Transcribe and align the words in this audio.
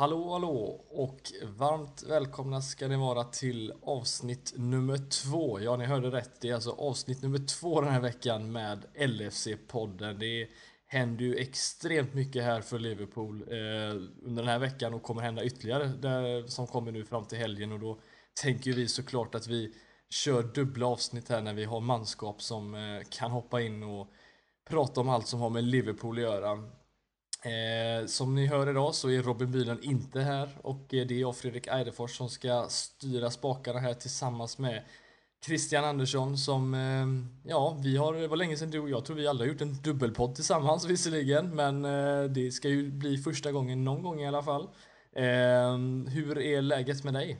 Hallå 0.00 0.32
hallå 0.32 0.84
och 0.88 1.32
varmt 1.42 2.02
välkomna 2.02 2.62
ska 2.62 2.88
ni 2.88 2.96
vara 2.96 3.24
till 3.24 3.72
avsnitt 3.82 4.54
nummer 4.56 4.98
två. 5.10 5.60
Ja, 5.60 5.76
ni 5.76 5.84
hörde 5.84 6.10
rätt. 6.10 6.40
Det 6.40 6.48
är 6.48 6.54
alltså 6.54 6.70
avsnitt 6.70 7.22
nummer 7.22 7.38
två 7.38 7.80
den 7.80 7.92
här 7.92 8.00
veckan 8.00 8.52
med 8.52 8.84
LFC-podden. 8.94 10.18
Det 10.18 10.48
händer 10.86 11.24
ju 11.24 11.36
extremt 11.36 12.14
mycket 12.14 12.44
här 12.44 12.60
för 12.60 12.78
Liverpool 12.78 13.42
eh, 13.42 13.94
under 14.22 14.42
den 14.42 14.48
här 14.48 14.58
veckan 14.58 14.94
och 14.94 15.02
kommer 15.02 15.22
hända 15.22 15.44
ytterligare 15.44 15.86
där, 15.86 16.46
som 16.46 16.66
kommer 16.66 16.92
nu 16.92 17.04
fram 17.04 17.24
till 17.24 17.38
helgen 17.38 17.72
och 17.72 17.80
då 17.80 18.00
tänker 18.42 18.72
vi 18.72 18.88
såklart 18.88 19.34
att 19.34 19.46
vi 19.46 19.74
kör 20.10 20.42
dubbla 20.42 20.86
avsnitt 20.86 21.28
här 21.28 21.40
när 21.40 21.54
vi 21.54 21.64
har 21.64 21.80
manskap 21.80 22.42
som 22.42 22.74
eh, 22.74 23.02
kan 23.10 23.30
hoppa 23.30 23.60
in 23.60 23.82
och 23.82 24.08
prata 24.68 25.00
om 25.00 25.08
allt 25.08 25.26
som 25.26 25.40
har 25.40 25.50
med 25.50 25.64
Liverpool 25.64 26.16
att 26.16 26.22
göra. 26.22 26.79
Eh, 27.42 28.06
som 28.06 28.34
ni 28.34 28.46
hör 28.46 28.70
idag 28.70 28.94
så 28.94 29.10
är 29.10 29.22
Robin 29.22 29.50
Bylund 29.50 29.84
inte 29.84 30.20
här 30.20 30.48
och 30.62 30.94
eh, 30.94 31.06
det 31.06 31.14
är 31.14 31.20
jag 31.20 31.36
Fredrik 31.36 31.66
Eidefors 31.66 32.16
som 32.16 32.28
ska 32.28 32.66
styra 32.68 33.30
spakarna 33.30 33.78
här 33.78 33.94
tillsammans 33.94 34.58
med 34.58 34.82
Christian 35.46 35.84
Andersson 35.84 36.38
som, 36.38 36.74
eh, 36.74 37.50
ja, 37.50 37.78
vi 37.82 37.96
har, 37.96 38.14
det 38.14 38.28
var 38.28 38.36
länge 38.36 38.56
sedan 38.56 38.70
du 38.70 38.80
och 38.80 38.90
jag 38.90 39.04
tror 39.04 39.16
vi 39.16 39.26
alla 39.26 39.38
har 39.38 39.46
gjort 39.46 39.60
en 39.60 39.82
dubbelpodd 39.82 40.34
tillsammans 40.34 40.84
visserligen, 40.84 41.56
men 41.56 41.84
eh, 41.84 42.24
det 42.24 42.52
ska 42.52 42.68
ju 42.68 42.90
bli 42.90 43.18
första 43.18 43.52
gången 43.52 43.84
någon 43.84 44.02
gång 44.02 44.20
i 44.20 44.26
alla 44.28 44.42
fall. 44.42 44.68
Eh, 45.12 45.78
hur 46.08 46.38
är 46.38 46.62
läget 46.62 47.04
med 47.04 47.14
dig? 47.14 47.38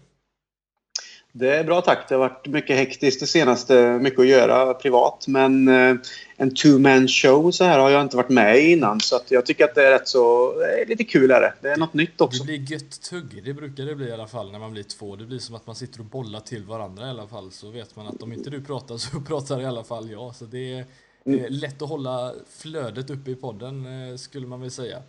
Det 1.32 1.56
är 1.56 1.64
bra 1.64 1.80
tack. 1.80 2.08
Det 2.08 2.14
har 2.14 2.20
varit 2.20 2.46
mycket 2.46 2.76
hektiskt 2.76 3.20
det 3.20 3.26
senaste. 3.26 3.98
Mycket 3.98 4.20
att 4.20 4.26
göra 4.26 4.74
privat. 4.74 5.24
Men 5.28 5.68
eh, 5.68 5.96
en 6.36 6.54
two-man 6.54 7.08
show 7.08 7.50
så 7.50 7.64
här 7.64 7.78
har 7.78 7.90
jag 7.90 8.02
inte 8.02 8.16
varit 8.16 8.28
med 8.28 8.58
i 8.58 8.72
innan. 8.72 9.00
Så 9.00 9.20
jag 9.28 9.46
tycker 9.46 9.64
att 9.64 9.74
det 9.74 9.86
är 9.86 9.90
rätt 9.90 10.08
så... 10.08 10.52
Det 10.58 10.82
är 10.82 10.86
lite 10.86 11.04
kul 11.04 11.30
är 11.30 11.40
det. 11.40 11.54
Det 11.60 11.70
är 11.70 11.76
något 11.76 11.94
nytt 11.94 12.20
också. 12.20 12.44
Det 12.44 12.46
blir 12.46 12.72
gött 12.72 13.02
tugg. 13.02 13.42
Det 13.44 13.54
brukar 13.54 13.84
det 13.84 13.94
bli 13.94 14.08
i 14.08 14.12
alla 14.12 14.26
fall 14.26 14.52
när 14.52 14.58
man 14.58 14.72
blir 14.72 14.82
två. 14.82 15.16
Det 15.16 15.24
blir 15.24 15.38
som 15.38 15.54
att 15.54 15.66
man 15.66 15.76
sitter 15.76 16.00
och 16.00 16.06
bollar 16.06 16.40
till 16.40 16.64
varandra 16.64 17.06
i 17.06 17.10
alla 17.10 17.26
fall. 17.26 17.50
Så 17.52 17.70
vet 17.70 17.96
man 17.96 18.06
att 18.06 18.22
om 18.22 18.32
inte 18.32 18.50
du 18.50 18.64
pratar 18.64 18.96
så 18.96 19.20
pratar 19.26 19.60
i 19.60 19.64
alla 19.64 19.84
fall 19.84 20.10
jag. 20.10 20.34
Så 20.34 20.44
det 20.44 20.78
är, 20.78 20.84
det 21.24 21.40
är 21.40 21.48
lätt 21.48 21.82
att 21.82 21.88
hålla 21.88 22.34
flödet 22.58 23.10
uppe 23.10 23.30
i 23.30 23.34
podden 23.34 23.86
eh, 24.10 24.16
skulle 24.16 24.46
man 24.46 24.60
väl 24.60 24.70
säga. 24.70 25.02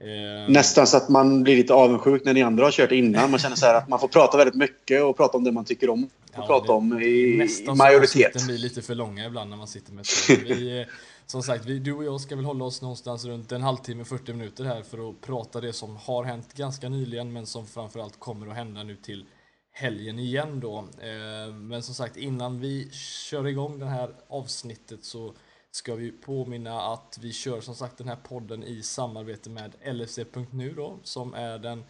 Eh, 0.00 0.50
Nästan 0.52 0.86
så 0.86 0.96
att 0.96 1.08
man 1.08 1.42
blir 1.42 1.56
lite 1.56 1.74
avundsjuk 1.74 2.24
när 2.24 2.34
ni 2.34 2.42
andra 2.42 2.64
har 2.64 2.70
kört 2.70 2.92
innan. 2.92 3.30
Man 3.30 3.40
känner 3.40 3.56
så 3.56 3.66
att 3.66 3.88
man 3.88 4.00
får 4.00 4.08
prata 4.08 4.36
väldigt 4.36 4.54
mycket 4.54 5.02
och 5.02 5.16
prata 5.16 5.36
om 5.36 5.44
det 5.44 5.52
man 5.52 5.64
tycker 5.64 5.90
om. 5.90 6.04
Och 6.04 6.10
ja, 6.34 6.46
prata 6.46 6.72
om 6.72 7.00
i, 7.00 7.06
i 7.06 7.74
majoritet. 7.76 8.34
Nästan 8.34 8.46
blir 8.46 8.58
lite 8.58 8.82
för 8.82 8.94
långa 8.94 9.26
ibland 9.26 9.50
när 9.50 9.56
man 9.56 9.68
sitter 9.68 9.92
med 9.92 10.06
vi, 10.28 10.86
Som 11.26 11.42
sagt, 11.42 11.64
vi, 11.64 11.78
du 11.78 11.92
och 11.92 12.04
jag 12.04 12.20
ska 12.20 12.36
väl 12.36 12.44
hålla 12.44 12.64
oss 12.64 12.82
någonstans 12.82 13.24
runt 13.24 13.52
en 13.52 13.62
halvtimme, 13.62 14.04
40 14.04 14.32
minuter 14.32 14.64
här 14.64 14.82
för 14.82 15.10
att 15.10 15.20
prata 15.20 15.60
det 15.60 15.72
som 15.72 15.96
har 15.96 16.24
hänt 16.24 16.54
ganska 16.54 16.88
nyligen 16.88 17.32
men 17.32 17.46
som 17.46 17.66
framförallt 17.66 18.18
kommer 18.20 18.46
att 18.46 18.56
hända 18.56 18.82
nu 18.82 18.96
till 18.96 19.24
helgen 19.72 20.18
igen 20.18 20.60
då. 20.60 20.78
Eh, 20.78 21.54
men 21.54 21.82
som 21.82 21.94
sagt, 21.94 22.16
innan 22.16 22.60
vi 22.60 22.90
kör 23.30 23.46
igång 23.46 23.78
det 23.78 23.86
här 23.86 24.10
avsnittet 24.28 25.04
så 25.04 25.32
ska 25.70 25.94
vi 25.94 26.12
påminna 26.12 26.80
att 26.80 27.18
vi 27.20 27.32
kör 27.32 27.60
som 27.60 27.74
sagt 27.74 27.98
den 27.98 28.08
här 28.08 28.16
podden 28.16 28.64
i 28.64 28.82
samarbete 28.82 29.50
med 29.50 29.74
LFC.nu 29.94 30.72
då, 30.72 30.98
som 31.02 31.34
är 31.34 31.58
den 31.58 31.84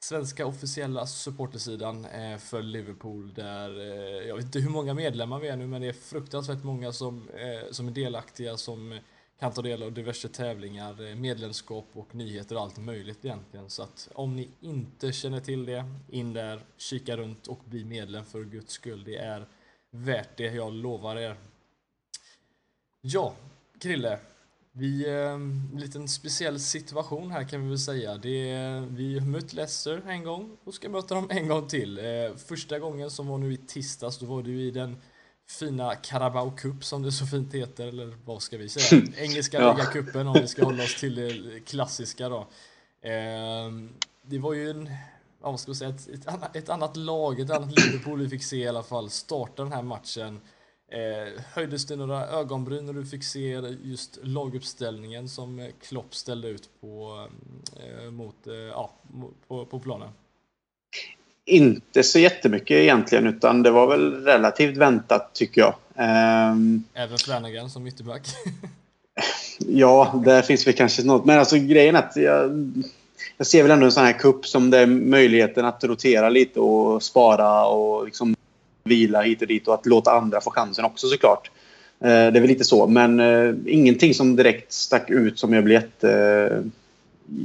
svenska 0.00 0.46
officiella 0.46 1.06
supportersidan 1.06 2.04
eh, 2.04 2.38
för 2.38 2.62
Liverpool 2.62 3.34
där, 3.34 3.80
eh, 3.80 4.28
jag 4.28 4.36
vet 4.36 4.44
inte 4.44 4.58
hur 4.60 4.70
många 4.70 4.94
medlemmar 4.94 5.38
vi 5.38 5.48
är 5.48 5.56
nu, 5.56 5.66
men 5.66 5.80
det 5.80 5.88
är 5.88 5.92
fruktansvärt 5.92 6.64
många 6.64 6.92
som, 6.92 7.28
eh, 7.28 7.70
som 7.70 7.88
är 7.88 7.92
delaktiga, 7.92 8.56
som 8.56 8.98
kan 9.40 9.52
ta 9.52 9.62
del 9.62 9.82
av 9.82 9.92
diverse 9.92 10.28
tävlingar, 10.28 11.14
medlemskap 11.14 11.86
och 11.92 12.14
nyheter 12.14 12.56
och 12.56 12.62
allt 12.62 12.78
möjligt 12.78 13.24
egentligen. 13.24 13.70
Så 13.70 13.82
att 13.82 14.08
om 14.14 14.36
ni 14.36 14.48
inte 14.60 15.12
känner 15.12 15.40
till 15.40 15.66
det, 15.66 15.84
in 16.08 16.32
där, 16.32 16.60
kika 16.76 17.16
runt 17.16 17.46
och 17.46 17.60
bli 17.64 17.84
medlem 17.84 18.24
för 18.24 18.44
guds 18.44 18.72
skull. 18.72 19.04
Det 19.04 19.16
är 19.16 19.46
värt 19.90 20.36
det, 20.36 20.54
jag 20.54 20.72
lovar 20.72 21.16
er. 21.16 21.36
Ja, 23.00 23.34
Krille. 23.80 24.18
Vi, 24.72 25.08
eh, 25.08 25.32
en 25.32 25.70
liten 25.74 26.08
speciell 26.08 26.60
situation 26.60 27.30
här 27.30 27.48
kan 27.48 27.62
vi 27.62 27.68
väl 27.68 27.78
säga. 27.78 28.16
Det 28.16 28.54
vi 28.88 29.18
har 29.18 29.26
mött 29.26 29.52
Leicester 29.52 30.02
en 30.06 30.24
gång 30.24 30.56
och 30.64 30.74
ska 30.74 30.88
möta 30.88 31.14
dem 31.14 31.26
en 31.30 31.48
gång 31.48 31.68
till. 31.68 31.98
Eh, 31.98 32.36
första 32.36 32.78
gången 32.78 33.10
som 33.10 33.26
var 33.26 33.38
nu 33.38 33.52
i 33.52 33.56
tisdags, 33.56 34.18
då 34.18 34.26
var 34.26 34.42
ju 34.42 34.62
i 34.62 34.70
den 34.70 34.96
fina 35.48 35.94
Carabao 35.94 36.50
Cup 36.50 36.84
som 36.84 37.02
det 37.02 37.12
så 37.12 37.26
fint 37.26 37.54
heter, 37.54 37.86
eller 37.86 38.18
vad 38.24 38.42
ska 38.42 38.58
vi 38.58 38.68
säga? 38.68 39.02
Engelska 39.16 39.60
ja. 39.60 39.72
ligacupen 39.72 40.26
om 40.26 40.34
vi 40.40 40.48
ska 40.48 40.64
hålla 40.64 40.82
oss 40.82 41.00
till 41.00 41.14
det 41.14 41.60
klassiska 41.60 42.28
då. 42.28 42.38
Eh, 43.00 43.70
det 44.22 44.38
var 44.38 44.52
ju 44.54 44.70
en, 44.70 44.90
vad 45.40 45.60
ska 45.60 45.72
vi 45.72 45.76
säga, 45.76 45.90
ett, 45.90 46.08
ett, 46.08 46.26
annat, 46.26 46.56
ett 46.56 46.68
annat 46.68 46.96
lag, 46.96 47.40
ett 47.40 47.50
annat 47.50 47.70
Liverpool 47.70 48.20
vi 48.20 48.28
fick 48.28 48.44
se 48.44 48.56
i 48.56 48.68
alla 48.68 48.82
fall 48.82 49.10
starta 49.10 49.62
den 49.62 49.72
här 49.72 49.82
matchen. 49.82 50.40
Eh, 50.90 51.42
höjdes 51.54 51.86
det 51.86 51.96
några 51.96 52.26
ögonbryn 52.26 52.86
när 52.86 52.92
du 52.92 53.06
fick 53.06 53.24
se 53.24 53.60
just 53.82 54.18
laguppställningen 54.22 55.28
som 55.28 55.68
Klopp 55.88 56.14
ställde 56.14 56.48
ut 56.48 56.68
på, 56.80 57.26
eh, 57.76 58.10
mot, 58.10 58.46
eh, 58.46 58.54
ja, 58.54 58.92
på, 59.48 59.64
på 59.64 59.80
planen? 59.80 60.08
Inte 61.44 62.02
så 62.02 62.18
jättemycket 62.18 62.70
egentligen, 62.70 63.26
utan 63.26 63.62
det 63.62 63.70
var 63.70 63.86
väl 63.86 64.24
relativt 64.24 64.76
väntat 64.76 65.34
tycker 65.34 65.60
jag. 65.60 65.74
Um, 66.52 66.84
Även 66.94 67.18
Flanagan 67.18 67.70
som 67.70 67.86
ytterback? 67.86 68.22
ja, 69.58 70.22
där 70.24 70.42
finns 70.42 70.66
väl 70.66 70.74
kanske 70.74 71.02
något. 71.02 71.24
Men 71.24 71.38
alltså 71.38 71.56
grejen 71.56 71.96
är 71.96 71.98
att 71.98 72.16
jag, 72.16 72.72
jag 73.36 73.46
ser 73.46 73.62
väl 73.62 73.72
ändå 73.72 73.86
en 73.86 73.92
sån 73.92 74.04
här 74.04 74.12
kupp 74.18 74.46
som 74.46 74.70
det 74.70 74.78
är 74.78 74.86
möjligheten 74.86 75.64
att 75.64 75.84
rotera 75.84 76.28
lite 76.28 76.60
och 76.60 77.02
spara 77.02 77.66
och 77.66 78.04
liksom 78.04 78.34
vila 78.88 79.22
hit 79.22 79.42
och 79.42 79.48
dit 79.48 79.68
och 79.68 79.74
att 79.74 79.86
låta 79.86 80.10
andra 80.10 80.40
få 80.40 80.50
chansen 80.50 80.84
också 80.84 81.06
såklart. 81.06 81.50
Eh, 82.00 82.08
det 82.08 82.12
är 82.12 82.40
väl 82.40 82.46
lite 82.46 82.64
så, 82.64 82.86
men 82.86 83.20
eh, 83.20 83.54
ingenting 83.66 84.14
som 84.14 84.36
direkt 84.36 84.72
stack 84.72 85.10
ut 85.10 85.38
som 85.38 85.52
jag 85.52 85.64
blev 85.64 85.82
jätte, 85.82 86.10
eh, 86.52 86.70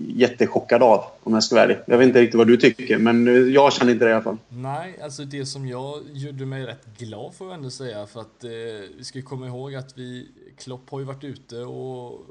jättechockad 0.07 0.83
av 0.83 1.03
om 1.23 1.33
jag 1.33 1.43
ska 1.43 1.55
vara 1.55 1.65
ärlig. 1.65 1.77
Jag 1.87 1.97
vet 1.97 2.07
inte 2.07 2.21
riktigt 2.21 2.37
vad 2.37 2.47
du 2.47 2.57
tycker, 2.57 2.97
men 2.97 3.27
eh, 3.27 3.33
jag 3.33 3.73
känner 3.73 3.91
inte 3.91 4.05
det 4.05 4.11
i 4.11 4.13
alla 4.13 4.23
fall. 4.23 4.37
Nej, 4.49 4.99
alltså 5.03 5.23
det 5.23 5.45
som 5.45 5.67
jag 5.67 6.01
gjorde 6.13 6.45
mig 6.45 6.65
rätt 6.65 6.85
glad 6.97 7.33
får 7.33 7.47
jag 7.47 7.57
ändå 7.57 7.69
säga, 7.69 8.07
för 8.07 8.21
att 8.21 8.43
eh, 8.43 8.49
vi 8.97 9.03
ska 9.03 9.21
komma 9.21 9.47
ihåg 9.47 9.75
att 9.75 9.97
vi, 9.97 10.27
Klopp 10.57 10.89
har 10.89 10.99
ju 10.99 11.05
varit 11.05 11.23
ute 11.23 11.57
och 11.57 12.25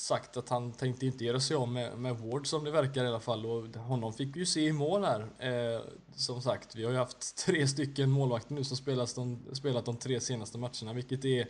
sagt 0.00 0.36
att 0.36 0.48
han 0.48 0.72
tänkte 0.72 1.06
inte 1.06 1.24
göra 1.24 1.40
sig 1.40 1.56
av 1.56 1.68
med, 1.68 1.98
med 1.98 2.16
Ward 2.16 2.46
som 2.46 2.64
det 2.64 2.70
verkar 2.70 3.04
i 3.04 3.08
alla 3.08 3.20
fall 3.20 3.46
och 3.46 3.76
honom 3.76 4.12
fick 4.12 4.36
vi 4.36 4.40
ju 4.40 4.46
se 4.46 4.60
i 4.60 4.72
mål 4.72 5.04
här. 5.04 5.20
Eh, 5.38 5.80
som 6.14 6.42
sagt, 6.42 6.76
vi 6.76 6.84
har 6.84 6.90
ju 6.90 6.98
haft 6.98 7.36
tre 7.46 7.68
stycken 7.68 8.10
målvakter 8.10 8.54
nu 8.54 8.64
som 8.64 8.76
spelat 8.76 9.14
de, 9.14 9.54
spelat 9.54 9.84
de 9.84 9.96
tre 9.96 10.20
senaste 10.20 10.58
matcherna, 10.58 10.92
vilket 10.92 11.24
är 11.24 11.48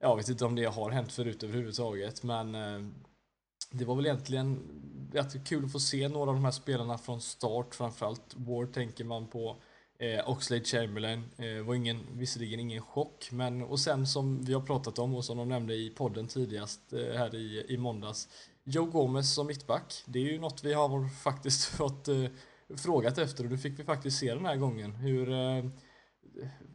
jag 0.00 0.16
vet 0.16 0.28
inte 0.28 0.44
om 0.44 0.54
det 0.54 0.64
har 0.64 0.90
hänt 0.90 1.12
förut 1.12 1.42
överhuvudtaget, 1.42 2.22
men 2.22 2.54
eh, 2.54 2.88
det 3.70 3.84
var 3.84 3.94
väl 3.94 4.06
egentligen 4.06 4.58
rätt 5.12 5.48
kul 5.48 5.64
att 5.64 5.72
få 5.72 5.80
se 5.80 6.08
några 6.08 6.30
av 6.30 6.36
de 6.36 6.44
här 6.44 6.50
spelarna 6.50 6.98
från 6.98 7.20
start, 7.20 7.74
framförallt 7.74 8.34
Ward 8.34 8.72
tänker 8.72 9.04
man 9.04 9.26
på. 9.26 9.56
Eh, 10.00 10.30
Oxlade 10.30 10.64
Chamberlain 10.64 11.24
eh, 11.36 11.66
var 11.66 11.74
ingen, 11.74 12.06
visserligen 12.12 12.60
ingen 12.60 12.82
chock, 12.82 13.28
men 13.32 13.62
och 13.62 13.80
sen 13.80 14.06
som 14.06 14.44
vi 14.44 14.52
har 14.52 14.60
pratat 14.60 14.98
om 14.98 15.14
och 15.14 15.24
som 15.24 15.38
de 15.38 15.48
nämnde 15.48 15.74
i 15.74 15.90
podden 15.90 16.26
tidigast 16.26 16.92
eh, 16.92 17.18
här 17.18 17.34
i, 17.34 17.66
i 17.68 17.76
måndags, 17.76 18.28
Joe 18.64 18.86
Gomez 18.86 19.34
som 19.34 19.46
mittback. 19.46 20.02
Det 20.06 20.18
är 20.18 20.32
ju 20.32 20.38
något 20.38 20.64
vi 20.64 20.72
har 20.72 21.08
faktiskt 21.08 21.64
fått 21.76 22.08
eh, 22.08 22.24
frågat 22.76 23.18
efter 23.18 23.44
och 23.44 23.50
det 23.50 23.58
fick 23.58 23.78
vi 23.78 23.84
faktiskt 23.84 24.18
se 24.18 24.34
den 24.34 24.46
här 24.46 24.56
gången. 24.56 24.92
Hur 24.92 25.32
eh, 25.32 25.64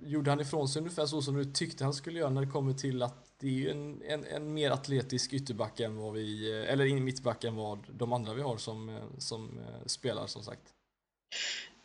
gjorde 0.01 0.29
han 0.29 0.39
ifrån 0.39 0.67
sig 0.67 0.79
ungefär 0.79 1.05
så 1.05 1.21
som 1.21 1.35
du 1.35 1.45
tyckte 1.45 1.83
han 1.83 1.93
skulle 1.93 2.19
göra 2.19 2.29
när 2.29 2.41
det 2.41 2.51
kommer 2.51 2.73
till 2.73 3.01
att 3.01 3.33
det 3.39 3.65
är 3.65 3.71
en, 3.71 4.01
en, 4.01 4.25
en 4.25 4.53
mer 4.53 4.71
atletisk 4.71 5.33
ytterback 5.33 5.79
än 5.79 5.97
vad 5.97 6.13
vi, 6.13 6.51
eh, 6.51 6.73
eller 6.73 6.85
eller 6.85 6.99
mittback 6.99 7.43
än 7.43 7.55
vad 7.55 7.87
de 7.97 8.13
andra 8.13 8.33
vi 8.33 8.41
har 8.41 8.57
som, 8.57 8.89
eh, 8.89 9.03
som 9.17 9.59
eh, 9.59 9.85
spelar 9.85 10.27
som 10.27 10.43
sagt. 10.43 10.73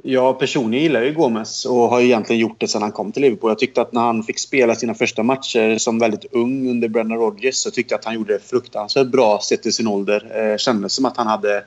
Jag 0.03 0.39
personligen 0.39 0.83
gillar 0.83 1.03
ju 1.03 1.13
Gomes 1.13 1.65
och 1.65 1.89
har 1.89 2.01
egentligen 2.01 2.41
gjort 2.41 2.61
det 2.61 2.69
sedan 2.69 2.83
han 2.83 2.93
kom 2.93 3.13
till 3.13 3.23
Liverpool. 3.23 3.51
Jag 3.51 3.59
tyckte 3.59 3.83
att 3.83 3.93
när 3.93 4.01
han 4.01 4.23
fick 4.23 4.39
spela 4.39 4.75
sina 4.75 4.95
första 4.95 5.23
matcher 5.23 5.79
som 5.79 5.99
väldigt 5.99 6.25
ung 6.33 6.71
under 6.71 6.89
Brendan 6.89 7.19
Rodgers 7.19 7.55
så 7.55 7.71
tyckte 7.71 7.95
jag 7.95 7.99
att 7.99 8.05
han 8.05 8.15
gjorde 8.15 8.33
det 8.33 8.39
fruktansvärt 8.39 9.07
bra 9.07 9.41
sett 9.41 9.63
till 9.63 9.73
sin 9.73 9.87
ålder. 9.87 10.51
Eh, 10.53 10.57
kändes 10.57 10.93
som 10.93 11.05
att 11.05 11.17
han 11.17 11.27
hade 11.27 11.65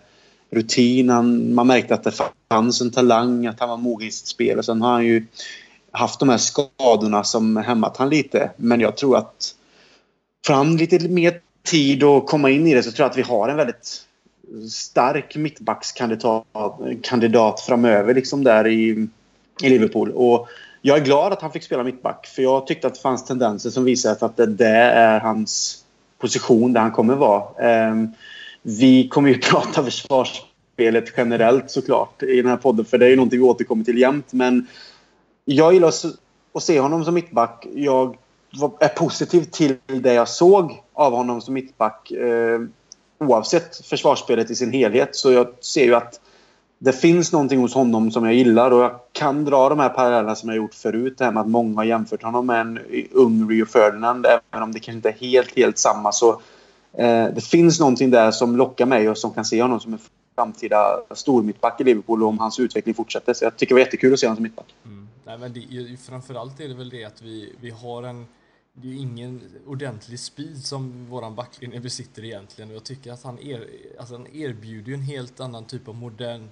rutin. 0.52 1.10
Han, 1.10 1.54
man 1.54 1.68
märkte 1.68 1.94
att 1.94 2.04
det 2.04 2.14
fanns 2.50 2.82
en 2.82 2.92
talang, 2.92 3.46
att 3.46 3.60
han 3.60 3.70
var 3.70 3.78
mogen 3.78 4.08
i 4.08 4.12
sitt 4.12 4.28
spel. 4.28 4.58
Och 4.58 4.66
sen 4.66 4.82
har 4.82 4.92
han 4.92 5.06
ju 5.06 5.26
haft 5.92 6.20
de 6.20 6.30
här 6.30 6.38
skadorna 6.38 7.24
som 7.24 7.58
hämmat 7.58 7.98
han 7.98 8.10
lite. 8.10 8.52
Men 8.58 8.80
jag 8.80 8.98
tror 8.98 9.18
att 9.18 9.56
fram 10.46 10.78
lite 10.78 11.00
mer 11.00 11.42
tid 11.64 12.04
och 12.04 12.26
komma 12.26 12.50
in 12.50 12.68
i 12.68 12.74
det 12.74 12.84
så 12.84 12.92
tror 12.92 13.04
jag 13.04 13.10
att 13.12 13.18
vi 13.18 13.22
har 13.22 13.50
en 13.50 13.58
väldigt 13.58 14.06
stark 14.70 15.36
mittbackskandidat 15.36 17.62
framöver 17.62 18.14
liksom 18.14 18.44
där 18.44 18.68
i, 18.68 19.08
i 19.62 19.70
Liverpool. 19.70 20.12
Och 20.12 20.48
jag 20.82 20.98
är 20.98 21.06
glad 21.06 21.34
att 21.34 21.42
han 21.42 21.52
fick 21.52 21.64
spela 21.64 21.84
mittback 21.84 22.28
för 22.28 22.42
jag 22.42 22.68
tyckte 22.68 22.88
att 22.88 22.96
det 22.96 23.02
fanns 23.02 23.26
tendenser 23.26 23.70
som 23.70 23.84
visade 23.84 24.26
att 24.26 24.38
det, 24.38 24.46
där 24.46 24.90
är 24.90 25.20
hans 25.20 25.84
position 26.18 26.74
där 26.74 26.82
han 26.82 26.92
kommer 26.92 27.16
vara. 27.16 27.70
Ehm, 27.70 28.10
vi 28.62 29.08
kommer 29.08 29.30
ju 29.30 29.38
prata 29.40 29.84
försvarsspelet 29.84 31.14
generellt 31.18 31.72
såklart 31.72 32.24
i 32.24 32.42
den 32.42 32.52
här 32.52 32.58
podden. 32.58 32.86
För 32.86 32.98
det 32.98 33.06
är 33.06 33.10
ju 33.10 33.16
någonting 33.16 33.40
vi 33.40 33.46
återkommer 33.46 33.84
till 33.84 33.98
jämt. 33.98 34.34
Men 34.34 34.68
jag 35.46 35.74
gillar 35.74 35.94
att 36.54 36.64
se 36.64 36.80
honom 36.80 37.06
som 37.06 37.14
mittback. 37.14 37.68
Jag 37.76 38.18
är 38.80 38.88
positiv 38.88 39.44
till 39.44 39.76
det 39.86 40.14
jag 40.14 40.30
såg 40.30 40.84
av 40.94 41.14
honom 41.14 41.42
som 41.42 41.54
mittback. 41.54 42.12
Ehm, 42.12 42.72
Oavsett 43.22 43.86
försvarsspelet 43.86 44.50
i 44.50 44.56
sin 44.56 44.72
helhet. 44.72 45.16
Så 45.16 45.32
jag 45.32 45.48
ser 45.62 45.84
ju 45.84 45.96
att 45.96 46.20
det 46.80 46.94
finns 46.94 47.32
någonting 47.32 47.60
hos 47.60 47.74
honom 47.74 48.12
som 48.12 48.26
jag 48.26 48.34
gillar 48.34 48.72
och 48.72 48.84
jag 48.84 49.00
kan 49.12 49.46
dra 49.46 49.70
de 49.70 49.80
här 49.80 49.90
parallellerna 49.90 50.36
som 50.36 50.50
jag 50.50 50.56
gjort 50.56 50.74
förut. 50.74 51.18
Det 51.18 51.26
här 51.26 51.32
med 51.32 51.42
att 51.42 51.48
många 51.48 51.76
har 51.76 51.84
jämfört 51.84 52.24
honom 52.24 52.46
med 52.46 52.62
en 52.62 52.80
ung 53.12 53.50
Rio 53.50 53.66
Ferdinand. 53.66 54.26
Även 54.26 54.64
om 54.64 54.72
det 54.72 54.80
kanske 54.80 54.96
inte 54.98 55.10
är 55.10 55.14
helt, 55.14 55.56
helt 55.56 55.78
samma 55.78 56.12
så 56.12 56.42
eh, 56.98 57.26
det 57.36 57.46
finns 57.46 57.80
någonting 57.80 58.12
där 58.12 58.32
som 58.32 58.56
lockar 58.56 58.86
mig 58.86 59.10
och 59.10 59.18
som 59.18 59.34
kan 59.34 59.46
se 59.46 59.62
honom 59.62 59.80
som 59.80 59.94
en 59.94 60.00
framtida 60.36 61.00
stormittback 61.12 61.82
i 61.82 61.84
Liverpool 61.84 62.24
om 62.24 62.40
hans 62.40 62.60
utveckling 62.60 62.96
fortsätter. 62.96 63.34
Så 63.34 63.46
jag 63.46 63.58
tycker 63.58 63.76
det 63.76 63.80
var 63.80 63.86
jättekul 63.86 64.14
att 64.14 64.20
se 64.20 64.28
honom 64.28 64.36
som 64.36 64.44
mittback. 64.44 64.76
Mm. 64.86 65.08
Nej, 65.26 65.38
men 65.38 65.54
det, 65.54 65.98
framförallt 66.10 66.60
är 66.60 66.68
det 66.68 66.76
väl 66.76 66.90
det 66.90 67.06
att 67.06 67.22
vi, 67.22 67.56
vi 67.62 67.70
har 67.70 68.04
en 68.04 68.26
det 68.74 68.88
är 68.88 68.94
ingen 68.94 69.42
ordentlig 69.68 70.20
speed 70.20 70.66
som 70.66 71.06
våran 71.06 71.36
backlinje 71.36 71.80
besitter 71.80 72.26
egentligen 72.26 72.70
och 72.70 72.76
jag 72.76 72.84
tycker 72.84 73.12
att 73.12 73.24
han, 73.24 73.40
er, 73.40 73.70
alltså 74.00 74.16
han 74.16 74.28
erbjuder 74.28 74.94
en 74.94 75.02
helt 75.02 75.40
annan 75.40 75.66
typ 75.66 75.88
av 75.88 75.96
modern 75.96 76.50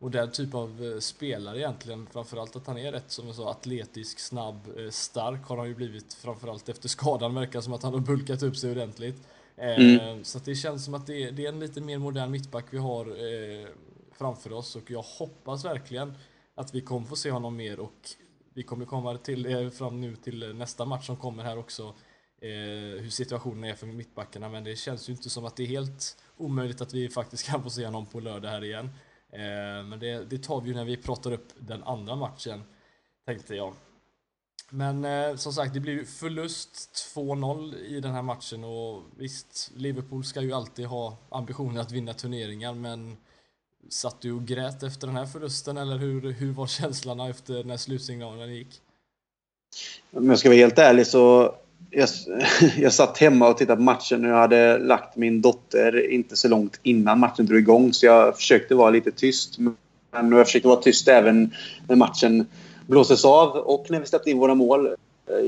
modern 0.00 0.30
typ 0.30 0.54
av 0.54 0.84
eh, 0.84 0.98
spelare 0.98 1.58
egentligen. 1.58 2.06
Framförallt 2.12 2.56
att 2.56 2.66
han 2.66 2.78
är 2.78 2.92
rätt 2.92 3.10
som 3.10 3.26
jag 3.26 3.34
sa 3.34 3.50
atletisk, 3.50 4.18
snabb, 4.18 4.78
eh, 4.78 4.90
stark 4.90 5.44
har 5.44 5.56
han 5.56 5.68
ju 5.68 5.74
blivit 5.74 6.14
framförallt 6.14 6.68
efter 6.68 6.88
skadan 6.88 7.34
verkar 7.34 7.60
som 7.60 7.72
att 7.72 7.82
han 7.82 7.92
har 7.92 8.00
bulkat 8.00 8.42
upp 8.42 8.56
sig 8.56 8.70
ordentligt. 8.70 9.28
Eh, 9.56 10.00
mm. 10.00 10.24
Så 10.24 10.38
det 10.38 10.54
känns 10.54 10.84
som 10.84 10.94
att 10.94 11.06
det 11.06 11.24
är, 11.24 11.32
det 11.32 11.44
är, 11.44 11.48
en 11.48 11.60
lite 11.60 11.80
mer 11.80 11.98
modern 11.98 12.30
mittback 12.30 12.64
vi 12.70 12.78
har 12.78 13.16
framför 14.18 14.52
oss 14.52 14.76
och 14.76 14.90
jag 14.90 15.02
hoppas 15.02 15.64
verkligen 15.64 16.14
att 16.54 16.74
vi 16.74 16.80
kommer 16.80 17.06
få 17.06 17.16
se 17.16 17.30
honom 17.30 17.56
mer 17.56 17.80
och 17.80 18.10
vi 18.56 18.62
kommer 18.62 18.84
komma 18.84 19.18
till, 19.18 19.46
eh, 19.46 19.70
fram 19.70 20.00
nu 20.00 20.16
till 20.16 20.54
nästa 20.54 20.84
match 20.84 21.06
som 21.06 21.16
kommer 21.16 21.44
här 21.44 21.58
också 21.58 21.94
eh, 22.40 23.00
hur 23.02 23.10
situationen 23.10 23.64
är 23.64 23.74
för 23.74 23.86
mittbackarna 23.86 24.48
men 24.48 24.64
det 24.64 24.76
känns 24.76 25.08
ju 25.08 25.12
inte 25.12 25.30
som 25.30 25.44
att 25.44 25.56
det 25.56 25.62
är 25.62 25.66
helt 25.66 26.16
omöjligt 26.36 26.80
att 26.80 26.94
vi 26.94 27.08
faktiskt 27.08 27.46
kan 27.46 27.62
få 27.62 27.70
se 27.70 27.84
honom 27.84 28.06
på 28.06 28.20
lördag 28.20 28.48
här 28.48 28.64
igen. 28.64 28.90
Eh, 29.32 29.84
men 29.84 29.98
det, 29.98 30.30
det 30.30 30.38
tar 30.38 30.60
vi 30.60 30.68
ju 30.68 30.74
när 30.74 30.84
vi 30.84 30.96
pratar 30.96 31.32
upp 31.32 31.48
den 31.58 31.82
andra 31.82 32.16
matchen, 32.16 32.62
tänkte 33.26 33.54
jag. 33.54 33.74
Men 34.70 35.04
eh, 35.04 35.36
som 35.36 35.52
sagt, 35.52 35.74
det 35.74 35.80
blir 35.80 36.04
förlust 36.04 37.12
2-0 37.14 37.76
i 37.76 38.00
den 38.00 38.12
här 38.12 38.22
matchen 38.22 38.64
och 38.64 39.02
visst, 39.16 39.70
Liverpool 39.74 40.24
ska 40.24 40.40
ju 40.40 40.52
alltid 40.52 40.86
ha 40.86 41.16
ambitionen 41.30 41.78
att 41.78 41.92
vinna 41.92 42.12
turneringar, 42.12 42.74
men 42.74 43.16
satt 43.88 44.20
du 44.20 44.32
och 44.32 44.44
grät 44.44 44.82
efter 44.82 45.06
den 45.06 45.16
här 45.16 45.26
förlusten 45.26 45.76
eller 45.76 45.96
hur, 45.98 46.32
hur 46.32 46.52
var 46.52 46.66
känslorna 46.66 47.28
efter 47.28 47.64
när 47.64 47.76
slutsignalen 47.76 48.54
gick? 48.54 48.68
Om 50.12 50.28
jag 50.30 50.38
ska 50.38 50.48
vara 50.48 50.56
helt 50.56 50.78
ärlig 50.78 51.06
så 51.06 51.54
jag, 51.90 52.08
jag 52.78 52.92
satt 52.92 53.18
hemma 53.18 53.48
och 53.48 53.58
tittade 53.58 53.76
på 53.76 53.82
matchen 53.82 54.24
och 54.24 54.30
jag 54.30 54.36
hade 54.36 54.78
lagt 54.78 55.16
min 55.16 55.40
dotter 55.40 56.10
inte 56.10 56.36
så 56.36 56.48
långt 56.48 56.80
innan 56.82 57.20
matchen 57.20 57.46
drog 57.46 57.58
igång 57.58 57.92
så 57.92 58.06
jag 58.06 58.36
försökte 58.36 58.74
vara 58.74 58.90
lite 58.90 59.10
tyst. 59.10 59.58
Men 59.58 60.32
jag 60.32 60.46
försökte 60.46 60.68
vara 60.68 60.82
tyst 60.82 61.08
även 61.08 61.54
när 61.88 61.96
matchen 61.96 62.46
blåses 62.86 63.24
av 63.24 63.48
och 63.48 63.86
när 63.88 64.00
vi 64.00 64.06
släppte 64.06 64.30
in 64.30 64.38
våra 64.38 64.54
mål. 64.54 64.86
Eh, 64.86 64.94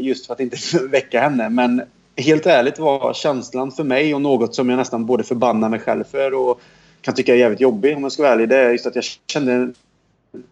just 0.01 0.27
för 0.27 0.35
att 0.35 0.41
inte 0.41 0.57
väcka 0.91 1.21
henne. 1.21 1.49
Men 1.49 1.83
helt 2.17 2.47
ärligt 2.47 2.79
var 2.79 3.15
känslan 3.15 3.73
för 3.73 3.85
mig 3.85 4.15
och 4.15 4.23
något 4.23 4.55
som 4.55 4.71
jag 4.71 4.77
nästan 4.77 5.07
både 5.07 5.25
förbannar 5.25 5.69
mig 5.69 5.81
själv 5.81 6.05
för 6.05 6.35
och 6.35 6.61
kan 7.03 7.15
tycka 7.15 7.35
är 7.35 7.39
jävligt 7.39 7.61
jobbig 7.61 7.97
om 7.97 8.03
jag 8.03 8.13
ska 8.13 8.23
vara 8.23 8.33
ärlig. 8.33 8.49
Det 8.49 8.57
är 8.57 8.71
just 8.71 8.87
att 8.87 8.95
jag 8.95 9.05
kände 9.05 9.53
en, 9.53 9.75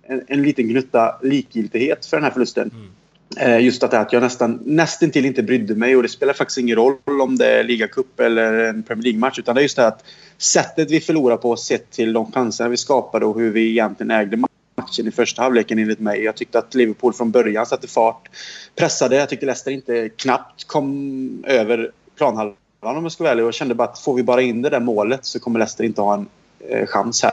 en, 0.02 0.24
en 0.26 0.42
liten 0.42 0.68
gnutta 0.68 1.18
likgiltighet 1.22 2.06
för 2.06 2.16
den 2.16 2.24
här 2.24 2.30
förlusten. 2.30 2.70
Mm. 2.74 2.90
Eh, 3.36 3.64
just 3.64 3.82
att, 3.82 3.94
att 3.94 4.12
jag 4.12 4.22
nästan, 4.22 4.60
nästan 4.64 5.10
till 5.10 5.24
inte 5.24 5.42
brydde 5.42 5.74
mig 5.74 5.96
och 5.96 6.02
det 6.02 6.08
spelar 6.08 6.32
faktiskt 6.32 6.58
ingen 6.58 6.76
roll 6.76 7.20
om 7.22 7.36
det 7.36 7.46
är 7.46 7.64
ligacup 7.64 8.20
eller 8.20 8.52
en 8.52 8.82
Premier 8.82 9.04
League-match. 9.04 9.38
Utan 9.38 9.54
det 9.54 9.60
är 9.60 9.62
just 9.62 9.76
det 9.76 9.86
att 9.86 10.04
sättet 10.38 10.90
vi 10.90 11.00
förlorar 11.00 11.36
på 11.36 11.56
sett 11.56 11.90
till 11.90 12.12
de 12.12 12.32
chanserna 12.32 12.68
vi 12.68 12.76
skapade 12.76 13.26
och 13.26 13.40
hur 13.40 13.50
vi 13.50 13.70
egentligen 13.70 14.10
ägde 14.10 14.36
matchen 14.76 15.08
i 15.08 15.10
första 15.10 15.42
halvleken 15.42 15.78
enligt 15.78 16.00
mig. 16.00 16.22
Jag 16.22 16.36
tyckte 16.36 16.58
att 16.58 16.74
Liverpool 16.74 17.12
från 17.12 17.30
början 17.30 17.66
satte 17.66 17.88
fart, 17.88 18.28
pressade. 18.76 19.16
Jag 19.16 19.28
tyckte 19.28 19.46
Leicester 19.46 19.70
inte 19.70 20.08
knappt 20.08 20.64
kom 20.64 21.44
över 21.46 21.90
planhalvan 22.16 22.56
om 22.80 23.02
jag 23.02 23.12
ska 23.12 23.24
vara 23.24 23.32
ärlig. 23.32 23.42
Jag 23.44 23.54
kände 23.54 23.74
bara 23.74 23.88
att 23.88 23.98
får 23.98 24.14
vi 24.14 24.22
bara 24.22 24.42
in 24.42 24.62
det 24.62 24.70
där 24.70 24.80
målet 24.80 25.24
så 25.24 25.40
kommer 25.40 25.58
Leicester 25.58 25.84
inte 25.84 26.00
ha 26.00 26.14
en 26.14 26.26
eh, 26.68 26.86
chans 26.86 27.22
här. 27.22 27.32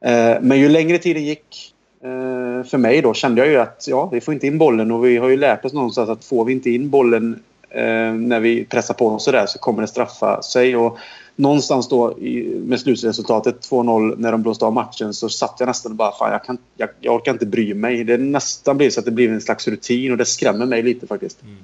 Eh, 0.00 0.40
men 0.40 0.58
ju 0.58 0.68
längre 0.68 0.98
tiden 0.98 1.24
gick 1.24 1.74
Eh, 2.06 2.64
för 2.64 2.78
mig 2.78 3.02
då 3.02 3.14
kände 3.14 3.40
jag 3.40 3.50
ju 3.50 3.56
att 3.56 3.84
ja, 3.88 4.08
vi 4.12 4.20
får 4.20 4.34
inte 4.34 4.46
in 4.46 4.58
bollen 4.58 4.90
och 4.90 5.04
vi 5.04 5.16
har 5.16 5.28
ju 5.28 5.36
lärt 5.36 5.64
oss 5.64 5.72
någonstans 5.72 6.10
att 6.10 6.24
får 6.24 6.44
vi 6.44 6.52
inte 6.52 6.70
in 6.70 6.90
bollen 6.90 7.42
eh, 7.70 8.12
när 8.12 8.40
vi 8.40 8.64
pressar 8.64 8.94
på 8.94 9.08
oss 9.08 9.24
sådär 9.24 9.46
så 9.46 9.58
kommer 9.58 9.80
det 9.80 9.88
straffa 9.88 10.42
sig. 10.42 10.76
Och 10.76 10.98
någonstans 11.36 11.88
då 11.88 12.18
i, 12.18 12.60
med 12.66 12.80
slutresultatet 12.80 13.70
2-0 13.70 14.14
när 14.18 14.32
de 14.32 14.42
blåste 14.42 14.64
av 14.64 14.72
matchen 14.72 15.14
så 15.14 15.28
satt 15.28 15.56
jag 15.58 15.66
nästan 15.66 15.92
och 15.92 15.96
bara 15.96 16.12
fan 16.12 16.32
jag, 16.32 16.44
kan, 16.44 16.58
jag, 16.76 16.88
jag 17.00 17.14
orkar 17.14 17.32
inte 17.32 17.46
bry 17.46 17.74
mig. 17.74 18.04
Det 18.04 18.18
nästan 18.18 18.76
blir 18.76 18.90
så 18.90 19.00
att 19.00 19.06
det 19.06 19.12
blir 19.12 19.28
en 19.28 19.40
slags 19.40 19.68
rutin 19.68 20.12
och 20.12 20.18
det 20.18 20.24
skrämmer 20.24 20.66
mig 20.66 20.82
lite 20.82 21.06
faktiskt. 21.06 21.42
Mm. 21.42 21.56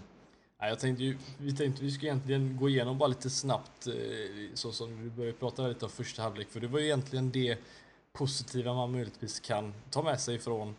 Ja, 0.62 0.68
jag 0.68 0.78
tänkte 0.78 1.04
ju, 1.04 1.16
vi 1.38 1.52
tänkte 1.52 1.84
vi 1.84 1.90
skulle 1.90 2.10
egentligen 2.10 2.56
gå 2.56 2.68
igenom 2.68 2.98
bara 2.98 3.06
lite 3.06 3.30
snabbt 3.30 3.86
eh, 3.86 3.94
så 4.54 4.72
som 4.72 5.02
du 5.02 5.10
började 5.10 5.38
prata 5.38 5.68
lite 5.68 5.84
om 5.84 5.90
första 5.90 6.22
halvlek 6.22 6.48
för 6.50 6.60
det 6.60 6.66
var 6.66 6.78
ju 6.78 6.84
egentligen 6.84 7.30
det 7.30 7.58
positiva 8.12 8.74
man 8.74 8.92
möjligtvis 8.92 9.40
kan 9.40 9.74
ta 9.90 10.02
med 10.02 10.20
sig 10.20 10.38
från 10.38 10.74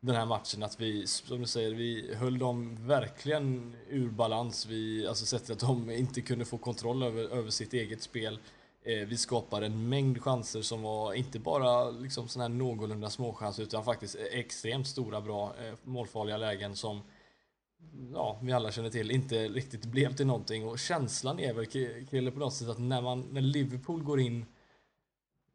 den 0.00 0.16
här 0.16 0.26
matchen 0.26 0.62
att 0.62 0.80
vi, 0.80 1.06
som 1.06 1.40
du 1.40 1.46
säger, 1.46 1.74
vi 1.74 2.14
höll 2.14 2.38
dem 2.38 2.86
verkligen 2.86 3.76
ur 3.88 4.10
balans. 4.10 4.66
Vi, 4.66 5.06
alltså 5.06 5.26
sett 5.26 5.50
att 5.50 5.58
de 5.58 5.90
inte 5.90 6.20
kunde 6.20 6.44
få 6.44 6.58
kontroll 6.58 7.02
över, 7.02 7.22
över 7.22 7.50
sitt 7.50 7.72
eget 7.72 8.02
spel. 8.02 8.38
Eh, 8.82 9.06
vi 9.06 9.16
skapade 9.16 9.66
en 9.66 9.88
mängd 9.88 10.22
chanser 10.22 10.62
som 10.62 10.82
var 10.82 11.12
inte 11.12 11.38
bara 11.38 11.90
liksom 11.90 12.28
sådana 12.28 12.48
här 12.48 12.58
någorlunda 12.58 13.10
småchanser 13.10 13.62
utan 13.62 13.84
faktiskt 13.84 14.16
extremt 14.32 14.86
stora, 14.86 15.20
bra, 15.20 15.54
eh, 15.60 15.74
målfarliga 15.84 16.36
lägen 16.36 16.76
som 16.76 17.02
ja, 18.12 18.38
vi 18.42 18.52
alla 18.52 18.72
känner 18.72 18.90
till, 18.90 19.10
inte 19.10 19.48
riktigt 19.48 19.84
blev 19.84 20.16
till 20.16 20.26
någonting. 20.26 20.66
Och 20.66 20.78
känslan 20.78 21.40
är 21.40 21.52
väl, 21.52 21.66
Krille, 22.06 22.30
på 22.30 22.38
något 22.38 22.54
sätt 22.54 22.68
att 22.68 22.78
när, 22.78 23.02
man, 23.02 23.28
när 23.32 23.40
Liverpool 23.40 24.02
går 24.02 24.20
in 24.20 24.44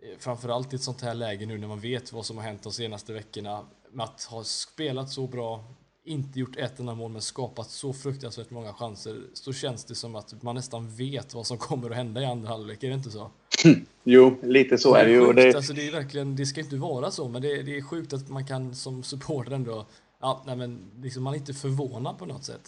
Eh, 0.03 0.17
framförallt 0.19 0.73
i 0.73 0.75
ett 0.75 0.81
sånt 0.81 1.01
här 1.01 1.13
läge 1.13 1.45
nu 1.45 1.57
när 1.57 1.67
man 1.67 1.79
vet 1.79 2.13
vad 2.13 2.25
som 2.25 2.37
har 2.37 2.43
hänt 2.43 2.63
de 2.63 2.73
senaste 2.73 3.13
veckorna 3.13 3.65
med 3.91 4.03
att 4.03 4.23
ha 4.23 4.43
spelat 4.43 5.09
så 5.09 5.27
bra, 5.27 5.63
inte 6.05 6.39
gjort 6.39 6.57
ett 6.57 6.79
enda 6.79 6.95
mål 6.95 7.11
men 7.11 7.21
skapat 7.21 7.69
så 7.69 7.93
fruktansvärt 7.93 8.49
många 8.49 8.73
chanser 8.73 9.21
så 9.33 9.53
känns 9.53 9.85
det 9.85 9.95
som 9.95 10.15
att 10.15 10.43
man 10.43 10.55
nästan 10.55 10.95
vet 10.95 11.33
vad 11.33 11.47
som 11.47 11.57
kommer 11.57 11.89
att 11.89 11.95
hända 11.95 12.21
i 12.21 12.25
andra 12.25 12.49
halvlek, 12.49 12.83
är 12.83 12.87
det 12.87 12.93
inte 12.93 13.11
så? 13.11 13.31
Jo, 14.03 14.37
lite 14.43 14.77
så 14.77 14.93
det 14.93 14.99
är, 14.99 15.03
är 15.03 15.07
det 15.07 15.13
ju. 15.13 15.33
Det... 15.33 15.55
Alltså, 15.55 15.73
det, 15.73 15.87
är 15.87 15.91
verkligen, 15.91 16.35
det 16.35 16.45
ska 16.45 16.61
inte 16.61 16.75
vara 16.75 17.11
så, 17.11 17.27
men 17.27 17.41
det, 17.41 17.61
det 17.61 17.77
är 17.77 17.81
sjukt 17.81 18.13
att 18.13 18.29
man 18.29 18.45
kan 18.47 18.75
som 18.75 19.03
supporter 19.03 19.51
ändå, 19.51 19.85
ja, 20.23 20.41
nej, 20.45 20.55
men 20.55 20.79
liksom, 21.01 21.23
man 21.23 21.33
är 21.33 21.37
inte 21.37 21.53
förvånad 21.53 22.17
på 22.17 22.25
något 22.25 22.43
sätt. 22.43 22.61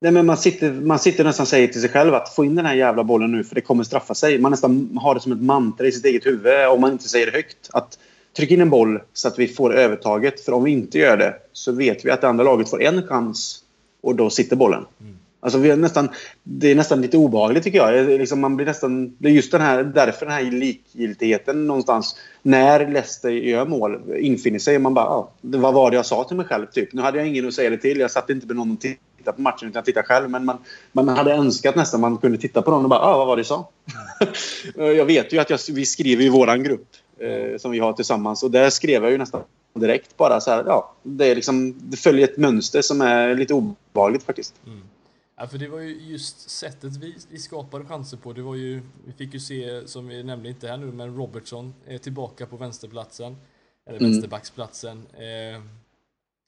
Nej, 0.00 0.12
men 0.12 0.26
man, 0.26 0.36
sitter, 0.36 0.72
man 0.72 0.98
sitter 0.98 1.24
nästan 1.24 1.44
och 1.44 1.48
säger 1.48 1.68
till 1.68 1.80
sig 1.80 1.90
själv 1.90 2.14
att 2.14 2.34
få 2.34 2.44
in 2.44 2.54
den 2.54 2.66
här 2.66 2.74
jävla 2.74 3.04
bollen 3.04 3.32
nu 3.32 3.44
för 3.44 3.54
det 3.54 3.60
kommer 3.60 3.84
straffa 3.84 4.14
sig. 4.14 4.38
Man 4.38 4.50
nästan 4.50 4.98
har 5.00 5.14
det 5.14 5.20
som 5.20 5.32
ett 5.32 5.42
mantra 5.42 5.86
i 5.86 5.92
sitt 5.92 6.04
eget 6.04 6.26
huvud 6.26 6.66
om 6.66 6.80
man 6.80 6.92
inte 6.92 7.08
säger 7.08 7.26
det 7.26 7.32
högt. 7.32 7.70
Att 7.72 7.98
trycka 8.36 8.54
in 8.54 8.60
en 8.60 8.70
boll 8.70 9.00
så 9.12 9.28
att 9.28 9.38
vi 9.38 9.48
får 9.48 9.74
övertaget. 9.74 10.40
För 10.40 10.52
om 10.52 10.64
vi 10.64 10.70
inte 10.70 10.98
gör 10.98 11.16
det 11.16 11.34
så 11.52 11.72
vet 11.72 12.04
vi 12.04 12.10
att 12.10 12.20
det 12.20 12.28
andra 12.28 12.44
laget 12.44 12.70
får 12.70 12.82
en 12.82 13.06
chans 13.06 13.64
och 14.02 14.16
då 14.16 14.30
sitter 14.30 14.56
bollen. 14.56 14.84
Mm. 15.00 15.18
Alltså 15.42 15.58
vi 15.58 15.70
är 15.70 15.76
nästan, 15.76 16.08
det 16.42 16.70
är 16.70 16.74
nästan 16.74 17.00
lite 17.00 17.16
obehagligt 17.16 17.64
tycker 17.64 17.78
jag. 17.78 18.08
Liksom 18.08 18.40
man 18.40 18.56
blir 18.56 18.66
nästan, 18.66 19.16
det 19.18 19.28
är 19.28 19.32
just 19.32 19.52
den 19.52 19.60
här, 19.60 19.84
därför 19.84 20.26
den 20.26 20.34
här 20.34 20.42
likgiltigheten 20.42 21.66
någonstans. 21.66 22.16
När 22.42 22.88
Leicester 22.88 23.30
gör 23.30 23.66
mål 23.66 24.00
infinner 24.18 24.58
sig 24.58 24.78
man 24.78 24.94
bara, 24.94 25.06
ah, 25.06 25.30
vad 25.40 25.74
var 25.74 25.90
det 25.90 25.96
jag 25.96 26.06
sa 26.06 26.24
till 26.24 26.36
mig 26.36 26.46
själv? 26.46 26.66
Typ. 26.66 26.92
Nu 26.92 27.02
hade 27.02 27.18
jag 27.18 27.26
ingen 27.26 27.48
att 27.48 27.54
säga 27.54 27.70
det 27.70 27.76
till. 27.76 28.00
Jag 28.00 28.10
satt 28.10 28.30
inte 28.30 28.46
med 28.46 28.56
någon 28.56 28.72
och 28.72 28.80
tittade 28.80 29.36
på 29.36 29.42
matchen 29.42 29.68
utan 29.68 29.78
jag 29.78 29.84
tittade 29.84 30.06
själv. 30.06 30.30
Men 30.30 30.44
man, 30.44 30.58
man 30.92 31.08
hade 31.08 31.32
önskat 31.32 31.76
nästan 31.76 32.00
man 32.00 32.16
kunde 32.18 32.38
titta 32.38 32.62
på 32.62 32.70
dem 32.70 32.84
och 32.84 32.90
bara, 32.90 33.00
ah, 33.00 33.18
vad 33.18 33.26
var 33.26 33.36
det 33.36 33.40
jag 33.40 33.46
sa? 33.46 33.68
jag 34.74 35.04
vet 35.04 35.32
ju 35.32 35.38
att 35.38 35.50
jag, 35.50 35.58
vi 35.72 35.86
skriver 35.86 36.24
i 36.24 36.28
våran 36.28 36.62
grupp 36.62 36.88
eh, 37.18 37.58
som 37.58 37.70
vi 37.70 37.78
har 37.78 37.92
tillsammans 37.92 38.42
och 38.42 38.50
där 38.50 38.70
skrev 38.70 39.02
jag 39.02 39.12
ju 39.12 39.18
nästan 39.18 39.42
direkt 39.74 40.16
bara 40.16 40.40
så 40.40 40.50
här, 40.50 40.64
ja, 40.66 40.94
det, 41.02 41.26
är 41.26 41.34
liksom, 41.34 41.74
det 41.80 41.96
följer 41.96 42.24
ett 42.24 42.36
mönster 42.36 42.82
som 42.82 43.00
är 43.00 43.34
lite 43.34 43.54
obehagligt 43.54 44.22
faktiskt. 44.22 44.54
Mm. 44.66 44.80
Ja, 45.40 45.46
för 45.46 45.58
det 45.58 45.68
var 45.68 45.80
ju 45.80 46.00
just 46.00 46.50
sättet 46.50 46.96
vi, 46.96 47.16
vi 47.30 47.38
skapade 47.38 47.84
chanser 47.84 48.16
på. 48.16 48.32
Det 48.32 48.42
var 48.42 48.54
ju, 48.54 48.82
vi 49.06 49.12
fick 49.12 49.34
ju 49.34 49.40
se, 49.40 49.88
som 49.88 50.08
vi 50.08 50.22
nämnde 50.22 50.48
inte 50.48 50.68
här 50.68 50.76
nu, 50.76 50.86
men 50.86 51.16
Robertson 51.16 51.74
är 51.86 51.98
tillbaka 51.98 52.46
på 52.46 52.56
vänsterplatsen. 52.56 53.36
Eller 53.86 53.98
mm. 53.98 54.10
vänsterbacksplatsen. 54.10 55.06
Eh, 55.06 55.62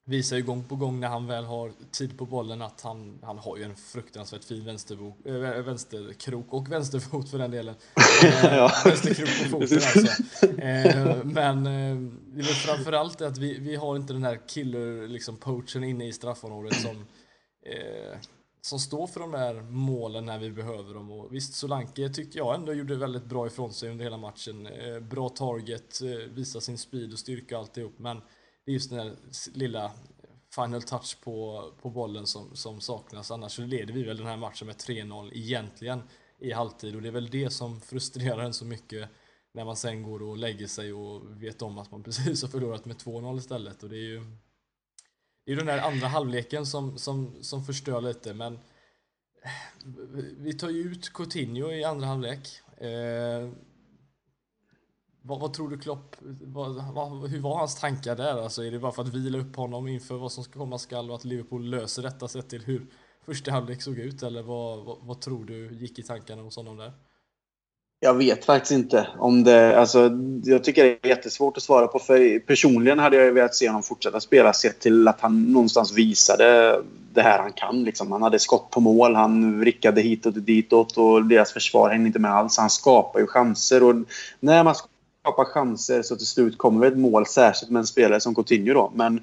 visar 0.04 0.36
ju 0.36 0.42
gång 0.42 0.64
på 0.64 0.76
gång 0.76 1.00
när 1.00 1.08
han 1.08 1.26
väl 1.26 1.44
har 1.44 1.72
tid 1.90 2.18
på 2.18 2.26
bollen 2.26 2.62
att 2.62 2.80
han, 2.80 3.18
han 3.22 3.38
har 3.38 3.56
ju 3.56 3.62
en 3.62 3.76
fruktansvärt 3.76 4.44
fin 4.44 4.64
vänsterbok, 4.64 5.26
äh, 5.26 5.34
vänsterkrok 5.62 6.52
och 6.52 6.72
vänsterfot 6.72 7.30
för 7.30 7.38
den 7.38 7.50
delen. 7.50 7.74
ja. 8.42 8.72
Vänsterkrok 8.84 9.28
på 9.28 9.60
foten 9.60 9.76
alltså. 9.76 10.46
Äh, 10.46 11.24
men 11.24 11.66
äh, 11.66 11.96
det 12.34 12.42
väl 12.42 12.54
framförallt 12.54 13.20
att 13.20 13.38
vi, 13.38 13.58
vi 13.58 13.76
har 13.76 13.96
inte 13.96 14.12
den 14.12 14.24
här 14.24 14.48
killer 14.48 15.08
liksom 15.08 15.36
poachen 15.36 15.84
inne 15.84 16.08
i 16.08 16.12
straffområdet 16.12 16.80
som 16.80 17.06
som 18.64 18.78
står 18.78 19.06
för 19.06 19.20
de 19.20 19.30
där 19.30 19.62
målen 19.62 20.24
när 20.24 20.38
vi 20.38 20.50
behöver 20.50 20.94
dem. 20.94 21.10
Och 21.10 21.34
visst, 21.34 21.54
Solanke 21.54 22.08
tyckte 22.08 22.38
jag 22.38 22.54
ändå 22.54 22.72
gjorde 22.72 22.96
väldigt 22.96 23.24
bra 23.24 23.46
ifrån 23.46 23.72
sig 23.72 23.90
under 23.90 24.04
hela 24.04 24.16
matchen. 24.16 24.66
Eh, 24.66 25.00
bra 25.00 25.28
target, 25.28 26.02
eh, 26.02 26.08
visar 26.08 26.60
sin 26.60 26.78
speed 26.78 27.12
och 27.12 27.18
styrka 27.18 27.56
och 27.56 27.60
alltihop. 27.60 27.98
Men 27.98 28.20
det 28.64 28.70
är 28.70 28.72
just 28.72 28.90
den 28.90 28.98
där 28.98 29.16
lilla 29.54 29.92
final 30.54 30.82
touch 30.82 31.18
på, 31.24 31.64
på 31.82 31.90
bollen 31.90 32.26
som, 32.26 32.56
som 32.56 32.80
saknas. 32.80 33.30
Annars 33.30 33.52
så 33.52 33.62
leder 33.62 33.94
vi 33.94 34.02
väl 34.02 34.16
den 34.16 34.26
här 34.26 34.36
matchen 34.36 34.66
med 34.66 34.76
3-0 34.76 35.30
egentligen 35.34 36.02
i 36.38 36.52
halvtid 36.52 36.96
och 36.96 37.02
det 37.02 37.08
är 37.08 37.12
väl 37.12 37.30
det 37.30 37.50
som 37.50 37.80
frustrerar 37.80 38.42
en 38.42 38.54
så 38.54 38.64
mycket 38.64 39.08
när 39.54 39.64
man 39.64 39.76
sen 39.76 40.02
går 40.02 40.22
och 40.22 40.36
lägger 40.36 40.66
sig 40.66 40.92
och 40.92 41.42
vet 41.42 41.62
om 41.62 41.78
att 41.78 41.90
man 41.90 42.02
precis 42.04 42.42
har 42.42 42.48
förlorat 42.48 42.84
med 42.84 42.96
2-0 42.96 43.38
istället 43.38 43.82
och 43.82 43.88
det 43.88 43.96
är 43.96 44.10
ju 44.10 44.22
det 45.44 45.52
är 45.52 45.56
den 45.56 45.66
där 45.66 45.78
andra 45.78 46.06
halvleken 46.06 46.66
som, 46.66 46.98
som, 46.98 47.42
som 47.42 47.64
förstör 47.64 48.00
lite 48.00 48.34
men 48.34 48.54
eh, 48.54 48.60
vi 50.36 50.52
tar 50.52 50.70
ju 50.70 50.80
ut 50.80 51.12
Coutinho 51.12 51.72
i 51.72 51.84
andra 51.84 52.06
halvlek. 52.06 52.48
Eh, 52.78 53.50
vad, 55.24 55.40
vad, 55.40 55.54
tror 55.54 55.68
du 55.68 55.78
Klopp, 55.78 56.16
vad, 56.42 56.94
vad, 56.94 57.30
hur 57.30 57.40
var 57.40 57.58
hans 57.58 57.80
tankar 57.80 58.16
där? 58.16 58.42
Alltså, 58.42 58.64
är 58.64 58.70
det 58.70 58.78
bara 58.78 58.92
för 58.92 59.02
att 59.02 59.14
vila 59.14 59.38
upp 59.38 59.56
honom 59.56 59.88
inför 59.88 60.14
vad 60.14 60.32
som 60.32 60.44
ska 60.44 60.58
komma 60.58 60.78
skall 60.78 61.10
och 61.10 61.16
att 61.16 61.24
Liverpool 61.24 61.70
löser 61.70 62.02
detta 62.02 62.28
sett 62.28 62.48
till 62.48 62.64
hur 62.64 62.86
första 63.24 63.52
halvlek 63.52 63.82
såg 63.82 63.98
ut? 63.98 64.22
Eller 64.22 64.42
vad, 64.42 64.98
vad, 65.00 65.20
tror 65.20 65.44
du 65.44 65.74
gick 65.74 65.98
i 65.98 66.02
tankarna 66.02 66.42
hos 66.42 66.56
honom 66.56 66.76
där? 66.76 66.92
Jag 68.04 68.14
vet 68.14 68.44
faktiskt 68.44 68.72
inte 68.72 69.08
om 69.18 69.44
det... 69.44 69.78
Alltså, 69.78 70.10
jag 70.44 70.64
tycker 70.64 70.84
det 70.84 70.98
är 71.02 71.08
jättesvårt 71.08 71.56
att 71.56 71.62
svara 71.62 71.86
på. 71.86 71.98
För 71.98 72.38
personligen 72.38 72.98
hade 72.98 73.16
jag 73.16 73.32
velat 73.32 73.54
se 73.54 73.68
honom 73.68 73.82
fortsätta 73.82 74.20
spela 74.20 74.52
sett 74.52 74.80
till 74.80 75.08
att 75.08 75.20
han 75.20 75.42
någonstans 75.52 75.92
visade 75.92 76.80
det 77.14 77.22
här 77.22 77.38
han 77.38 77.52
kan. 77.52 77.84
Liksom. 77.84 78.12
Han 78.12 78.22
hade 78.22 78.38
skott 78.38 78.70
på 78.70 78.80
mål, 78.80 79.14
han 79.14 79.60
vrickade 79.60 80.00
hitåt 80.00 80.36
och 80.36 80.42
ditåt 80.42 80.98
och 80.98 81.24
deras 81.24 81.52
försvar 81.52 81.90
hängde 81.90 82.06
inte 82.06 82.18
med 82.18 82.34
alls. 82.34 82.58
Han 82.58 82.70
skapar 82.70 83.20
ju 83.20 83.26
chanser. 83.26 83.82
Och 83.82 83.94
när 84.40 84.64
man 84.64 84.74
skapar 84.74 85.44
chanser 85.44 86.02
så 86.02 86.16
till 86.16 86.26
slut 86.26 86.58
kommer 86.58 86.86
ett 86.86 86.98
mål, 86.98 87.26
särskilt 87.26 87.70
med 87.70 87.80
en 87.80 87.86
spelare 87.86 88.20
som 88.20 88.34
Coutinho 88.34 88.74
då. 88.74 88.92
Men 88.94 89.20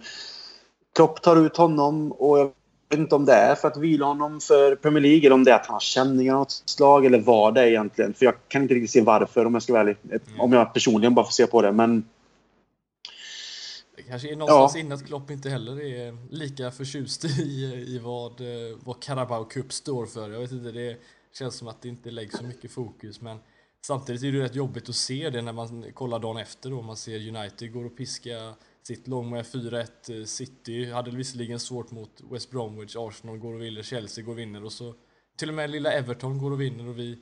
Klopp 0.96 1.22
tar 1.22 1.46
ut 1.46 1.58
honom 1.58 2.12
och 2.12 2.40
jag 2.40 2.52
vet 2.90 3.00
inte 3.00 3.16
om 3.16 3.26
det 3.26 3.34
är 3.34 3.56
för 3.56 3.68
att 3.68 3.78
vila 3.78 4.06
honom 4.06 4.40
för 4.40 4.76
Premier 4.76 5.02
League 5.02 5.26
eller 5.26 5.34
om 5.34 5.44
det 5.44 5.52
är 5.52 5.56
att 5.56 5.66
han 5.66 5.74
har 5.74 5.80
känningar 5.80 6.34
av 6.34 6.40
något 6.40 6.52
slag 6.52 7.06
eller 7.06 7.20
vad 7.20 7.54
det 7.54 7.62
är 7.62 7.68
egentligen. 7.68 8.14
För 8.14 8.26
jag 8.26 8.36
kan 8.48 8.62
inte 8.62 8.74
riktigt 8.74 8.92
se 8.92 9.02
varför 9.02 9.46
om 9.46 9.54
jag 9.54 9.64
ska 9.64 9.74
vara 9.74 9.82
ärlig. 9.82 9.98
Mm. 10.04 10.22
Om 10.40 10.54
jag 10.54 10.74
personligen 10.74 11.16
bara 11.16 11.26
får 11.26 11.32
se 11.32 11.48
på 11.48 11.62
det. 11.62 11.72
Men 11.72 12.06
det 13.96 14.04
kanske 14.04 14.32
är 14.32 14.36
någonstans 14.36 14.76
ja. 14.76 14.80
inne 14.80 14.96
att 14.96 15.06
Klopp 15.06 15.32
inte 15.32 15.50
heller 15.50 15.82
är 15.82 16.18
lika 16.30 16.72
förtjust 16.72 17.26
i, 17.26 17.64
i 17.88 18.00
vad, 18.04 18.42
vad 18.84 19.00
Carabao 19.04 19.46
Cup 19.46 19.74
står 19.74 20.06
för. 20.06 20.30
Jag 20.30 20.40
vet 20.40 20.52
inte, 20.52 20.72
det 20.72 20.98
känns 21.34 21.56
som 21.56 21.68
att 21.68 21.82
det 21.82 21.90
inte 21.90 22.12
läggs 22.12 22.38
så 22.38 22.44
mycket 22.44 22.72
fokus. 22.72 23.22
Men 23.22 23.38
Samtidigt 23.82 24.24
är 24.24 24.32
det 24.32 24.44
rätt 24.44 24.56
jobbigt 24.56 24.90
att 24.90 24.96
se 24.96 25.30
det 25.30 25.42
när 25.42 25.54
man 25.54 25.86
kollar 25.94 26.20
dagen 26.20 26.38
efter 26.38 26.70
då. 26.70 26.82
Man 26.82 26.98
ser 26.98 27.38
United 27.38 27.74
går 27.74 27.86
och 27.86 27.98
piska 27.98 28.54
sitt 28.90 29.08
lång 29.08 29.30
med 29.30 29.46
4-1. 29.46 30.26
City 30.26 30.92
hade 30.92 31.12
visserligen 31.12 31.60
svårt 31.60 31.92
mot 31.92 32.10
West 32.32 32.52
Bromwich. 32.52 32.96
Arsenal 32.96 33.38
går 33.38 33.54
och 33.54 33.62
vinner. 33.62 33.82
Chelsea 33.82 34.24
går 34.24 34.32
och 34.32 34.40
vinner. 34.40 34.64
Och 34.64 34.72
så 34.72 34.94
till 35.38 35.50
och 35.50 35.56
med 35.56 35.70
lilla 35.70 35.92
Everton 35.92 36.38
går 36.38 36.52
och 36.52 36.62
vinner 36.62 36.88
och 36.88 37.00
vi 37.00 37.18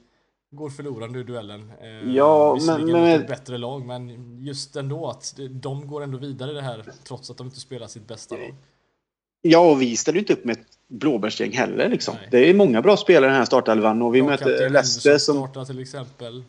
går 0.52 0.70
förlorande 0.70 1.20
i 1.20 1.24
duellen. 1.24 1.72
Eh, 1.82 2.16
ja, 2.16 2.54
visserligen 2.54 2.92
men, 2.92 3.02
men... 3.02 3.22
ett 3.22 3.28
bättre 3.28 3.58
lag, 3.58 3.86
men 3.86 4.38
just 4.44 4.76
ändå 4.76 5.08
att 5.10 5.36
de 5.50 5.88
går 5.88 6.04
ändå 6.04 6.18
vidare 6.18 6.54
det 6.54 6.62
här 6.62 6.86
trots 7.04 7.30
att 7.30 7.38
de 7.38 7.48
inte 7.48 7.60
spelar 7.60 7.88
sitt 7.88 8.08
bästa 8.08 8.36
lag. 8.36 8.56
Ja, 9.42 9.72
och 9.72 9.82
vi 9.82 9.98
ställer 9.98 10.20
inte 10.20 10.34
upp 10.34 10.46
med 10.46 10.58
ett 10.58 10.68
blåbärsgäng 10.88 11.52
heller. 11.52 11.90
Liksom. 11.90 12.16
Det 12.32 12.50
är 12.50 12.54
många 12.54 12.82
bra 12.82 12.98
spelare 12.98 13.26
i 13.26 13.30
den 13.30 13.38
här 13.38 13.46
startelvan 13.46 14.02
och 14.02 14.16
vi 14.16 14.22
möter 14.22 14.70
Leicester 14.70 15.18
som... 15.18 15.36
startar 15.36 15.66
till 15.66 15.80
exempel. 15.80 16.44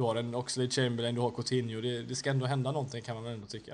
Du 0.00 0.04
har 0.04 0.14
en 0.14 0.34
Oxlade 0.34 0.70
Chamberlain, 0.70 1.14
du 1.14 1.20
har 1.20 1.30
Coutinho. 1.30 1.80
Det, 1.80 2.02
det 2.02 2.14
ska 2.14 2.30
ändå 2.30 2.46
hända 2.46 2.72
någonting 2.72 3.02
kan 3.02 3.14
man 3.14 3.24
väl 3.24 3.32
ändå 3.32 3.46
tycka. 3.46 3.72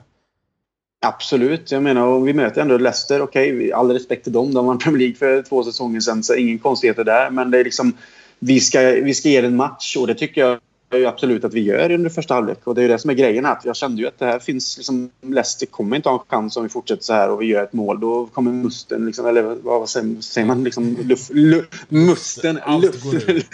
Absolut. 1.07 1.71
Jag 1.71 1.83
menar, 1.83 2.07
och 2.07 2.29
vi 2.29 2.33
möter 2.33 2.61
ändå 2.61 2.79
Leicester. 2.79 3.23
Okej, 3.23 3.55
okay, 3.55 3.73
all 3.73 3.91
respekt 3.91 4.25
till 4.25 4.33
dem. 4.33 4.55
De 4.55 4.67
vann 4.67 4.79
Premier 4.79 4.99
League 4.99 5.17
för 5.17 5.43
två 5.43 5.65
säsonger 5.65 6.01
sedan, 6.01 6.23
så 6.23 6.35
ingen 6.35 6.59
konstigheter 6.59 7.05
där. 7.05 7.31
Men 7.31 7.51
det 7.51 7.59
är 7.59 7.65
liksom... 7.65 7.97
Vi 8.39 8.61
ska, 8.61 8.81
vi 8.81 9.15
ska 9.15 9.29
ge 9.29 9.37
en 9.37 9.57
match 9.57 9.97
och 9.97 10.07
det 10.07 10.15
tycker 10.15 10.41
jag 10.41 11.05
absolut 11.05 11.45
att 11.45 11.55
vi 11.55 11.61
gör 11.61 11.91
under 11.91 12.11
första 12.11 12.35
halvlek. 12.35 12.59
Och 12.65 12.75
det 12.75 12.83
är 12.83 12.89
det 12.89 12.99
som 12.99 13.11
är 13.11 13.15
grejen 13.15 13.45
här. 13.45 13.59
Jag 13.65 13.77
kände 13.77 14.03
ju 14.03 14.09
att 14.09 14.19
det 14.19 14.27
här 14.27 14.39
finns 14.39 14.77
liksom... 14.77 15.11
Leicester 15.21 15.67
kommer 15.67 15.97
inte 15.97 16.09
ha 16.09 16.19
en 16.21 16.27
chans 16.29 16.57
om 16.57 16.63
vi 16.63 16.69
fortsätter 16.69 17.03
så 17.03 17.13
här 17.13 17.31
och 17.31 17.43
vi 17.43 17.47
gör 17.47 17.63
ett 17.63 17.73
mål. 17.73 18.01
Då 18.01 18.27
kommer 18.27 18.53
musten 18.53 19.07
liksom... 19.07 19.27
Eller 19.27 19.43
vad 19.43 19.89
säger 19.89 20.45
man? 20.45 20.65
Liksom, 20.65 20.97
luft, 21.03 21.31
luft, 21.31 21.75
musten. 21.89 22.61
Luft, 22.83 23.47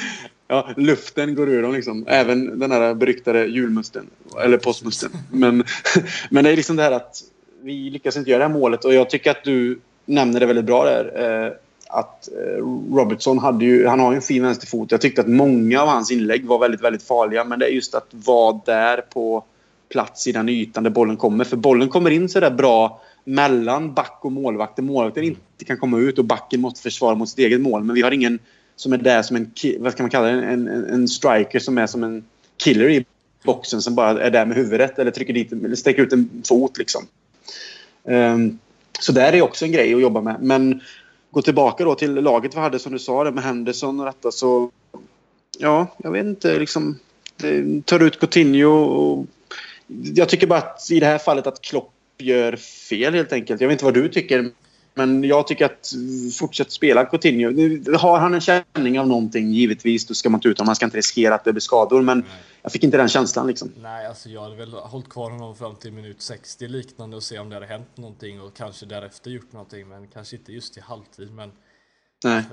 ja, 0.52 0.68
luften 0.76 1.34
går 1.34 1.48
ur 1.48 1.62
dem 1.62 1.72
liksom. 1.72 2.04
Även 2.08 2.58
den 2.58 2.70
här 2.70 2.94
beryktade 2.94 3.46
julmusten. 3.46 4.06
Eller 4.44 4.58
påskmusten. 4.58 5.10
Men, 5.30 5.64
men 6.30 6.44
det 6.44 6.50
är 6.50 6.56
liksom 6.56 6.76
det 6.76 6.82
här 6.82 6.92
att 6.92 7.22
vi 7.62 7.90
lyckas 7.90 8.16
inte 8.16 8.30
göra 8.30 8.38
det 8.38 8.48
här 8.48 8.58
målet. 8.58 8.84
Och 8.84 8.94
jag 8.94 9.10
tycker 9.10 9.30
att 9.30 9.44
du 9.44 9.80
nämner 10.04 10.40
det 10.40 10.46
väldigt 10.46 10.64
bra 10.64 10.84
där. 10.84 11.44
Eh, 11.46 11.52
att 11.88 12.28
eh, 12.28 12.64
Robertson 12.94 13.38
hade 13.38 13.64
ju, 13.64 13.86
han 13.86 14.00
har 14.00 14.12
ju 14.12 14.16
en 14.16 14.22
fin 14.22 14.42
vänsterfot. 14.42 14.90
Jag 14.90 15.00
tyckte 15.00 15.20
att 15.20 15.28
många 15.28 15.82
av 15.82 15.88
hans 15.88 16.10
inlägg 16.10 16.46
var 16.46 16.58
väldigt, 16.58 16.82
väldigt 16.82 17.02
farliga. 17.02 17.44
Men 17.44 17.58
det 17.58 17.66
är 17.66 17.70
just 17.70 17.94
att 17.94 18.08
vara 18.10 18.60
där 18.66 19.00
på 19.00 19.44
plats 19.88 20.26
i 20.26 20.32
den 20.32 20.48
ytan 20.48 20.84
där 20.84 20.90
bollen 20.90 21.16
kommer. 21.16 21.44
För 21.44 21.56
bollen 21.56 21.88
kommer 21.88 22.10
in 22.10 22.28
så 22.28 22.40
där 22.40 22.50
bra 22.50 23.02
mellan 23.24 23.94
back 23.94 24.18
och 24.20 24.32
målvakt. 24.32 24.78
Målvakten 24.78 25.24
inte 25.24 25.64
kan 25.66 25.78
komma 25.78 25.98
ut 25.98 26.18
och 26.18 26.24
backen 26.24 26.60
måste 26.60 26.82
försvara 26.82 27.14
mot 27.14 27.28
sitt 27.28 27.38
eget 27.38 27.60
mål. 27.60 27.84
Men 27.84 27.94
vi 27.94 28.02
har 28.02 28.10
ingen 28.10 28.38
som 28.82 28.92
är 28.92 28.98
där 28.98 29.22
som 29.22 29.36
en, 29.36 29.50
vad 29.78 29.92
ska 29.92 30.02
man 30.02 30.10
kalla 30.10 30.26
det, 30.26 30.32
en, 30.32 30.68
en, 30.68 30.84
en 30.84 31.08
striker 31.08 31.58
som 31.58 31.78
är 31.78 31.86
som 31.86 32.04
en 32.04 32.24
killer 32.56 32.90
i 32.90 33.04
boxen 33.44 33.82
som 33.82 33.94
bara 33.94 34.22
är 34.22 34.30
där 34.30 34.46
med 34.46 34.56
huvudet 34.56 34.98
eller 34.98 35.10
trycker 35.10 35.34
dit 35.34 35.52
eller 35.52 35.76
sträcker 35.76 36.02
ut 36.02 36.12
en 36.12 36.42
fot 36.48 36.78
liksom. 36.78 37.06
Um, 38.04 38.58
så 39.00 39.12
där 39.12 39.32
är 39.32 39.42
också 39.42 39.64
en 39.64 39.72
grej 39.72 39.94
att 39.94 40.00
jobba 40.00 40.20
med. 40.20 40.36
Men 40.40 40.80
gå 41.30 41.42
tillbaka 41.42 41.84
då 41.84 41.94
till 41.94 42.14
laget 42.14 42.54
vi 42.54 42.58
hade 42.58 42.78
som 42.78 42.92
du 42.92 42.98
sa 42.98 43.24
det 43.24 43.30
med 43.30 43.44
Henderson 43.44 44.00
och 44.00 44.06
detta 44.06 44.30
så... 44.30 44.70
Ja, 45.58 45.86
jag 45.98 46.10
vet 46.10 46.24
inte 46.26 46.58
liksom. 46.58 46.98
Det 47.36 47.86
tar 47.86 48.00
ut 48.00 48.20
Coutinho 48.20 48.68
och... 48.68 49.26
Jag 50.14 50.28
tycker 50.28 50.46
bara 50.46 50.58
att 50.58 50.90
i 50.90 51.00
det 51.00 51.06
här 51.06 51.18
fallet 51.18 51.46
att 51.46 51.62
Klopp 51.62 51.92
gör 52.18 52.56
fel 52.56 53.14
helt 53.14 53.32
enkelt. 53.32 53.60
Jag 53.60 53.68
vet 53.68 53.74
inte 53.74 53.84
vad 53.84 53.94
du 53.94 54.08
tycker. 54.08 54.50
Men 54.94 55.24
jag 55.24 55.46
tycker 55.46 55.64
att 55.64 55.92
fortsätt 56.38 56.72
spela 56.72 57.04
Coutinho. 57.04 57.48
Har 57.98 58.18
han 58.18 58.34
en 58.34 58.40
känning 58.40 59.00
av 59.00 59.08
någonting, 59.08 59.52
givetvis, 59.52 60.06
då 60.06 60.14
ska 60.14 60.30
man 60.30 60.40
ta 60.40 60.48
ut 60.48 60.58
honom. 60.58 60.66
Man 60.66 60.76
ska 60.76 60.84
inte 60.84 60.98
riskera 60.98 61.34
att 61.34 61.44
det 61.44 61.52
blir 61.52 61.60
skador. 61.60 62.02
Men 62.02 62.18
Nej. 62.18 62.28
jag 62.62 62.72
fick 62.72 62.84
inte 62.84 62.96
den 62.96 63.08
känslan 63.08 63.46
liksom. 63.46 63.72
Nej, 63.76 64.06
alltså 64.06 64.28
jag 64.28 64.42
hade 64.42 64.56
väl 64.56 64.72
hållit 64.72 65.08
kvar 65.08 65.30
honom 65.30 65.56
fram 65.56 65.76
till 65.76 65.92
minut 65.92 66.22
60 66.22 66.68
liknande 66.68 67.16
och 67.16 67.22
se 67.22 67.38
om 67.38 67.48
det 67.48 67.56
hade 67.56 67.66
hänt 67.66 67.96
någonting 67.96 68.40
och 68.40 68.54
kanske 68.56 68.86
därefter 68.86 69.30
gjort 69.30 69.52
någonting. 69.52 69.88
Men 69.88 70.08
kanske 70.08 70.36
inte 70.36 70.52
just 70.52 70.76
i 70.76 70.80
halvtid. 70.80 71.32
Men. 71.32 71.52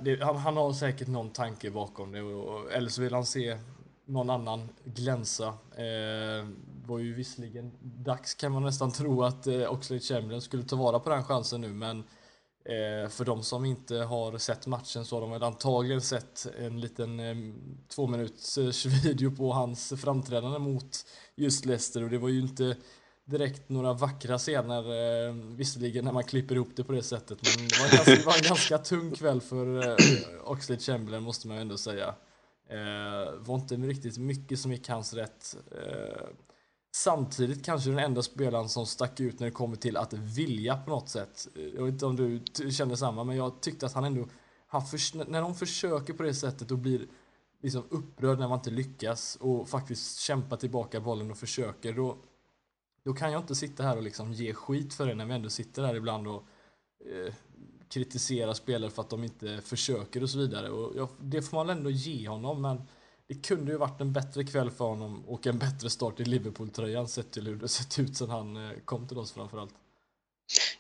Det, 0.02 0.24
han, 0.24 0.38
han, 0.38 0.58
har 0.58 0.74
säkert 0.74 1.08
någon 1.08 1.30
tanke 1.30 1.72
bakom 1.72 2.12
det. 2.12 2.22
Och, 2.22 2.72
eller 2.72 2.90
så 2.90 3.02
vill 3.02 3.14
han 3.14 3.26
se 3.26 3.58
någon 4.06 4.30
annan 4.30 4.70
glänsa. 4.84 5.48
Eh, 5.76 6.48
var 6.86 7.00
ju 7.00 7.14
visserligen 7.14 7.72
dags 7.82 8.34
kan 8.34 8.52
man 8.52 8.64
nästan 8.64 8.92
tro 8.92 9.24
att 9.24 9.48
eh, 9.48 9.74
Oxlade 9.74 10.02
Chamberlain 10.02 10.42
skulle 10.42 10.64
ta 10.64 10.76
vara 10.76 11.00
på 11.00 11.10
den 11.10 11.24
chansen 11.24 11.62
nu. 11.62 11.68
Men 11.68 12.04
Eh, 12.66 13.10
för 13.10 13.26
de 13.26 13.44
som 13.44 13.66
inte 13.66 13.96
har 13.96 14.38
sett 14.38 14.68
matchen 14.68 15.06
så 15.06 15.16
har 15.16 15.22
de 15.22 15.32
väl 15.32 15.44
antagligen 15.44 16.02
sett 16.02 16.48
en 16.60 16.80
liten 16.80 17.20
eh, 17.20 17.36
två 17.88 18.08
minuters 18.08 18.86
eh, 18.86 18.92
video 19.04 19.32
på 19.32 19.54
hans 19.54 19.94
framträdande 19.98 20.60
mot 20.60 21.06
just 21.36 21.66
Leicester 21.66 22.04
och 22.04 22.10
det 22.10 22.18
var 22.18 22.30
ju 22.30 22.40
inte 22.42 22.76
direkt 23.26 23.70
några 23.70 23.94
vackra 23.94 24.38
scener, 24.38 24.84
eh, 25.28 25.34
visserligen 25.34 26.06
när 26.06 26.12
man 26.12 26.24
klipper 26.24 26.56
ihop 26.56 26.70
det 26.76 26.84
på 26.84 26.92
det 26.92 27.04
sättet, 27.04 27.40
men 27.44 27.68
det 27.68 27.80
var 27.80 27.86
en 27.86 27.92
ganska, 27.92 28.26
var 28.26 28.36
en 28.38 28.44
ganska 28.44 28.78
tung 28.78 29.12
kväll 29.12 29.42
för 29.42 29.90
eh, 29.90 29.96
Oxlade 30.44 30.82
Chamberlain 30.82 31.24
måste 31.24 31.48
man 31.48 31.58
ändå 31.58 31.78
säga. 31.78 32.16
Det 32.68 33.38
var 33.40 33.56
inte 33.56 33.76
riktigt 33.76 34.18
mycket 34.18 34.60
som 34.60 34.72
gick 34.72 34.90
hans 34.90 35.14
rätt. 35.14 35.56
Samtidigt 36.92 37.66
kanske 37.66 37.90
den 37.90 38.00
enda 38.00 38.22
spelaren 38.22 38.70
som 38.70 38.86
stack 38.86 39.20
ut 39.20 39.40
när 39.40 39.48
det 39.48 39.52
kommer 39.52 39.76
till 39.76 39.98
att 39.98 40.14
vilja 40.14 40.78
på 40.78 40.90
något 40.90 41.10
sätt. 41.10 41.48
Jag 41.76 41.84
vet 41.84 41.94
inte 41.94 42.06
om 42.06 42.16
du 42.16 42.42
känner 42.72 42.96
samma, 42.96 43.24
men 43.24 43.36
jag 43.36 43.62
tyckte 43.62 43.86
att 43.86 43.94
han 43.94 44.04
ändå... 44.04 44.28
Han 44.68 44.86
för, 44.86 45.30
när 45.30 45.42
de 45.42 45.56
försöker 45.56 46.14
på 46.14 46.24
det 46.24 46.34
sättet 46.34 46.72
och 46.72 46.78
blir 46.78 47.08
liksom 47.62 47.84
upprörd 47.90 48.40
när 48.40 48.48
man 48.48 48.60
inte 48.60 48.70
lyckas 48.70 49.38
och 49.42 49.70
faktiskt 49.70 50.20
kämpar 50.20 50.58
tillbaka 50.58 51.00
bollen 51.00 51.32
och 51.32 51.38
försöker, 51.38 51.94
då, 51.94 52.18
då 53.04 53.14
kan 53.14 53.32
jag 53.32 53.42
inte 53.42 53.56
sitta 53.56 53.84
här 53.84 53.98
och 53.98 54.04
liksom 54.04 54.34
ge 54.34 54.54
skit 54.54 54.94
för 54.94 55.08
det 55.08 55.16
när 55.16 55.26
vi 55.26 55.34
ändå 55.34 55.50
sitter 55.50 55.84
här 55.84 55.96
ibland 55.96 56.28
och 56.28 56.44
eh, 57.06 57.34
kritiserar 57.90 58.54
spelare 58.54 58.92
för 58.92 59.02
att 59.02 59.10
de 59.10 59.24
inte 59.24 59.62
försöker 59.62 60.24
och 60.24 60.30
så 60.30 60.38
vidare. 60.38 60.70
Och 60.70 60.96
jag, 60.96 61.10
det 61.22 61.42
får 61.42 61.58
man 61.58 61.70
ändå 61.70 61.90
ge 61.90 62.28
honom, 62.28 62.62
men 62.62 62.82
det 63.30 63.48
kunde 63.48 63.72
ju 63.72 63.78
varit 63.78 64.02
en 64.02 64.14
bättre 64.14 64.44
kväll 64.44 64.72
för 64.72 64.86
honom 64.86 65.24
och 65.28 65.48
en 65.48 65.58
bättre 65.58 65.90
start 65.90 66.20
i 66.20 66.26
Liverpool-tröjan 66.26 67.08
sett 67.08 67.32
till 67.32 67.48
hur 67.48 67.56
det 67.56 67.68
sett 67.68 68.00
ut 68.00 68.18
sedan 68.18 68.30
han 68.30 68.56
eh, 68.56 68.72
kom 68.86 69.08
till 69.08 69.18
oss 69.18 69.32
framförallt. 69.32 69.74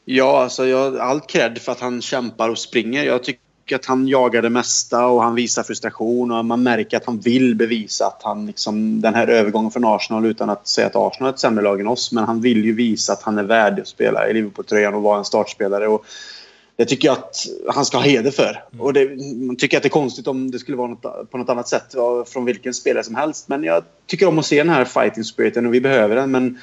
Ja, 0.05 0.43
alltså 0.43 0.65
jag 0.65 0.91
har 0.91 0.97
allt 0.97 1.29
cred 1.29 1.57
för 1.57 1.71
att 1.71 1.79
han 1.79 2.01
kämpar 2.01 2.49
och 2.49 2.57
springer. 2.57 3.03
Jag 3.03 3.23
tycker 3.23 3.75
att 3.75 3.85
han 3.85 4.07
jagar 4.07 4.41
det 4.41 4.49
mesta 4.49 5.05
och 5.05 5.23
han 5.23 5.35
visar 5.35 5.63
frustration 5.63 6.31
och 6.31 6.45
man 6.45 6.63
märker 6.63 6.97
att 6.97 7.05
han 7.05 7.19
vill 7.19 7.55
bevisa 7.55 8.07
att 8.07 8.23
han 8.23 8.45
liksom 8.45 9.01
den 9.01 9.13
här 9.13 9.27
övergången 9.27 9.71
från 9.71 9.85
Arsenal 9.85 10.25
utan 10.25 10.49
att 10.49 10.67
säga 10.67 10.87
att 10.87 10.95
Arsenal 10.95 11.29
är 11.29 11.33
ett 11.33 11.39
sämre 11.39 11.63
lag 11.63 11.79
än 11.81 11.87
oss. 11.87 12.11
Men 12.11 12.23
han 12.23 12.41
vill 12.41 12.65
ju 12.65 12.73
visa 12.73 13.13
att 13.13 13.21
han 13.21 13.37
är 13.37 13.43
värd 13.43 13.79
att 13.79 13.87
spela 13.87 14.29
i 14.29 14.33
Liverpool-tröjan 14.33 14.93
och 14.93 15.01
vara 15.01 15.17
en 15.17 15.25
startspelare. 15.25 15.87
Och 15.87 16.05
det 16.79 16.85
tycker 16.85 17.07
jag 17.07 17.17
att 17.17 17.45
han 17.67 17.85
ska 17.85 17.97
ha 17.97 18.03
heder 18.03 18.31
för. 18.31 18.63
Mm. 18.73 18.85
Och 18.85 18.93
det, 18.93 19.09
man 19.35 19.55
tycker 19.55 19.77
att 19.77 19.83
det 19.83 19.87
är 19.87 19.89
konstigt 19.89 20.27
om 20.27 20.51
det 20.51 20.59
skulle 20.59 20.77
vara 20.77 20.87
något, 20.87 21.31
på 21.31 21.37
något 21.37 21.49
annat 21.49 21.67
sätt 21.67 21.95
från 22.27 22.45
vilken 22.45 22.73
spelare 22.73 23.03
som 23.03 23.15
helst. 23.15 23.47
Men 23.47 23.63
jag 23.63 23.83
tycker 24.05 24.27
om 24.27 24.39
att 24.39 24.45
se 24.45 24.57
den 24.57 24.69
här 24.69 24.85
fighting 24.85 25.23
spiriten 25.23 25.65
och 25.65 25.73
vi 25.73 25.81
behöver 25.81 26.15
den. 26.15 26.31
Men 26.31 26.59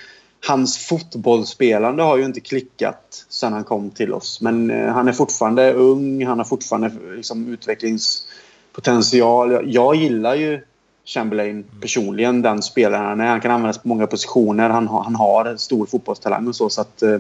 hans 0.47 0.79
fotbollsspelande 0.79 2.03
har 2.03 2.17
ju 2.17 2.25
inte 2.25 2.41
klickat 2.41 3.27
sen 3.29 3.53
han 3.53 3.65
kom 3.65 3.91
till 3.91 4.13
oss. 4.13 4.41
Men 4.41 4.71
eh, 4.71 4.93
han 4.93 5.09
är 5.09 5.13
fortfarande 5.13 5.73
ung, 5.73 6.27
han 6.27 6.39
har 6.39 6.45
fortfarande 6.45 6.91
liksom, 7.17 7.49
utvecklingspotential. 7.49 9.53
Jag, 9.53 9.67
jag 9.67 9.97
gillar 9.97 10.35
ju 10.35 10.61
Chamberlain 11.05 11.51
mm. 11.51 11.81
personligen, 11.81 12.43
den 12.43 12.63
spelaren 12.63 13.07
han 13.07 13.21
är. 13.21 13.27
Han 13.27 13.41
kan 13.41 13.51
användas 13.51 13.79
på 13.79 13.89
många 13.89 14.07
positioner. 14.07 14.71
Han, 14.71 14.89
han 14.89 15.15
har 15.15 15.57
stor 15.57 15.87
fotbollstalang 15.87 16.49
och 16.49 16.57
så. 16.57 16.71
så 16.71 16.81
att, 16.81 17.03
eh, 17.03 17.19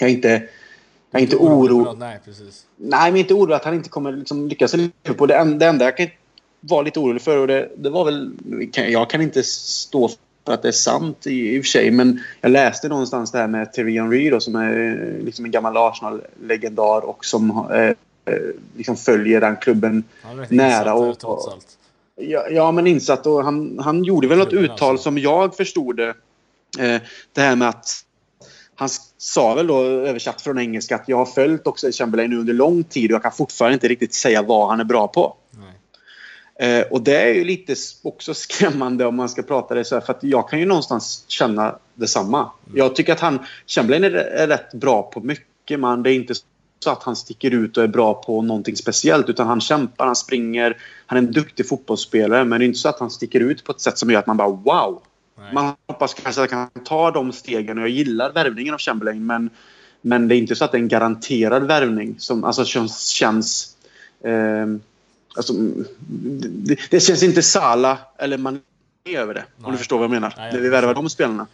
jag 0.00 0.10
är 0.10 0.14
inte 0.14 0.42
jag 1.10 1.20
är 1.20 1.24
inte 1.24 1.36
orolig. 1.36 1.98
Nej, 1.98 2.20
precis. 2.24 2.66
Nej, 2.76 3.12
men 3.12 3.20
inte 3.20 3.34
orolig 3.34 3.54
att 3.54 3.64
han 3.64 3.74
inte 3.74 3.88
kommer 3.88 4.12
liksom 4.12 4.48
lyckas 4.48 4.74
i 4.74 4.76
Liverpool. 4.76 5.28
Det, 5.28 5.36
enda 5.36 5.84
jag 5.84 5.96
kan 5.96 6.06
vara 6.60 6.82
lite 6.82 7.00
orolig 7.00 7.22
för, 7.22 7.38
och 7.38 7.46
det, 7.46 7.70
det 7.76 7.90
var 7.90 8.04
väl... 8.04 8.32
Jag 8.72 9.10
kan 9.10 9.20
inte 9.20 9.42
stå 9.42 10.10
för 10.46 10.54
att 10.54 10.62
det 10.62 10.68
är 10.68 10.72
sant 10.72 11.26
i, 11.26 11.56
i 11.56 11.60
och 11.60 11.64
för 11.64 11.68
sig, 11.68 11.90
men 11.90 12.20
jag 12.40 12.50
läste 12.50 12.88
någonstans 12.88 13.32
det 13.32 13.38
här 13.38 13.48
med 13.48 13.72
Thierry 13.72 13.98
Henry 13.98 14.30
då, 14.30 14.40
som 14.40 14.56
är 14.56 15.18
liksom 15.24 15.44
en 15.44 15.50
gammal 15.50 15.76
Arsenal-legendar 15.76 17.00
och 17.00 17.24
som 17.24 17.50
eh, 17.72 17.92
liksom 18.76 18.96
följer 18.96 19.40
den 19.40 19.56
klubben 19.56 20.04
nära. 20.48 20.94
Och, 20.94 21.24
och, 21.24 21.62
ja, 22.16 22.48
ja, 22.50 22.72
men 22.72 22.86
insatt. 22.86 23.26
Och 23.26 23.44
han, 23.44 23.78
han 23.78 24.04
gjorde 24.04 24.28
väl 24.28 24.38
något 24.38 24.52
uttal 24.52 24.98
som 24.98 25.18
jag 25.18 25.56
förstod 25.56 25.96
det. 25.96 26.08
Eh, 26.78 27.00
det 27.32 27.40
här 27.40 27.56
med 27.56 27.68
att 27.68 28.04
han 28.78 28.88
sa 29.18 29.54
väl 29.54 29.66
då 29.66 29.82
översatt 29.84 30.40
från 30.40 30.58
engelska 30.58 30.96
att 30.96 31.08
jag 31.08 31.16
har 31.16 31.26
följt 31.26 31.66
också 31.66 31.90
Chamberlain 31.92 32.30
nu 32.30 32.38
under 32.38 32.54
lång 32.54 32.84
tid 32.84 33.10
och 33.10 33.14
jag 33.14 33.22
kan 33.22 33.32
fortfarande 33.32 33.74
inte 33.74 33.88
riktigt 33.88 34.14
säga 34.14 34.42
vad 34.42 34.68
han 34.68 34.80
är 34.80 34.84
bra 34.84 35.08
på. 35.08 35.36
Eh, 36.60 36.82
och 36.90 37.02
det 37.02 37.16
är 37.16 37.34
ju 37.34 37.44
lite 37.44 37.74
också 38.02 38.34
skrämmande 38.34 39.06
om 39.06 39.16
man 39.16 39.28
ska 39.28 39.42
prata 39.42 39.74
det 39.74 39.84
så 39.84 39.94
här, 39.94 40.02
för 40.02 40.12
att 40.12 40.22
jag 40.22 40.48
kan 40.48 40.58
ju 40.58 40.66
någonstans 40.66 41.24
känna 41.28 41.78
detsamma. 41.94 42.38
Mm. 42.38 42.78
Jag 42.78 42.96
tycker 42.96 43.12
att 43.12 43.20
han, 43.20 43.38
Chamberlain 43.66 44.04
är, 44.04 44.10
är 44.14 44.48
rätt 44.48 44.74
bra 44.74 45.02
på 45.02 45.20
mycket 45.20 45.80
men 45.80 46.02
det 46.02 46.12
är 46.12 46.14
inte 46.14 46.34
så 46.80 46.90
att 46.90 47.02
han 47.02 47.16
sticker 47.16 47.50
ut 47.50 47.76
och 47.76 47.82
är 47.82 47.88
bra 47.88 48.14
på 48.14 48.42
någonting 48.42 48.76
speciellt 48.76 49.28
utan 49.28 49.46
han 49.46 49.60
kämpar, 49.60 50.06
han 50.06 50.16
springer, 50.16 50.76
han 51.06 51.18
är 51.18 51.22
en 51.22 51.32
duktig 51.32 51.68
fotbollsspelare 51.68 52.44
men 52.44 52.58
det 52.58 52.64
är 52.64 52.66
inte 52.66 52.78
så 52.78 52.88
att 52.88 53.00
han 53.00 53.10
sticker 53.10 53.40
ut 53.40 53.64
på 53.64 53.72
ett 53.72 53.80
sätt 53.80 53.98
som 53.98 54.10
gör 54.10 54.18
att 54.18 54.26
man 54.26 54.36
bara 54.36 54.48
wow! 54.48 55.02
Nej. 55.38 55.54
Man 55.54 55.74
hoppas 55.86 56.14
kanske 56.14 56.42
att 56.42 56.50
han 56.50 56.68
kan 56.70 56.84
ta 56.84 57.10
de 57.10 57.32
stegen 57.32 57.78
och 57.78 57.82
jag 57.82 57.90
gillar 57.90 58.32
värvningen 58.32 58.74
av 58.74 58.80
Chamberlain 58.80 59.26
men, 59.26 59.50
men 60.00 60.28
det 60.28 60.34
är 60.34 60.38
inte 60.38 60.56
så 60.56 60.64
att 60.64 60.72
det 60.72 60.78
är 60.78 60.82
en 60.82 60.88
garanterad 60.88 61.66
värvning 61.66 62.14
som 62.18 62.44
alltså, 62.44 62.64
känns... 62.64 63.08
känns 63.08 63.76
eh, 64.20 64.66
alltså, 65.36 65.52
det, 65.52 66.78
det, 66.90 67.00
känns 67.00 67.22
inte 67.22 67.42
Sala 67.42 67.98
eller 68.18 68.38
man 68.38 68.60
över 69.16 69.34
det. 69.34 69.44
Nej. 69.56 69.66
Om 69.66 69.72
du 69.72 69.78
förstår 69.78 69.96
vad 69.96 70.04
jag 70.04 70.10
menar. 70.10 70.34
Nej, 70.36 70.54
jag 70.54 70.60
vi 70.60 70.68
värvar 70.68 70.94
de 70.94 71.10
spelarna. 71.10 71.46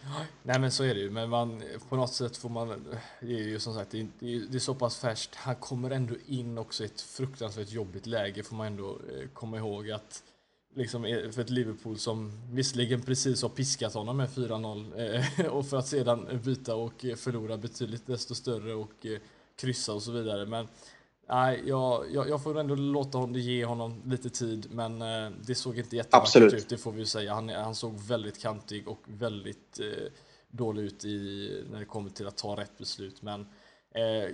Nej 0.43 0.59
men 0.59 0.71
så 0.71 0.83
är 0.83 0.93
det 0.93 0.99
ju. 0.99 1.09
Men 1.09 1.29
man, 1.29 1.63
på 1.89 1.95
något 1.95 2.13
sätt 2.13 2.37
får 2.37 2.49
man... 2.49 2.85
Det 3.19 3.33
är 3.33 3.43
ju 3.43 3.59
som 3.59 3.73
sagt 3.73 3.91
det 3.91 3.99
är, 3.99 4.07
det 4.49 4.57
är 4.57 4.59
så 4.59 4.75
pass 4.75 4.97
färskt. 4.97 5.35
Han 5.35 5.55
kommer 5.55 5.91
ändå 5.91 6.15
in 6.27 6.57
också 6.57 6.83
i 6.83 6.85
ett 6.85 7.01
fruktansvärt 7.01 7.71
jobbigt 7.71 8.05
läge 8.05 8.43
får 8.43 8.55
man 8.55 8.67
ändå 8.67 8.89
eh, 8.89 9.27
komma 9.33 9.57
ihåg 9.57 9.91
att 9.91 10.23
liksom 10.75 11.03
för 11.31 11.41
ett 11.41 11.49
Liverpool 11.49 11.97
som 11.97 12.31
visserligen 12.51 13.01
precis 13.01 13.41
har 13.41 13.49
piskat 13.49 13.93
honom 13.93 14.17
med 14.17 14.29
4-0 14.29 15.39
eh, 15.39 15.45
och 15.51 15.67
för 15.67 15.77
att 15.77 15.87
sedan 15.87 16.39
byta 16.43 16.75
och 16.75 17.05
förlora 17.17 17.57
betydligt 17.57 18.07
desto 18.07 18.35
större 18.35 18.73
och 18.73 19.05
eh, 19.05 19.19
kryssa 19.55 19.93
och 19.93 20.03
så 20.03 20.11
vidare. 20.11 20.45
Men 20.45 20.67
nej, 21.29 21.63
jag, 21.65 22.05
jag, 22.13 22.29
jag 22.29 22.43
får 22.43 22.59
ändå 22.59 22.75
låta 22.75 23.17
honom 23.17 23.35
ge 23.35 23.65
honom 23.65 24.01
lite 24.05 24.29
tid, 24.29 24.67
men 24.71 25.01
eh, 25.01 25.31
det 25.45 25.55
såg 25.55 25.77
inte 25.77 25.95
jättevackert 25.95 26.53
ut, 26.53 26.69
det 26.69 26.77
får 26.77 26.91
vi 26.91 26.99
ju 26.99 27.05
säga. 27.05 27.33
Han, 27.33 27.49
han 27.49 27.75
såg 27.75 27.99
väldigt 27.99 28.41
kantig 28.41 28.87
och 28.87 29.01
väldigt 29.05 29.79
eh, 29.79 30.11
dålig 30.49 30.83
ut 30.83 31.05
i, 31.05 31.63
när 31.71 31.79
det 31.79 31.85
kommer 31.85 32.09
till 32.09 32.27
att 32.27 32.37
ta 32.37 32.57
rätt 32.57 32.77
beslut. 32.77 33.21
Men 33.21 33.41
eh, 33.91 34.29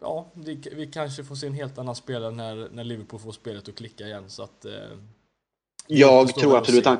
ja, 0.00 0.30
vi, 0.34 0.54
vi 0.72 0.86
kanske 0.86 1.24
får 1.24 1.34
se 1.34 1.46
en 1.46 1.54
helt 1.54 1.78
annan 1.78 1.94
spelare 1.94 2.30
när, 2.30 2.68
när 2.72 2.84
Liverpool 2.84 3.20
får 3.20 3.32
spelet 3.32 3.68
att 3.68 3.74
klicka 3.74 4.06
igen. 4.06 4.30
Så 4.30 4.42
att, 4.42 4.66
jag 5.86 6.34
tror 6.34 6.58
absolut 6.58 6.86
han, 6.86 6.98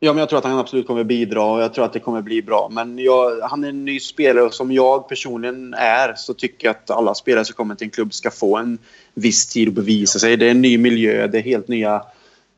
ja, 0.00 0.12
men 0.12 0.18
jag 0.18 0.28
tror 0.28 0.38
att 0.38 0.44
han 0.44 0.58
absolut 0.58 0.86
kommer 0.86 1.04
bidra 1.04 1.44
och 1.44 1.62
jag 1.62 1.74
tror 1.74 1.84
att 1.84 1.92
det 1.92 2.00
kommer 2.00 2.22
bli 2.22 2.42
bra. 2.42 2.68
Men 2.72 2.98
jag, 2.98 3.40
han 3.40 3.64
är 3.64 3.68
en 3.68 3.84
ny 3.84 4.00
spelare 4.00 4.44
och 4.44 4.54
som 4.54 4.72
jag 4.72 5.08
personligen 5.08 5.74
är 5.74 6.14
så 6.16 6.34
tycker 6.34 6.66
jag 6.66 6.76
att 6.76 6.90
alla 6.90 7.14
spelare 7.14 7.44
som 7.44 7.54
kommer 7.54 7.74
till 7.74 7.84
en 7.84 7.90
klubb 7.90 8.14
ska 8.14 8.30
få 8.30 8.56
en 8.56 8.78
viss 9.14 9.46
tid 9.46 9.68
att 9.68 9.74
bevisa 9.74 10.18
sig. 10.18 10.36
Det 10.36 10.46
är 10.46 10.50
en 10.50 10.62
ny 10.62 10.78
miljö, 10.78 11.26
det 11.26 11.38
är 11.38 11.42
helt 11.42 11.68
nya 11.68 12.02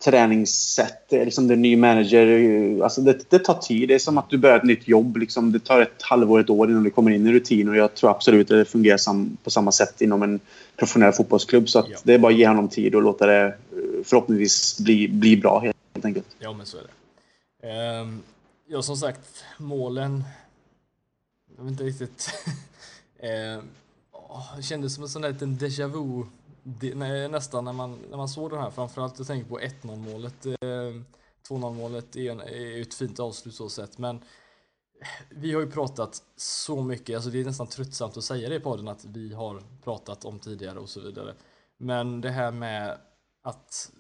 träningssätt, 0.05 1.07
liksom 1.11 1.49
det 1.49 1.53
är 1.53 1.57
en 1.57 1.63
ny 1.63 1.77
manager. 1.77 2.83
Alltså 2.83 3.01
det, 3.01 3.31
det, 3.31 3.39
tar 3.39 3.55
tid. 3.55 3.89
Det 3.89 3.95
är 3.95 3.99
som 3.99 4.19
att 4.19 4.31
du 4.31 4.39
börjar 4.39 4.57
ett 4.57 4.65
nytt 4.65 4.89
jobb. 4.89 5.17
Liksom. 5.17 5.53
Det 5.53 5.59
tar 5.59 5.81
ett 5.81 6.03
halvår, 6.03 6.41
ett 6.41 6.51
år 6.51 6.71
innan 6.71 6.83
du 6.83 6.91
kommer 6.91 7.11
in 7.11 7.27
i 7.27 7.33
rutin. 7.33 7.69
Och 7.69 7.77
jag 7.77 7.95
tror 7.95 8.11
absolut 8.11 8.51
att 8.51 8.59
det 8.59 8.65
fungerar 8.65 8.97
sam, 8.97 9.37
på 9.45 9.51
samma 9.51 9.73
sätt 9.73 10.01
inom 10.01 10.23
en 10.23 10.41
professionell 10.77 11.13
fotbollsklubb. 11.13 11.69
Så 11.69 11.85
ja. 11.91 11.99
det 12.03 12.15
är 12.15 12.19
bara 12.19 12.33
att 12.33 12.39
ge 12.39 12.47
honom 12.47 12.69
tid 12.69 12.95
och 12.95 13.03
låta 13.03 13.27
det 13.27 13.55
förhoppningsvis 14.05 14.81
bli, 14.81 15.09
bli 15.09 15.37
bra 15.37 15.59
helt 15.61 16.05
enkelt. 16.05 16.37
Ja, 16.39 16.53
men 16.53 16.67
så 16.67 16.79
är 16.79 16.83
det. 16.83 17.69
Ehm, 17.69 18.23
ja, 18.67 18.83
som 18.83 18.97
sagt, 18.97 19.45
målen... 19.59 20.25
Jag 21.57 21.65
vet 21.65 21.71
inte 21.71 21.85
riktigt... 21.85 22.31
Ehm, 23.19 23.69
det 24.57 24.63
kändes 24.63 24.95
som 24.95 25.05
en 25.05 25.09
sån 25.09 25.23
där 25.23 25.33
liten 25.33 25.59
déjà 25.59 25.87
vu 25.87 26.27
det, 26.65 26.95
nej, 26.95 27.29
nästan 27.29 27.65
när 27.65 27.73
man, 27.73 27.99
när 28.11 28.17
man 28.17 28.29
såg 28.29 28.51
den 28.51 28.61
här, 28.61 28.71
framförallt 28.71 29.19
jag 29.19 29.27
tänker 29.27 29.49
på 29.49 29.61
1-0 29.61 29.97
målet. 29.97 30.47
Eh, 30.47 30.53
2-0 31.49 31.75
målet 31.75 32.17
är, 32.17 32.31
en, 32.31 32.41
är 32.41 32.81
ett 32.81 32.95
fint 32.95 33.21
avslut 33.21 33.55
så 33.55 33.69
sett, 33.69 33.99
men 33.99 34.21
vi 35.31 35.53
har 35.55 35.61
ju 35.61 35.71
pratat 35.71 36.23
så 36.37 36.83
mycket, 36.83 37.15
alltså 37.17 37.31
det 37.31 37.41
är 37.41 37.45
nästan 37.45 37.67
tröttsamt 37.67 38.17
att 38.17 38.25
säga 38.25 38.49
det 38.49 38.55
i 38.55 38.61
podden 38.61 38.89
att 38.89 39.05
vi 39.05 39.35
har 39.35 39.63
pratat 39.85 40.25
om 40.25 40.39
tidigare 40.39 40.79
och 40.79 40.89
så 40.89 41.01
vidare. 41.01 41.35
Men 41.79 42.21
det 42.21 42.31
här 42.31 42.51
med 42.51 42.99
att 43.45 43.93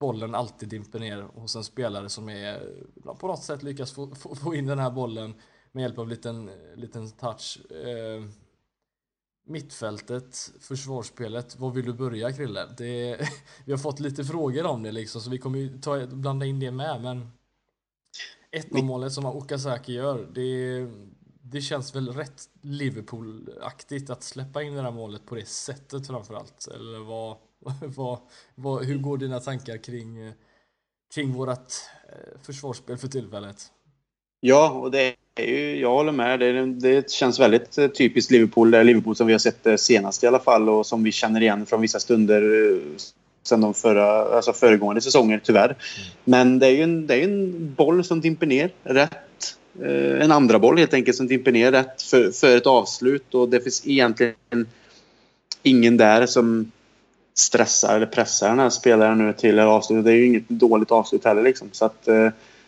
bollen 0.00 0.34
alltid 0.34 0.68
dimper 0.68 0.98
ner 0.98 1.22
hos 1.22 1.56
en 1.56 1.64
spelare 1.64 2.08
som 2.08 2.28
är 2.28 2.74
på 3.18 3.26
något 3.26 3.42
sätt 3.42 3.62
lyckas 3.62 3.92
få, 3.92 4.14
få, 4.14 4.34
få 4.34 4.54
in 4.54 4.66
den 4.66 4.78
här 4.78 4.90
bollen 4.90 5.34
med 5.72 5.82
hjälp 5.82 5.98
av 5.98 6.08
liten, 6.08 6.50
liten 6.74 7.10
touch. 7.10 7.58
Eh, 7.70 8.24
mittfältet, 9.46 10.52
försvarsspelet, 10.60 11.58
var 11.58 11.70
vill 11.70 11.86
du 11.86 11.92
börja 11.92 12.32
Krille? 12.32 12.66
Det, 12.76 13.20
vi 13.64 13.72
har 13.72 13.78
fått 13.78 14.00
lite 14.00 14.24
frågor 14.24 14.66
om 14.66 14.82
det 14.82 14.92
liksom, 14.92 15.20
så 15.20 15.30
vi 15.30 15.38
kommer 15.38 15.58
ju 15.58 15.78
ta, 15.78 16.06
blanda 16.06 16.46
in 16.46 16.60
det 16.60 16.70
med, 16.70 17.02
men 17.02 17.30
1-0 18.52 18.82
målet 18.82 19.12
som 19.12 19.26
Okazaki 19.26 19.92
gör, 19.92 20.28
det, 20.34 20.86
det 21.42 21.60
känns 21.60 21.94
väl 21.94 22.12
rätt 22.12 22.48
Liverpool-aktigt 22.62 24.10
att 24.10 24.22
släppa 24.22 24.62
in 24.62 24.74
det 24.74 24.82
här 24.82 24.90
målet 24.90 25.26
på 25.26 25.34
det 25.34 25.48
sättet 25.48 26.06
framförallt. 26.06 26.68
Eller 26.74 26.98
vad, 26.98 27.36
vad, 27.96 28.18
vad, 28.54 28.84
hur 28.84 28.98
går 28.98 29.18
dina 29.18 29.40
tankar 29.40 29.76
kring, 29.76 30.32
kring 31.14 31.32
vårt 31.32 31.72
eh, 32.08 32.40
försvarsspel 32.42 32.98
för 32.98 33.08
tillfället? 33.08 33.72
Ja, 34.40 34.70
och 34.70 34.90
det 34.90 35.14
är 35.34 35.46
ju, 35.46 35.80
jag 35.80 35.90
håller 35.90 36.12
med. 36.12 36.40
Det, 36.40 36.66
det 36.66 37.10
känns 37.10 37.40
väldigt 37.40 37.78
eh, 37.78 37.88
typiskt 37.88 38.30
Liverpool. 38.30 38.70
Det 38.70 38.84
Liverpool 38.84 39.16
som 39.16 39.26
vi 39.26 39.32
har 39.32 39.38
sett 39.38 39.66
eh, 39.66 39.76
senast 39.76 40.24
i 40.24 40.26
alla 40.26 40.38
fall 40.38 40.68
och 40.68 40.86
som 40.86 41.02
vi 41.02 41.12
känner 41.12 41.40
igen 41.40 41.66
från 41.66 41.80
vissa 41.80 42.00
stunder 42.00 42.42
eh, 42.42 42.78
sen 43.42 43.60
de 43.60 43.74
förra, 43.74 44.36
alltså 44.36 44.52
föregående 44.52 45.00
säsonger, 45.00 45.40
tyvärr. 45.44 45.66
Mm. 45.66 45.78
Men 46.24 46.58
det 46.58 46.66
är 46.66 46.70
ju 46.70 46.82
en, 46.82 47.06
det 47.06 47.14
är 47.14 47.24
en 47.24 47.74
boll 47.74 48.04
som 48.04 48.20
dimper 48.20 48.46
ner 48.46 48.72
rätt. 48.82 49.12
En 50.20 50.32
andra 50.32 50.58
boll 50.58 50.78
helt 50.78 50.94
enkelt 50.94 51.16
som 51.16 51.26
dimper 51.26 51.52
ner 51.52 51.72
rätt 51.72 52.02
för, 52.02 52.30
för 52.30 52.56
ett 52.56 52.66
avslut 52.66 53.34
och 53.34 53.48
det 53.48 53.60
finns 53.60 53.86
egentligen 53.86 54.66
ingen 55.62 55.96
där 55.96 56.26
som 56.26 56.72
stressar 57.38 57.96
eller 57.96 58.06
pressar 58.06 58.48
den 58.48 58.58
här 58.58 58.70
spelaren 58.70 59.18
nu 59.18 59.32
till 59.32 59.58
avslut. 59.58 60.04
Det 60.04 60.10
är 60.10 60.14
ju 60.14 60.26
inget 60.26 60.48
dåligt 60.48 60.90
avslut 60.90 61.24
heller 61.24 61.42
liksom. 61.42 61.68
Så 61.72 61.84
att, 61.84 62.08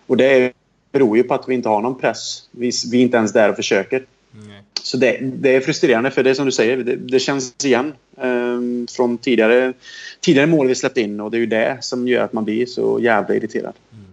och 0.06 0.16
det 0.16 0.52
beror 0.92 1.16
ju 1.16 1.22
på 1.22 1.35
att 1.35 1.48
vi 1.48 1.54
inte 1.54 1.68
har 1.68 1.80
någon 1.80 1.98
press. 1.98 2.48
Vi, 2.50 2.70
vi 2.90 2.98
är 2.98 3.02
inte 3.02 3.16
ens 3.16 3.33
där 3.33 3.50
och 3.50 3.56
försöker. 3.56 4.04
Mm. 4.35 4.62
Så 4.83 4.96
det, 4.96 5.18
det, 5.22 5.56
är 5.56 5.61
frustrerande, 5.61 6.11
för 6.11 6.22
det 6.22 6.30
är 6.30 6.35
som 6.35 6.46
du 6.46 6.52
säger, 6.52 6.76
det, 6.76 6.96
det 6.96 7.18
känns 7.18 7.64
igen 7.64 7.92
eh, 8.16 8.61
från 8.96 9.18
tidigare, 9.18 9.72
tidigare 10.20 10.46
mål 10.46 10.68
vi 10.68 10.74
släppt 10.74 10.96
in 10.96 11.20
och 11.20 11.30
det 11.30 11.37
är 11.37 11.40
ju 11.40 11.46
det 11.46 11.78
som 11.80 12.09
gör 12.09 12.24
att 12.24 12.33
man 12.33 12.44
blir 12.44 12.66
så 12.66 13.00
jävla 13.00 13.35
irriterad. 13.35 13.74
Mm. 13.92 14.04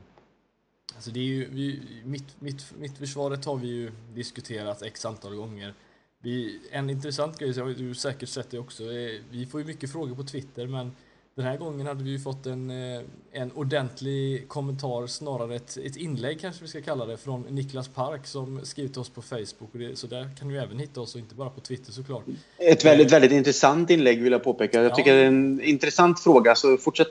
Alltså 0.95 1.11
det 1.11 1.19
är 1.19 1.23
ju, 1.23 1.47
vi, 1.51 1.79
mitt, 2.05 2.41
mitt, 2.41 2.65
mittförsvaret 2.79 3.45
har 3.45 3.55
vi 3.55 3.67
ju 3.67 3.91
diskuterat 4.15 4.81
x 4.81 5.05
antal 5.05 5.35
gånger. 5.35 5.73
Vi, 6.23 6.59
en 6.71 6.89
intressant 6.89 7.39
grej, 7.39 7.53
som 7.53 7.73
du 7.73 7.95
säkert 7.95 8.29
sett 8.29 8.51
det 8.51 8.59
också, 8.59 8.83
är, 8.83 9.21
vi 9.31 9.45
får 9.45 9.61
ju 9.61 9.67
mycket 9.67 9.91
frågor 9.91 10.15
på 10.15 10.23
Twitter 10.23 10.67
men 10.67 10.91
den 11.37 11.45
här 11.45 11.57
gången 11.57 11.87
hade 11.87 12.03
vi 12.03 12.09
ju 12.09 12.19
fått 12.19 12.45
en, 12.45 12.69
eh, 12.69 13.01
en 13.31 13.51
ordentlig 13.51 14.47
kommentar, 14.47 15.07
snarare 15.07 15.55
ett, 15.55 15.77
ett 15.77 15.95
inlägg 15.95 16.41
kanske 16.41 16.61
vi 16.61 16.67
ska 16.67 16.81
kalla 16.81 17.05
det, 17.05 17.17
från 17.17 17.41
Niklas 17.41 17.87
Park 17.87 18.27
som 18.27 18.65
skrivit 18.65 18.93
till 18.93 19.01
oss 19.01 19.09
på 19.09 19.21
Facebook. 19.21 19.69
Det, 19.71 19.99
så 19.99 20.07
där 20.07 20.29
kan 20.39 20.47
du 20.47 20.57
även 20.57 20.79
hitta 20.79 21.01
oss 21.01 21.15
och 21.15 21.19
inte 21.19 21.35
bara 21.35 21.49
på 21.49 21.61
Twitter 21.61 21.91
såklart. 21.91 22.23
Ett 22.57 22.85
väldigt, 22.85 23.11
väldigt 23.11 23.31
intressant 23.31 23.89
inlägg 23.89 24.23
vill 24.23 24.31
jag 24.31 24.43
påpeka. 24.43 24.77
Jag 24.77 24.91
ja. 24.91 24.95
tycker 24.95 25.15
det 25.15 25.21
är 25.21 25.27
en 25.27 25.61
intressant 25.61 26.23
fråga, 26.23 26.55
så 26.55 26.77
fortsätt. 26.77 27.07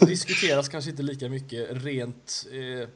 Det 0.00 0.06
diskuteras 0.06 0.68
kanske 0.68 0.90
inte 0.90 1.02
lika 1.02 1.28
mycket 1.28 1.68
rent 1.70 2.46
eh, 2.52 2.88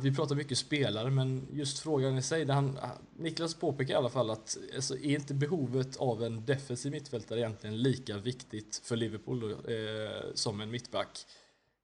vi 0.00 0.14
pratar 0.14 0.34
mycket 0.34 0.58
spelare, 0.58 1.10
men 1.10 1.48
just 1.52 1.78
frågan 1.78 2.18
i 2.18 2.22
sig, 2.22 2.48
han, 2.48 2.78
Niklas 3.16 3.54
påpekar 3.54 3.94
i 3.94 3.96
alla 3.96 4.08
fall 4.08 4.30
att 4.30 4.56
alltså, 4.74 4.94
är 4.94 5.10
inte 5.10 5.34
behovet 5.34 5.96
av 5.96 6.22
en 6.22 6.44
defensiv 6.44 6.92
mittfältare 6.92 7.40
egentligen 7.40 7.82
lika 7.82 8.18
viktigt 8.18 8.80
för 8.84 8.96
Liverpool 8.96 9.40
då, 9.40 9.72
eh, 9.72 10.34
som 10.34 10.60
en 10.60 10.70
mittback? 10.70 11.26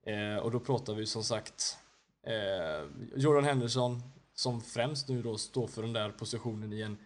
Eh, 0.05 0.35
och 0.35 0.51
då 0.51 0.59
pratar 0.59 0.93
vi 0.93 1.05
som 1.05 1.23
sagt 1.23 1.77
eh, 2.23 2.87
Jordan 3.15 3.43
Henderson 3.43 4.01
som 4.35 4.61
främst 4.61 5.09
nu 5.09 5.21
då 5.21 5.37
står 5.37 5.67
för 5.67 5.81
den 5.81 5.93
där 5.93 6.09
positionen 6.09 6.73
i 6.73 6.81
en, 6.81 6.97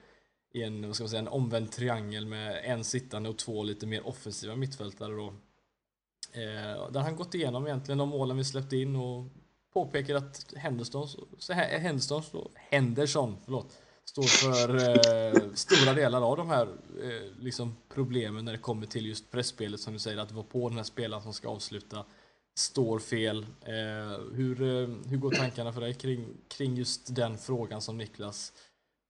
i 0.54 0.64
en, 0.64 0.88
vad 0.88 0.96
ska 0.96 1.04
man 1.04 1.10
säga, 1.10 1.20
en 1.20 1.28
omvänd 1.28 1.72
triangel 1.72 2.26
med 2.26 2.62
en 2.64 2.84
sittande 2.84 3.30
och 3.30 3.38
två 3.38 3.64
lite 3.64 3.86
mer 3.86 4.08
offensiva 4.08 4.56
mittfältare 4.56 5.14
då. 5.14 5.34
Eh, 6.32 6.92
där 6.92 7.00
han 7.00 7.16
gått 7.16 7.36
igenom 7.36 7.68
egentligen 7.68 7.98
de 7.98 8.10
målen 8.10 8.38
vi 8.38 8.44
släppt 8.44 8.74
in 8.74 8.96
och 8.96 9.26
påpekar 9.74 10.16
att 10.16 10.54
Henderson, 10.58 11.08
Henderson, 11.50 12.24
Henderson 12.56 13.38
förlåt, 13.46 13.78
står 14.06 14.24
för 14.24 14.76
eh, 14.76 15.54
stora 15.54 15.94
delar 15.94 16.22
av 16.22 16.38
de 16.38 16.50
här 16.50 16.68
eh, 17.04 17.38
liksom 17.40 17.76
problemen 17.90 18.46
när 18.46 18.52
det 18.52 18.58
kommer 18.58 18.86
till 18.86 19.06
just 19.06 19.32
pressspelet 19.32 19.80
som 19.80 19.94
du 19.94 20.00
säger, 20.00 20.18
att 20.18 20.32
vara 20.32 20.46
på 20.46 20.70
den 20.70 20.78
här 20.78 20.84
spelaren 20.84 21.24
som 21.24 21.34
ska 21.34 21.50
avsluta 21.50 22.06
står 22.56 23.00
fel. 23.00 23.46
Eh, 23.62 24.20
hur, 24.34 24.62
eh, 24.62 24.90
hur 25.10 25.18
går 25.18 25.32
tankarna 25.32 25.74
för 25.74 25.82
dig 25.82 25.94
kring, 25.94 26.28
kring 26.48 26.76
just 26.76 27.16
den 27.16 27.38
frågan 27.38 27.82
som 27.82 27.98
Niklas 27.98 28.54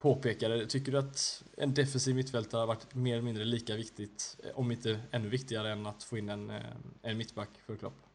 påpekade? 0.01 0.65
Tycker 0.65 0.91
du 0.91 0.97
att 0.97 1.43
en 1.57 1.73
defensiv 1.73 2.15
mittfältare 2.15 2.59
har 2.59 2.67
varit 2.67 2.95
mer 2.95 3.13
eller 3.13 3.23
mindre 3.23 3.45
lika 3.45 3.75
viktigt, 3.75 4.37
eh, 4.43 4.59
om 4.59 4.71
inte 4.71 4.99
ännu 5.11 5.29
viktigare 5.29 5.71
än 5.71 5.85
att 5.85 6.03
få 6.03 6.17
in 6.17 6.29
en, 6.29 6.49
eh, 6.49 6.61
en 7.01 7.17
mittback 7.17 7.49
för 7.65 7.75
Klopp? 7.75 8.12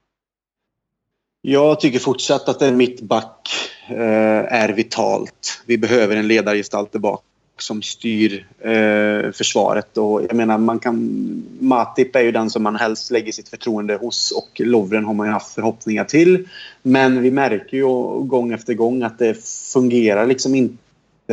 Jag 1.42 1.80
tycker 1.80 1.98
fortsatt 1.98 2.48
att 2.48 2.62
en 2.62 2.76
mittback 2.76 3.48
eh, 3.88 4.52
är 4.52 4.68
vitalt. 4.68 5.62
Vi 5.66 5.78
behöver 5.78 6.16
en 6.16 6.28
ledargestalt 6.28 6.90
tillbaka 6.90 7.22
som 7.62 7.82
styr 7.82 8.46
eh, 8.60 9.32
försvaret. 9.32 9.98
Och 9.98 10.22
jag 10.22 10.34
menar, 10.34 10.58
man 10.58 10.78
kan, 10.78 11.46
Matip 11.60 12.16
är 12.16 12.20
ju 12.20 12.32
den 12.32 12.50
som 12.50 12.62
man 12.62 12.76
helst 12.76 13.10
lägger 13.10 13.32
sitt 13.32 13.48
förtroende 13.48 13.96
hos 13.96 14.30
och 14.30 14.60
Lovren 14.60 15.04
har 15.04 15.14
man 15.14 15.26
ju 15.26 15.32
haft 15.32 15.54
förhoppningar 15.54 16.04
till. 16.04 16.48
Men 16.82 17.22
vi 17.22 17.30
märker 17.30 17.76
ju 17.76 17.86
gång 18.22 18.52
efter 18.52 18.74
gång 18.74 19.02
att 19.02 19.18
det 19.18 19.46
fungerar 19.72 20.26
liksom 20.26 20.54
inte 20.54 20.78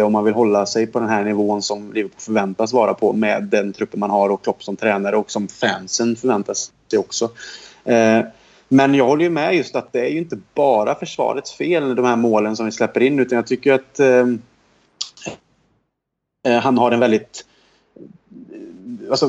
om 0.03 0.11
man 0.11 0.23
vill 0.23 0.33
hålla 0.33 0.65
sig 0.65 0.87
på 0.87 0.99
den 0.99 1.09
här 1.09 1.23
nivån 1.23 1.61
som 1.61 1.93
Liverpool 1.93 2.19
förväntas 2.21 2.73
vara 2.73 2.93
på 2.93 3.13
med 3.13 3.43
den 3.43 3.73
truppen 3.73 3.99
man 3.99 4.09
har 4.09 4.29
och 4.29 4.43
Klopp 4.43 4.63
som 4.63 4.75
tränare 4.75 5.15
och 5.15 5.31
som 5.31 5.47
fansen 5.47 6.15
förväntas 6.15 6.71
sig 6.91 6.99
också. 6.99 7.29
Eh, 7.83 8.21
men 8.67 8.95
jag 8.95 9.05
håller 9.05 9.23
ju 9.23 9.29
med 9.29 9.55
just 9.55 9.75
att 9.75 9.93
det 9.93 9.99
är 9.99 10.09
ju 10.09 10.17
inte 10.17 10.37
bara 10.53 10.95
försvarets 10.95 11.53
fel, 11.53 11.95
de 11.95 12.05
här 12.05 12.15
målen 12.15 12.55
som 12.55 12.65
vi 12.65 12.71
släpper 12.71 13.01
in, 13.01 13.19
utan 13.19 13.35
jag 13.35 13.47
tycker 13.47 13.73
att 13.73 13.99
eh, 13.99 14.27
eh 16.47 16.61
han 16.61 16.77
har 16.77 16.91
en 16.91 16.99
väldigt... 16.99 17.45
Alltså, 19.09 19.27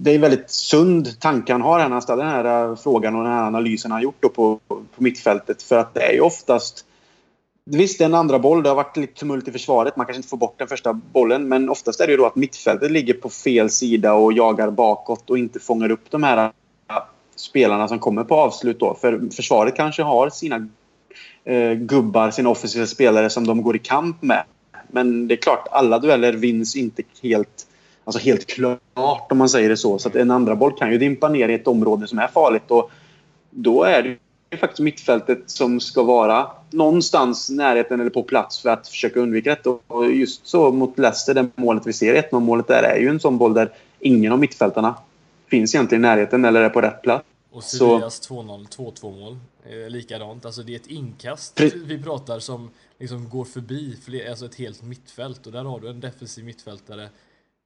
det 0.00 0.10
är 0.10 0.14
en 0.14 0.20
väldigt 0.20 0.50
sund 0.50 1.20
tanke 1.20 1.52
han 1.52 1.62
har 1.62 1.78
när 1.78 1.88
han 1.88 2.02
ställer 2.02 2.24
den 2.24 2.32
här 2.32 2.68
eh, 2.70 2.76
frågan 2.76 3.16
och 3.16 3.24
den 3.24 3.32
här 3.32 3.46
analysen 3.46 3.90
han 3.90 4.02
gjort 4.02 4.20
på, 4.20 4.60
på 4.66 4.82
mittfältet. 4.96 5.62
För 5.62 5.78
att 5.78 5.94
det 5.94 6.00
är 6.00 6.12
ju 6.12 6.20
oftast... 6.20 6.84
Visst, 7.64 7.98
det 7.98 8.04
är 8.04 8.08
en 8.08 8.14
andra 8.14 8.38
boll. 8.38 8.62
Det 8.62 8.68
har 8.68 8.76
varit 8.76 8.96
lite 8.96 9.14
tumult 9.14 9.48
i 9.48 9.52
försvaret. 9.52 9.96
Man 9.96 10.06
kanske 10.06 10.18
inte 10.18 10.28
får 10.28 10.36
bort 10.36 10.58
den 10.58 10.68
första 10.68 10.92
bollen. 10.92 11.48
Men 11.48 11.68
oftast 11.68 12.00
är 12.00 12.06
det 12.06 12.10
ju 12.10 12.16
då 12.16 12.26
att 12.26 12.36
mittfältet 12.36 12.90
ligger 12.90 13.14
på 13.14 13.28
fel 13.28 13.70
sida 13.70 14.14
och 14.14 14.32
jagar 14.32 14.70
bakåt 14.70 15.30
och 15.30 15.38
inte 15.38 15.60
fångar 15.60 15.90
upp 15.90 16.10
de 16.10 16.22
här 16.22 16.52
spelarna 17.36 17.88
som 17.88 17.98
kommer 17.98 18.24
på 18.24 18.34
avslut 18.34 18.80
då. 18.80 18.94
För 19.00 19.30
försvaret 19.36 19.76
kanske 19.76 20.02
har 20.02 20.30
sina 20.30 20.68
eh, 21.44 21.72
gubbar, 21.72 22.30
sina 22.30 22.48
offensiva 22.48 22.86
spelare 22.86 23.30
som 23.30 23.46
de 23.46 23.62
går 23.62 23.76
i 23.76 23.78
kamp 23.78 24.22
med. 24.22 24.44
Men 24.88 25.28
det 25.28 25.34
är 25.34 25.36
klart, 25.36 25.68
alla 25.70 25.98
dueller 25.98 26.32
vinns 26.32 26.76
inte 26.76 27.02
helt, 27.22 27.66
alltså 28.04 28.22
helt 28.22 28.46
klart 28.46 29.32
om 29.32 29.38
man 29.38 29.48
säger 29.48 29.68
det 29.68 29.76
så. 29.76 29.98
Så 29.98 30.08
att 30.08 30.16
en 30.16 30.30
andra 30.30 30.56
boll 30.56 30.72
kan 30.72 30.92
ju 30.92 30.98
dimpa 30.98 31.28
ner 31.28 31.48
i 31.48 31.54
ett 31.54 31.66
område 31.66 32.06
som 32.06 32.18
är 32.18 32.28
farligt. 32.28 32.70
Och 32.70 32.90
då 33.50 33.82
är 33.82 34.02
det 34.02 34.08
ju 34.08 34.58
faktiskt 34.58 34.80
mittfältet 34.80 35.42
som 35.46 35.80
ska 35.80 36.02
vara 36.02 36.46
någonstans 36.70 37.50
i 37.50 37.54
närheten 37.54 38.00
eller 38.00 38.10
på 38.10 38.22
plats 38.22 38.62
för 38.62 38.70
att 38.70 38.88
försöka 38.88 39.20
undvika 39.20 39.50
detta. 39.50 39.70
Och 39.86 40.12
just 40.12 40.46
så 40.46 40.72
mot 40.72 40.98
Leicester, 40.98 41.34
det 41.34 41.48
målet 41.54 41.86
vi 41.86 41.92
ser, 41.92 42.22
1-0 42.22 42.40
målet 42.40 42.68
där, 42.68 42.82
är 42.82 42.98
ju 42.98 43.08
en 43.08 43.20
sån 43.20 43.38
boll 43.38 43.54
där 43.54 43.70
ingen 44.00 44.32
av 44.32 44.38
mittfältarna 44.38 44.94
finns 45.52 45.74
egentligen 45.74 46.04
i 46.04 46.08
närheten 46.08 46.44
eller 46.44 46.62
är 46.62 46.70
på 46.70 46.80
rätt 46.80 47.02
plats. 47.02 47.28
Och 47.50 47.64
Sevillas 47.64 48.30
2-0, 48.30 48.68
2-2 48.68 49.20
mål. 49.20 49.38
Eh, 49.66 49.90
likadant, 49.90 50.46
alltså 50.46 50.62
det 50.62 50.72
är 50.72 50.76
ett 50.76 50.86
inkast 50.86 51.60
vi 51.60 52.02
pratar 52.02 52.38
som 52.38 52.70
liksom 52.98 53.28
går 53.28 53.44
förbi 53.44 53.96
fler, 54.04 54.30
alltså 54.30 54.46
ett 54.46 54.54
helt 54.54 54.82
mittfält 54.82 55.46
och 55.46 55.52
där 55.52 55.64
har 55.64 55.80
du 55.80 55.88
en 55.88 56.00
defensiv 56.00 56.44
mittfältare. 56.44 57.08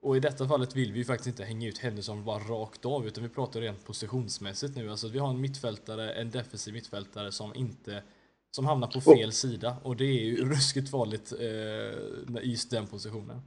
Och 0.02 0.16
i 0.16 0.20
detta 0.20 0.48
fallet 0.48 0.76
vill 0.76 0.92
vi 0.92 0.98
ju 0.98 1.04
faktiskt 1.04 1.26
inte 1.26 1.44
hänga 1.44 1.68
ut 1.68 1.78
Henderson 1.78 2.24
bara 2.24 2.38
rakt 2.38 2.84
av 2.84 3.06
utan 3.06 3.24
vi 3.24 3.30
pratar 3.30 3.60
rent 3.60 3.84
positionsmässigt 3.84 4.76
nu. 4.76 4.90
Alltså 4.90 5.08
vi 5.08 5.18
har 5.18 5.30
en 5.30 5.40
mittfältare, 5.40 6.12
en 6.12 6.30
defensiv 6.30 6.74
mittfältare 6.74 7.32
som 7.32 7.54
inte 7.54 8.02
som 8.50 8.66
hamnar 8.66 8.88
på 8.88 9.00
fel 9.00 9.32
sida 9.32 9.76
och 9.82 9.96
det 9.96 10.04
är 10.04 10.24
ju 10.24 10.44
ruskigt 10.44 10.90
farligt 10.90 11.32
eh, 11.40 12.42
i 12.42 12.50
just 12.50 12.70
den 12.70 12.86
positionen. 12.86 13.42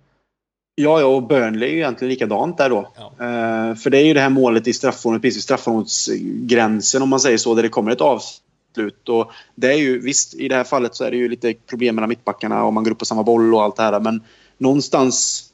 Ja, 0.82 1.00
ja, 1.00 1.06
och 1.06 1.24
Burnley 1.24 1.70
är 1.70 1.74
ju 1.74 1.78
egentligen 1.78 2.10
likadant 2.10 2.58
där 2.58 2.70
då. 2.70 2.92
Ja. 2.96 3.06
Uh, 3.10 3.76
för 3.76 3.90
det 3.90 3.98
är 3.98 4.06
ju 4.06 4.14
det 4.14 4.22
här 4.22 4.30
målet 4.30 4.68
i 4.68 4.74
straffområdet, 4.74 5.22
precis 5.22 5.38
i 5.38 5.42
straffområdesgränsen 5.42 7.02
om 7.02 7.10
man 7.10 7.20
säger 7.20 7.38
så, 7.38 7.56
där 7.56 7.64
det 7.64 7.70
kommer 7.70 7.92
ett 7.92 8.02
avslut. 8.02 9.10
Och 9.10 9.32
det 9.56 9.68
är 9.68 9.78
ju, 9.78 10.00
visst, 10.00 10.34
i 10.34 10.48
det 10.48 10.56
här 10.56 10.64
fallet 10.64 10.96
så 10.96 11.04
är 11.04 11.12
det 11.12 11.18
ju 11.18 11.30
lite 11.30 11.54
problem 11.54 11.96
mellan 11.96 12.10
mittbackarna 12.10 12.64
och 12.64 12.74
man 12.74 12.84
går 12.84 12.92
upp 12.92 12.98
på 12.98 13.06
samma 13.06 13.24
boll 13.24 13.54
och 13.54 13.64
allt 13.64 13.76
det 13.76 13.84
här. 13.84 14.00
Men 14.00 14.24
någonstans 14.58 15.46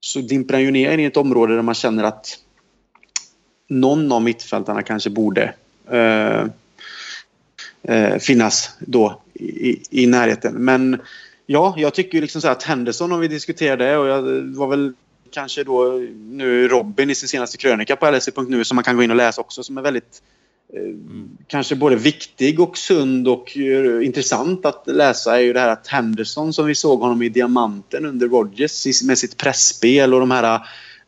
så 0.00 0.20
dimper 0.20 0.54
den 0.54 0.62
ju 0.62 0.70
ner 0.70 0.98
i 0.98 1.04
ett 1.04 1.16
område 1.16 1.54
där 1.54 1.62
man 1.62 1.74
känner 1.74 2.04
att 2.04 2.38
någon 3.68 4.12
av 4.12 4.22
mittfältarna 4.22 4.82
kanske 4.82 5.10
borde 5.10 5.54
uh, 5.92 6.44
uh, 7.90 8.18
finnas 8.18 8.70
då 8.78 9.20
i, 9.34 10.02
i 10.02 10.06
närheten. 10.06 10.54
Men 10.54 11.00
Ja, 11.52 11.74
jag 11.76 11.94
tycker 11.94 12.20
liksom 12.20 12.40
så 12.40 12.48
att 12.48 12.62
Henderson, 12.62 13.12
om 13.12 13.20
vi 13.20 13.28
diskuterar 13.28 13.76
det, 13.76 13.96
och 13.96 14.06
jag 14.06 14.42
var 14.42 14.66
väl 14.66 14.92
kanske 15.30 15.64
då 15.64 16.00
nu 16.30 16.68
Robin 16.68 17.10
i 17.10 17.14
sin 17.14 17.28
senaste 17.28 17.56
krönika 17.56 17.96
på 17.96 18.10
lse.nu 18.10 18.64
som 18.64 18.74
man 18.74 18.84
kan 18.84 18.96
gå 18.96 19.02
in 19.02 19.10
och 19.10 19.16
läsa 19.16 19.40
också 19.40 19.62
som 19.62 19.78
är 19.78 19.82
väldigt 19.82 20.22
eh, 20.74 20.82
mm. 20.82 21.28
kanske 21.46 21.76
både 21.76 21.96
viktig 21.96 22.60
och 22.60 22.78
sund 22.78 23.28
och 23.28 23.56
uh, 23.56 24.06
intressant 24.06 24.66
att 24.66 24.82
läsa 24.86 25.36
är 25.36 25.40
ju 25.40 25.52
det 25.52 25.60
här 25.60 25.68
att 25.68 25.86
Henderson 25.86 26.52
som 26.52 26.66
vi 26.66 26.74
såg 26.74 27.00
honom 27.00 27.22
i 27.22 27.28
Diamanten 27.28 28.06
under 28.06 28.28
Rodgers 28.28 29.02
med 29.02 29.18
sitt 29.18 29.36
pressspel 29.36 30.14
och 30.14 30.20
de 30.20 30.30
här 30.30 30.60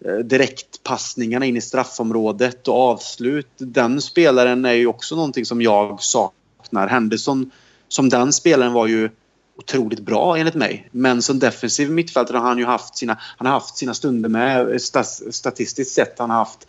uh, 0.07 0.19
direktpassningarna 0.19 1.47
in 1.47 1.57
i 1.57 1.61
straffområdet 1.61 2.69
och 2.69 2.81
avslut. 2.81 3.53
Den 3.59 4.01
spelaren 4.01 4.65
är 4.65 4.73
ju 4.73 4.87
också 4.87 5.17
någonting 5.17 5.45
som 5.45 5.63
jag 5.63 6.03
saknar. 6.03 6.89
Henderson 6.89 7.51
som 7.89 8.09
den 8.09 8.33
spelaren 8.33 8.73
var 8.73 8.87
ju 8.87 9.11
otroligt 9.57 10.01
bra 10.01 10.37
enligt 10.39 10.55
mig. 10.55 10.89
Men 10.93 11.23
som 11.23 11.39
defensiv 11.39 11.91
mittfältare 11.91 12.39
har 12.39 12.49
han 12.49 12.59
ju 12.59 12.65
haft 12.65 12.97
sina, 12.97 13.19
han 13.21 13.47
har 13.47 13.53
haft 13.53 13.77
sina 13.77 13.95
stunder 13.95 14.29
med 14.29 14.83
statistiskt 15.31 15.95
sett. 15.95 16.19
Han 16.19 16.31
har 16.31 16.37
haft 16.37 16.69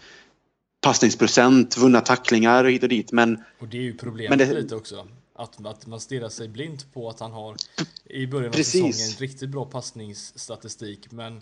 passningsprocent, 0.81 1.77
vunna 1.77 2.01
tacklingar 2.01 2.63
och 2.63 2.71
hit 2.71 2.83
och 2.83 2.89
dit. 2.89 3.11
Men, 3.11 3.43
och 3.59 3.67
det 3.67 3.77
är 3.77 3.81
ju 3.81 3.97
problemet 3.97 4.39
det, 4.39 4.53
lite 4.53 4.75
också. 4.75 5.07
Att, 5.35 5.65
att 5.65 5.87
man 5.87 5.99
stirrar 5.99 6.29
sig 6.29 6.47
blint 6.47 6.93
på 6.93 7.09
att 7.09 7.19
han 7.19 7.31
har 7.31 7.55
i 8.05 8.27
början 8.27 8.49
av 8.49 8.53
precis. 8.53 8.97
säsongen 8.97 9.19
riktigt 9.19 9.49
bra 9.49 9.65
passningsstatistik. 9.65 11.11
Men 11.11 11.41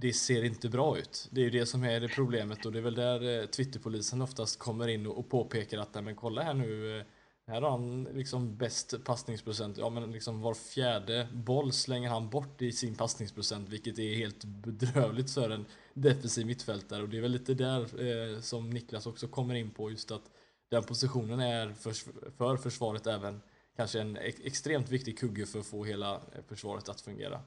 det 0.00 0.12
ser 0.12 0.44
inte 0.44 0.68
bra 0.68 0.98
ut. 0.98 1.28
Det 1.30 1.40
är 1.40 1.44
ju 1.44 1.50
det 1.50 1.66
som 1.66 1.84
är 1.84 2.00
det 2.00 2.08
problemet 2.08 2.66
och 2.66 2.72
det 2.72 2.78
är 2.78 2.82
väl 2.82 2.94
där 2.94 3.40
eh, 3.40 3.46
Twitterpolisen 3.46 4.22
oftast 4.22 4.58
kommer 4.58 4.88
in 4.88 5.06
och, 5.06 5.28
påpekar 5.28 5.78
att 5.78 6.04
men 6.04 6.16
kolla 6.16 6.42
här 6.42 6.54
nu 6.54 6.98
eh, 6.98 7.04
här 7.48 7.62
har 7.62 7.70
han 7.70 8.04
liksom 8.04 8.56
bäst 8.56 9.04
passningsprocent. 9.04 9.78
Ja, 9.78 9.90
men 9.90 10.12
liksom 10.12 10.40
var 10.40 10.54
fjärde 10.54 11.28
boll 11.32 11.72
slänger 11.72 12.08
han 12.08 12.30
bort 12.30 12.62
i 12.62 12.72
sin 12.72 12.94
passningsprocent, 12.94 13.68
vilket 13.68 13.98
är 13.98 14.14
helt 14.14 14.44
bedrövligt 14.44 15.30
för 15.30 15.50
en 15.50 15.66
defensiv 15.94 16.46
mittfältare. 16.46 17.02
Och 17.02 17.08
det 17.08 17.16
är 17.16 17.20
väl 17.20 17.32
lite 17.32 17.54
där 17.54 17.80
eh, 17.80 18.40
som 18.40 18.70
Niklas 18.70 19.06
också 19.06 19.28
kommer 19.28 19.54
in 19.54 19.70
på, 19.70 19.90
just 19.90 20.10
att 20.10 20.22
den 20.70 20.82
positionen 20.82 21.40
är 21.40 21.72
för, 21.72 21.92
för 22.30 22.56
försvaret 22.56 23.06
även 23.06 23.40
kanske 23.76 24.00
en 24.00 24.16
extremt 24.16 24.90
viktig 24.90 25.18
kugge 25.18 25.46
för 25.46 25.58
att 25.58 25.66
få 25.66 25.84
hela 25.84 26.14
eh, 26.14 26.42
försvaret 26.48 26.88
att 26.88 27.00
fungera. 27.00 27.40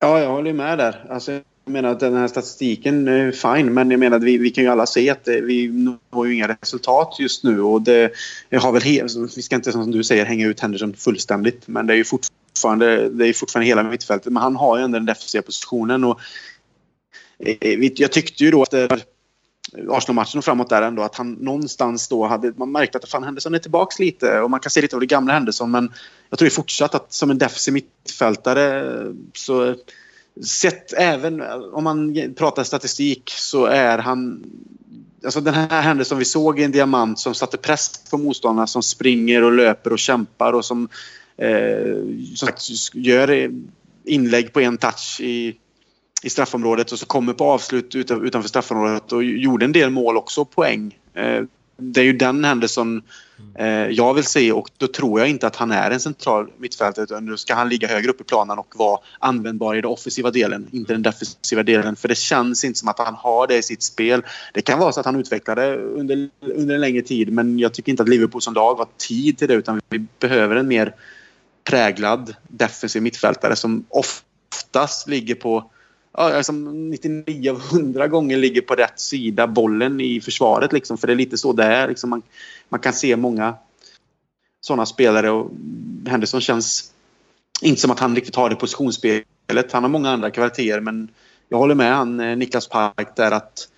Ja, 0.00 0.20
jag 0.20 0.30
håller 0.30 0.52
med 0.52 0.78
där. 0.78 1.06
Alltså, 1.10 1.32
jag 1.32 1.42
menar 1.64 1.90
att 1.90 2.00
den 2.00 2.16
här 2.16 2.28
statistiken 2.28 3.08
är 3.08 3.32
fine, 3.32 3.74
men 3.74 3.90
jag 3.90 4.00
menar 4.00 4.16
att 4.16 4.22
vi, 4.22 4.38
vi 4.38 4.50
kan 4.50 4.64
ju 4.64 4.70
alla 4.70 4.86
se 4.86 5.10
att 5.10 5.24
det, 5.24 5.40
vi 5.40 5.68
når 6.10 6.26
ju 6.26 6.34
inga 6.34 6.48
resultat 6.48 7.16
just 7.18 7.44
nu. 7.44 7.62
Och 7.62 7.82
det, 7.82 8.12
har 8.52 8.72
väl 8.72 8.82
vi 9.36 9.42
ska 9.42 9.56
inte 9.56 9.72
som 9.72 9.90
du 9.90 10.04
säger 10.04 10.24
hänga 10.24 10.46
ut 10.46 10.60
Henderson 10.60 10.94
fullständigt, 10.94 11.68
men 11.68 11.86
det 11.86 11.94
är 11.94 11.96
ju 11.96 12.04
fortfarande, 12.04 13.08
det 13.08 13.28
är 13.28 13.32
fortfarande 13.32 13.66
hela 13.66 13.82
mittfältet. 13.82 14.32
Men 14.32 14.42
han 14.42 14.56
har 14.56 14.78
ju 14.78 14.84
ändå 14.84 14.98
den 14.98 15.06
defensiva 15.06 15.42
positionen. 15.42 16.04
Och, 16.04 16.20
eh, 17.38 17.90
jag 17.96 18.12
tyckte 18.12 18.44
ju 18.44 18.50
då 18.50 18.62
att... 18.62 18.74
Arsenal-matchen 19.88 20.38
och 20.38 20.44
framåt 20.44 20.68
där 20.68 20.82
ändå 20.82 21.02
att 21.02 21.14
han 21.14 21.32
någonstans 21.32 22.08
då 22.08 22.26
hade... 22.26 22.52
Man 22.56 22.72
märkte 22.72 22.98
att 22.98 23.08
fan 23.08 23.24
Henderson 23.24 23.54
är 23.54 23.58
tillbaks 23.58 23.98
lite 23.98 24.40
och 24.40 24.50
man 24.50 24.60
kan 24.60 24.70
se 24.70 24.82
lite 24.82 24.96
av 24.96 25.00
det 25.00 25.06
gamla 25.06 25.32
Henderson 25.32 25.70
men 25.70 25.92
jag 26.30 26.38
tror 26.38 26.48
fortsatt 26.48 26.94
att 26.94 27.12
som 27.12 27.30
en 27.30 27.38
defensiv 27.38 27.74
mittfältare 27.74 28.92
så 29.34 29.74
sett 30.46 30.92
även 30.92 31.42
om 31.72 31.84
man 31.84 32.14
pratar 32.36 32.64
statistik 32.64 33.30
så 33.36 33.64
är 33.64 33.98
han 33.98 34.44
Alltså 35.24 35.40
den 35.40 35.54
här 35.54 35.82
Henderson 35.82 36.18
vi 36.18 36.24
såg 36.24 36.60
i 36.60 36.64
en 36.64 36.72
diamant 36.72 37.18
som 37.18 37.34
satte 37.34 37.56
press 37.56 38.04
på 38.10 38.18
motståndarna 38.18 38.66
som 38.66 38.82
springer 38.82 39.44
och 39.44 39.52
löper 39.52 39.92
och 39.92 39.98
kämpar 39.98 40.52
och 40.52 40.64
som, 40.64 40.88
eh, 41.36 41.94
som 42.34 42.48
sagt, 42.48 42.62
gör 42.94 43.50
inlägg 44.04 44.52
på 44.52 44.60
en 44.60 44.78
touch 44.78 45.20
i 45.20 45.56
i 46.22 46.30
straffområdet 46.30 46.92
och 46.92 46.98
så 46.98 47.06
kommer 47.06 47.32
på 47.32 47.44
avslut 47.44 47.94
utanför 47.94 48.48
straffområdet 48.48 49.12
och 49.12 49.24
gjorde 49.24 49.64
en 49.64 49.72
del 49.72 49.90
mål 49.90 50.16
också, 50.16 50.44
poäng. 50.44 50.98
Eh, 51.14 51.42
det 51.80 52.00
är 52.00 52.04
ju 52.04 52.12
den 52.12 52.44
händelsen 52.44 53.02
eh, 53.54 53.66
jag 53.68 54.14
vill 54.14 54.24
se 54.24 54.52
och 54.52 54.70
då 54.76 54.86
tror 54.86 55.20
jag 55.20 55.28
inte 55.28 55.46
att 55.46 55.56
han 55.56 55.70
är 55.70 55.90
en 55.90 56.00
central 56.00 56.50
mittfältare 56.58 57.04
utan 57.04 57.26
då 57.26 57.36
ska 57.36 57.54
han 57.54 57.68
ligga 57.68 57.88
högre 57.88 58.10
upp 58.10 58.20
i 58.20 58.24
planen 58.24 58.58
och 58.58 58.74
vara 58.76 59.00
användbar 59.18 59.74
i 59.74 59.80
den 59.80 59.90
offensiva 59.90 60.30
delen, 60.30 60.68
inte 60.72 60.92
den 60.92 61.02
defensiva 61.02 61.62
delen. 61.62 61.96
För 61.96 62.08
det 62.08 62.14
känns 62.14 62.64
inte 62.64 62.78
som 62.78 62.88
att 62.88 62.98
han 62.98 63.14
har 63.14 63.46
det 63.46 63.56
i 63.56 63.62
sitt 63.62 63.82
spel. 63.82 64.22
Det 64.54 64.62
kan 64.62 64.78
vara 64.78 64.92
så 64.92 65.00
att 65.00 65.06
han 65.06 65.16
utvecklar 65.16 65.56
det 65.56 65.76
under, 65.76 66.30
under 66.40 66.74
en 66.74 66.80
längre 66.80 67.02
tid 67.02 67.32
men 67.32 67.58
jag 67.58 67.74
tycker 67.74 67.90
inte 67.90 68.02
att 68.02 68.08
Liverpool 68.08 68.42
som 68.42 68.54
lag 68.54 68.74
har 68.74 68.88
tid 68.96 69.38
till 69.38 69.48
det 69.48 69.54
utan 69.54 69.80
vi 69.88 70.06
behöver 70.18 70.56
en 70.56 70.68
mer 70.68 70.94
präglad 71.64 72.34
defensiv 72.48 73.02
mittfältare 73.02 73.56
som 73.56 73.84
oftast 73.88 75.08
ligger 75.08 75.34
på 75.34 75.70
ja, 76.12 76.36
alltså 76.36 76.52
99 76.52 77.50
av 77.50 77.62
100 77.72 78.08
gånger 78.08 78.36
ligger 78.36 78.60
på 78.60 78.74
rätt 78.74 79.00
sida 79.00 79.46
bollen 79.46 80.00
i 80.00 80.20
försvaret. 80.20 80.72
Liksom, 80.72 80.98
för 80.98 81.06
det 81.06 81.12
är 81.12 81.16
lite 81.16 81.38
så 81.38 81.52
det 81.52 81.64
är. 81.64 81.88
Liksom, 81.88 82.10
man, 82.10 82.22
man 82.68 82.80
kan 82.80 82.92
se 82.92 83.16
många 83.16 83.54
sådana 84.60 84.86
spelare 84.86 85.30
och 85.30 85.50
Henderson 86.06 86.40
känns 86.40 86.92
inte 87.62 87.80
som 87.80 87.90
att 87.90 88.00
han 88.00 88.14
riktigt 88.14 88.36
har 88.36 88.50
det 88.50 88.56
positionsspelet. 88.56 89.72
Han 89.72 89.82
har 89.82 89.90
många 89.90 90.10
andra 90.10 90.30
kvaliteter 90.30 90.80
men 90.80 91.08
jag 91.48 91.58
håller 91.58 91.74
med 91.74 91.94
han, 91.94 92.20
eh, 92.20 92.36
Niklas 92.36 92.68
Park 92.68 93.16
där 93.16 93.30
att 93.30 93.68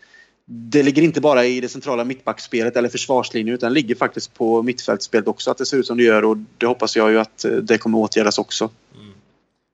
det 0.44 0.82
ligger 0.82 1.02
inte 1.02 1.20
bara 1.20 1.44
i 1.44 1.60
det 1.60 1.68
centrala 1.68 2.04
mittbackspelet 2.04 2.76
eller 2.76 2.88
försvarslinjen 2.88 3.54
utan 3.54 3.70
det 3.70 3.74
ligger 3.74 3.94
faktiskt 3.94 4.34
på 4.34 4.62
mittfältsspelet 4.62 5.28
också 5.28 5.50
att 5.50 5.58
det 5.58 5.66
ser 5.66 5.76
ut 5.76 5.86
som 5.86 5.96
det 5.96 6.02
gör 6.02 6.24
och 6.24 6.36
det 6.58 6.66
hoppas 6.66 6.96
jag 6.96 7.10
ju 7.10 7.20
att 7.20 7.44
eh, 7.44 7.50
det 7.50 7.78
kommer 7.78 7.98
åtgärdas 7.98 8.38
också. 8.38 8.70
Mm. 8.94 9.01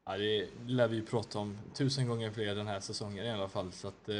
Ja, 0.09 0.17
det 0.19 0.49
lär 0.67 0.89
vi 0.89 1.03
prata 1.03 1.39
om 1.39 1.59
tusen 1.75 2.09
gånger 2.09 2.31
fler 2.31 2.55
den 2.55 2.67
här 2.67 2.81
säsongen 2.81 3.25
i 3.27 3.31
alla 3.31 3.49
fall. 3.49 3.73
Så 3.73 3.89
att, 3.89 4.09
eh, 4.09 4.15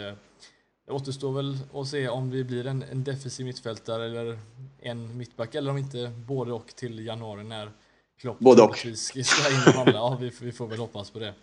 det 0.87 0.93
återstår 0.93 1.33
väl 1.33 1.59
att 1.75 1.89
se 1.89 2.09
om 2.09 2.31
vi 2.31 2.45
blir 2.45 2.67
en, 2.67 2.83
en 2.83 3.05
defensiv 3.05 3.47
mittfältare 3.47 4.07
eller 4.07 4.39
en 4.81 5.17
mittback 5.17 5.55
eller 5.55 5.71
om 5.71 5.79
inte 5.79 6.13
både 6.27 6.53
och 6.53 6.67
till 6.67 7.07
januari 7.07 7.45
när 7.45 7.73
Klopp 8.21 8.39
både 8.39 8.63
och. 8.63 8.77
ska 8.95 9.19
in 9.19 9.63
och 9.67 9.73
handla. 9.73 9.95
Ja, 9.99 10.19
vi, 10.21 10.33
vi 10.41 10.53
får 10.53 10.67
väl 10.67 10.79
hoppas 10.79 11.11
på 11.11 11.19
det. 11.19 11.35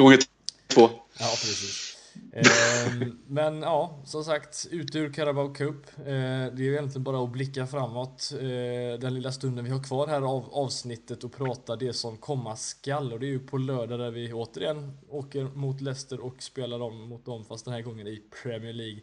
Gånger 0.00 0.18
två. 0.66 0.80
Ja, 1.18 1.26
precis. 1.26 1.89
Ehm, 2.32 3.18
men 3.26 3.62
ja, 3.62 4.02
som 4.04 4.24
sagt, 4.24 4.66
ut 4.70 4.96
ur 4.96 5.12
Carabao 5.12 5.54
Cup. 5.54 5.98
Eh, 5.98 6.04
det 6.04 6.12
är 6.12 6.60
ju 6.60 6.72
egentligen 6.72 7.04
bara 7.04 7.24
att 7.24 7.32
blicka 7.32 7.66
framåt 7.66 8.32
eh, 8.32 9.00
den 9.00 9.14
lilla 9.14 9.32
stunden 9.32 9.64
vi 9.64 9.70
har 9.70 9.82
kvar 9.82 10.06
här 10.06 10.22
av 10.22 10.48
avsnittet 10.52 11.24
och 11.24 11.32
prata 11.32 11.76
det 11.76 11.92
som 11.92 12.16
komma 12.16 12.56
skall. 12.56 13.12
Och 13.12 13.20
det 13.20 13.26
är 13.26 13.30
ju 13.30 13.46
på 13.46 13.58
lördag 13.58 13.98
där 13.98 14.10
vi 14.10 14.32
återigen 14.32 14.98
åker 15.08 15.44
mot 15.44 15.80
Leicester 15.80 16.20
och 16.20 16.42
spelar 16.42 16.78
dem 16.78 17.08
mot 17.08 17.24
dem, 17.24 17.44
fast 17.44 17.64
den 17.64 17.74
här 17.74 17.82
gången 17.82 18.06
i 18.06 18.22
Premier 18.42 18.72
League. 18.72 19.00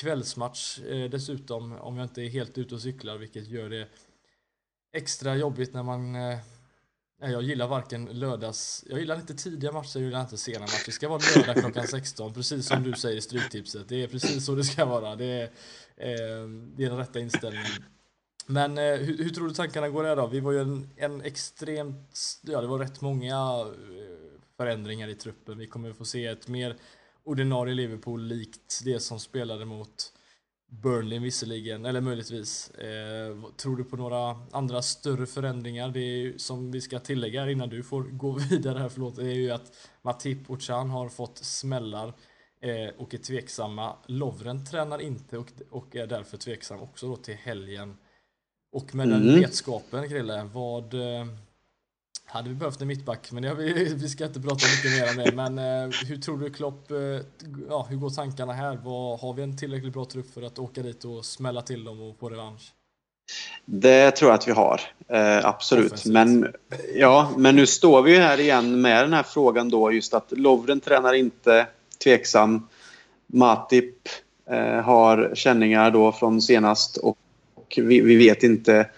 Kvällsmatch 0.00 0.80
eh, 0.80 1.10
dessutom, 1.10 1.72
om 1.72 1.96
jag 1.96 2.04
inte 2.04 2.22
är 2.22 2.28
helt 2.28 2.58
ute 2.58 2.74
och 2.74 2.80
cyklar, 2.80 3.16
vilket 3.16 3.48
gör 3.48 3.70
det 3.70 3.88
extra 4.92 5.36
jobbigt 5.36 5.74
när 5.74 5.82
man 5.82 6.14
eh, 6.14 6.38
Nej, 7.22 7.32
jag 7.32 7.42
gillar 7.42 7.68
varken 7.68 8.04
lördags... 8.04 8.84
Jag 8.88 8.98
gillar 8.98 9.16
inte 9.16 9.34
tidiga 9.34 9.72
matcher, 9.72 9.98
jag 9.98 10.04
gillar 10.04 10.20
inte 10.20 10.36
sena 10.36 10.60
matcher. 10.60 10.86
Det 10.86 10.92
ska 10.92 11.08
vara 11.08 11.20
lördag 11.36 11.56
klockan 11.56 11.86
16, 11.88 12.34
precis 12.34 12.66
som 12.66 12.82
du 12.82 12.92
säger 12.92 13.16
i 13.16 13.20
Stryktipset. 13.20 13.88
Det 13.88 14.02
är 14.02 14.08
precis 14.08 14.46
så 14.46 14.54
det 14.54 14.64
ska 14.64 14.84
vara. 14.84 15.16
Det 15.16 15.24
är, 15.24 15.42
eh, 15.96 16.48
det 16.76 16.84
är 16.84 16.88
den 16.88 16.98
rätta 16.98 17.20
inställningen. 17.20 17.70
Men 18.46 18.78
eh, 18.78 18.84
hur, 18.84 19.18
hur, 19.18 19.30
tror 19.30 19.48
du 19.48 19.54
tankarna 19.54 19.88
går 19.88 20.02
där 20.02 20.16
då? 20.16 20.26
Vi 20.26 20.40
var 20.40 20.52
ju 20.52 20.60
en, 20.60 20.90
en 20.96 21.20
extremt... 21.22 22.40
Ja, 22.42 22.60
det 22.60 22.66
var 22.66 22.78
rätt 22.78 23.00
många 23.00 23.36
eh, 23.60 24.40
förändringar 24.56 25.08
i 25.08 25.14
truppen. 25.14 25.58
Vi 25.58 25.66
kommer 25.66 25.92
få 25.92 26.04
se 26.04 26.26
ett 26.26 26.48
mer 26.48 26.76
ordinarie 27.24 27.74
Liverpool 27.74 28.22
likt 28.22 28.80
det 28.84 29.00
som 29.00 29.20
spelade 29.20 29.64
mot 29.64 30.12
Burnley 30.70 31.18
visserligen, 31.18 31.84
eller 31.84 32.00
möjligtvis. 32.00 32.70
Eh, 32.70 33.36
tror 33.56 33.76
du 33.76 33.84
på 33.84 33.96
några 33.96 34.36
andra 34.50 34.82
större 34.82 35.26
förändringar? 35.26 35.88
Det 35.88 36.00
är 36.00 36.38
som 36.38 36.70
vi 36.70 36.80
ska 36.80 36.98
tillägga 36.98 37.50
innan 37.50 37.68
du 37.68 37.82
får 37.82 38.02
gå 38.02 38.32
vidare 38.50 38.78
här, 38.78 38.88
förlåt, 38.88 39.16
det 39.16 39.22
är 39.22 39.34
ju 39.34 39.50
att 39.50 39.72
Matip 40.02 40.50
och 40.50 40.62
Chan 40.62 40.90
har 40.90 41.08
fått 41.08 41.38
smällar 41.38 42.08
eh, 42.62 42.94
och 42.98 43.14
är 43.14 43.18
tveksamma. 43.18 43.96
Lovren 44.06 44.66
tränar 44.66 45.00
inte 45.00 45.38
och, 45.38 45.52
och 45.70 45.96
är 45.96 46.06
därför 46.06 46.36
tveksam 46.36 46.80
också 46.80 47.08
då 47.08 47.16
till 47.16 47.34
helgen. 47.34 47.96
Och 48.72 48.94
med 48.94 49.06
mm. 49.06 49.26
den 49.26 49.40
vetskapen, 49.40 50.08
Krille, 50.08 50.50
vad 50.52 50.94
eh, 50.94 51.26
hade 52.30 52.48
vi 52.48 52.54
behövt 52.54 52.80
en 52.80 52.88
mittback, 52.88 53.32
men 53.32 53.56
vi, 53.56 53.94
vi 53.94 54.08
ska 54.08 54.24
inte 54.24 54.40
prata 54.40 54.66
mycket 54.66 55.00
mer 55.00 55.10
om 55.10 55.24
det. 55.24 55.32
Men 55.36 55.58
eh, 55.58 55.94
hur 56.08 56.16
tror 56.16 56.38
du 56.38 56.50
Klopp, 56.50 56.90
eh, 56.90 56.96
ja, 57.68 57.86
hur 57.90 57.96
går 57.96 58.10
tankarna 58.10 58.52
här? 58.52 58.78
Vad, 58.84 59.20
har 59.20 59.34
vi 59.34 59.42
en 59.42 59.56
tillräckligt 59.56 59.92
bra 59.92 60.04
trupp 60.04 60.34
för 60.34 60.42
att 60.42 60.58
åka 60.58 60.82
dit 60.82 61.04
och 61.04 61.24
smälla 61.24 61.62
till 61.62 61.84
dem 61.84 62.00
och 62.00 62.18
få 62.18 62.28
revansch? 62.28 62.72
Det 63.64 64.10
tror 64.10 64.30
jag 64.30 64.38
att 64.38 64.48
vi 64.48 64.52
har, 64.52 64.80
eh, 65.08 65.46
absolut. 65.46 66.04
Men, 66.04 66.52
ja, 66.94 67.30
men 67.36 67.56
nu 67.56 67.66
står 67.66 68.02
vi 68.02 68.14
ju 68.14 68.18
här 68.18 68.40
igen 68.40 68.80
med 68.80 69.04
den 69.04 69.12
här 69.12 69.22
frågan 69.22 69.68
då 69.68 69.92
just 69.92 70.14
att 70.14 70.32
Lovren 70.32 70.80
tränar 70.80 71.12
inte, 71.12 71.66
tveksam. 72.04 72.68
Matip 73.26 74.08
eh, 74.50 74.80
har 74.80 75.32
känningar 75.34 75.90
då 75.90 76.12
från 76.12 76.42
senast 76.42 76.96
och, 76.96 77.18
och 77.54 77.78
vi, 77.82 78.00
vi 78.00 78.16
vet 78.16 78.42
inte 78.42 78.90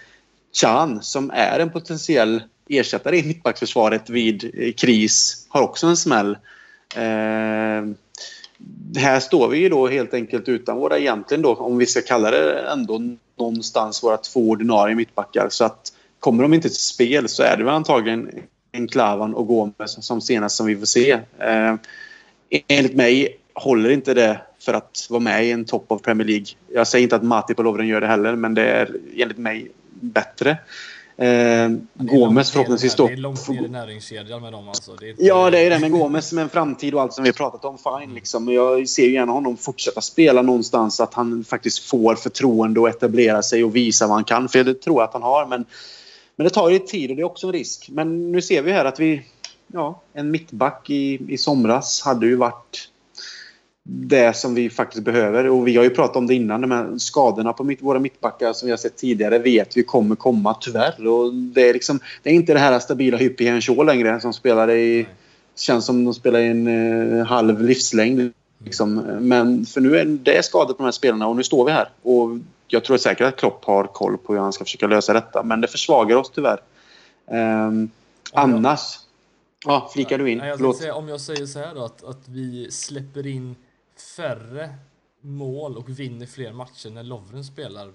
Chan 0.53 1.03
som 1.03 1.31
är 1.31 1.59
en 1.59 1.71
potentiell 1.71 2.42
ersättare 2.78 3.18
i 3.18 3.22
mittbacksförsvaret 3.22 4.11
vid 4.11 4.50
eh, 4.54 4.72
kris 4.72 5.46
har 5.48 5.62
också 5.62 5.87
en 5.87 5.96
smäll. 5.96 6.38
Eh, 6.96 7.82
här 8.96 9.20
står 9.20 9.48
vi 9.48 9.58
ju 9.58 9.68
då 9.68 9.88
helt 9.88 10.14
enkelt 10.14 10.48
utan 10.48 10.76
våra 10.76 10.98
egentligen 10.98 11.42
då, 11.42 11.54
om 11.54 11.78
vi 11.78 11.87
ska 11.87 12.00
kalla 12.00 12.30
det 12.30 12.61
ändå 12.72 13.00
någonstans 13.38 14.02
våra 14.02 14.16
två 14.16 14.50
ordinarie 14.50 14.94
mittbackar. 14.94 15.48
Så 15.50 15.64
att 15.64 15.92
kommer 16.20 16.42
de 16.42 16.54
inte 16.54 16.68
till 16.68 16.78
spel 16.78 17.28
så 17.28 17.42
är 17.42 17.56
det 17.56 17.64
väl 17.64 17.74
antagligen 17.74 18.30
Enklavan 18.72 19.35
och 19.35 19.46
Gomes 19.46 20.04
som 20.06 20.20
senast 20.20 20.56
som 20.56 20.66
vi 20.66 20.76
får 20.76 20.87
se. 20.87 21.12
Eh, 21.38 21.74
enligt 22.68 22.94
mig 22.94 23.38
håller 23.54 23.90
inte 23.90 24.14
det 24.14 24.40
för 24.61 24.74
att 24.74 25.06
vara 25.11 25.20
med 25.20 25.46
i 25.46 25.50
en 25.50 25.64
topp 25.64 25.92
av 25.92 25.98
Premier 25.98 26.26
League. 26.26 26.46
Jag 26.74 26.87
säger 26.87 27.02
inte 27.02 27.16
att 27.16 27.22
Matip 27.22 27.58
och 27.58 27.64
Lovren 27.64 27.88
gör 27.88 28.00
det 28.00 28.06
heller, 28.06 28.37
men 28.37 28.54
det 28.54 28.64
är 28.64 28.96
enligt 29.16 29.38
mig 29.38 29.70
bättre. 30.00 30.58
Eh, 31.16 31.70
Gomes 31.94 32.51
förhoppningsvis 32.51 32.94
då. 32.94 33.07
Det 33.07 33.12
är 33.12 33.16
långt 33.16 33.48
ner 33.48 33.64
i 33.64 33.68
näringskedjan 33.68 34.42
med 34.42 34.53
dem 34.53 34.68
alltså. 34.68 34.92
Det 35.01 35.11
inte... 35.11 35.25
Ja, 35.25 35.51
det 35.51 35.59
är 35.59 35.70
det 35.70 35.79
med 35.79 35.90
Gomes 35.90 36.33
med 36.33 36.42
en 36.42 36.48
framtid 36.48 36.94
och 36.94 37.01
allt 37.01 37.12
som 37.12 37.25
vi 37.25 37.33
pratat 37.33 37.64
om. 37.64 37.79
Fine 37.79 38.14
liksom. 38.14 38.48
Jag 38.48 38.88
ser 38.88 39.03
ju 39.03 39.12
gärna 39.12 39.33
honom 39.33 39.57
fortsätta 39.57 40.01
spela 40.01 40.42
någonstans. 40.42 41.01
Att 41.01 41.14
han 41.14 41.44
faktiskt 41.44 41.79
får 41.79 42.14
förtroende 42.14 42.81
och 42.81 42.88
etablera 42.88 43.42
sig 43.42 43.64
och 43.64 43.77
visa 43.77 44.07
vad 44.07 44.14
han 44.14 44.25
kan. 44.25 44.48
För 44.48 44.64
det 44.64 44.75
tror 44.75 45.01
jag 45.01 45.09
att 45.09 45.12
han 45.12 45.22
har. 45.22 45.46
Men, 45.46 45.64
men 46.37 46.44
det 46.44 46.51
tar 46.51 46.70
ju 46.70 46.79
tid 46.79 47.11
och 47.11 47.16
det 47.16 47.22
är 47.22 47.27
också 47.27 47.46
en 47.46 47.53
risk. 47.53 47.88
Men 47.90 48.33
nu 48.33 48.42
ser 48.42 48.62
vi 48.62 48.72
här 48.72 48.85
att 48.85 49.01
vi... 49.01 49.22
Ja, 49.75 50.01
en 50.12 50.31
mittback 50.31 50.90
i, 50.90 51.20
i 51.29 51.38
somras 51.38 52.03
hade 52.03 52.27
ju 52.27 52.37
varit 52.37 52.88
det 53.85 54.37
som 54.37 54.55
vi 54.55 54.71
faktiskt 54.71 55.05
behöver. 55.05 55.49
Och 55.49 55.68
vi 55.68 55.77
har 55.77 55.85
ju 55.85 55.90
pratat 55.90 56.16
om 56.16 56.27
det 56.27 56.35
innan. 56.35 56.61
De 56.61 56.71
här 56.71 56.99
skadorna 56.99 57.53
på 57.53 57.64
mitt, 57.64 57.83
våra 57.83 57.99
mittbackar 57.99 58.53
som 58.53 58.66
vi 58.66 58.71
har 58.71 58.77
sett 58.77 58.97
tidigare 58.97 59.38
vet 59.38 59.77
vi 59.77 59.83
kommer 59.83 60.16
komma 60.16 60.57
tyvärr. 60.61 61.07
Och 61.07 61.35
det, 61.35 61.68
är 61.68 61.73
liksom, 61.73 62.01
det 62.23 62.31
är 62.31 62.35
inte 62.35 62.53
det 62.53 62.59
här 62.59 62.79
stabila 62.79 63.16
Hyppie 63.16 63.51
Henshaw 63.51 63.85
längre 63.85 64.21
som 64.21 64.33
spelar 64.33 64.71
i... 64.71 65.07
Känns 65.57 65.87
som 65.87 66.05
de 66.05 66.14
spelar 66.14 66.40
i 66.40 66.47
en 66.47 66.66
uh, 66.66 67.25
halv 67.25 67.62
livslängd. 67.62 68.33
Liksom. 68.64 68.95
Men 69.21 69.66
för 69.66 69.81
nu 69.81 69.97
är 69.97 70.05
det 70.05 70.45
skador 70.45 70.75
på 70.75 70.79
de 70.79 70.85
här 70.85 70.92
spelarna 70.92 71.27
och 71.27 71.37
nu 71.37 71.42
står 71.42 71.64
vi 71.64 71.73
här. 71.73 71.88
Och 72.03 72.31
jag 72.68 72.85
tror 72.85 72.97
säkert 72.97 73.27
att 73.27 73.37
Klopp 73.37 73.64
har 73.64 73.85
koll 73.85 74.18
på 74.18 74.33
hur 74.33 74.40
han 74.40 74.53
ska 74.53 74.64
försöka 74.64 74.87
lösa 74.87 75.12
detta. 75.12 75.42
Men 75.42 75.61
det 75.61 75.68
försvagar 75.68 76.16
oss 76.16 76.31
tyvärr. 76.35 76.61
Um, 77.31 77.90
annars... 78.33 78.99
Ja, 79.64 79.90
flikar 79.95 80.18
du 80.18 80.31
in? 80.31 80.38
Nej, 80.38 80.55
jag 80.59 80.77
säga, 80.77 80.95
om 80.95 81.09
jag 81.09 81.21
säger 81.21 81.47
så 81.47 81.59
här 81.59 81.75
då, 81.75 81.85
att, 81.85 82.05
att 82.05 82.29
vi 82.29 82.71
släpper 82.71 83.27
in 83.27 83.57
färre 84.00 84.74
mål 85.20 85.76
och 85.76 85.88
vinner 85.88 86.26
fler 86.26 86.52
matcher 86.52 86.90
när 86.90 87.02
Lovren 87.02 87.44
spelar. 87.44 87.92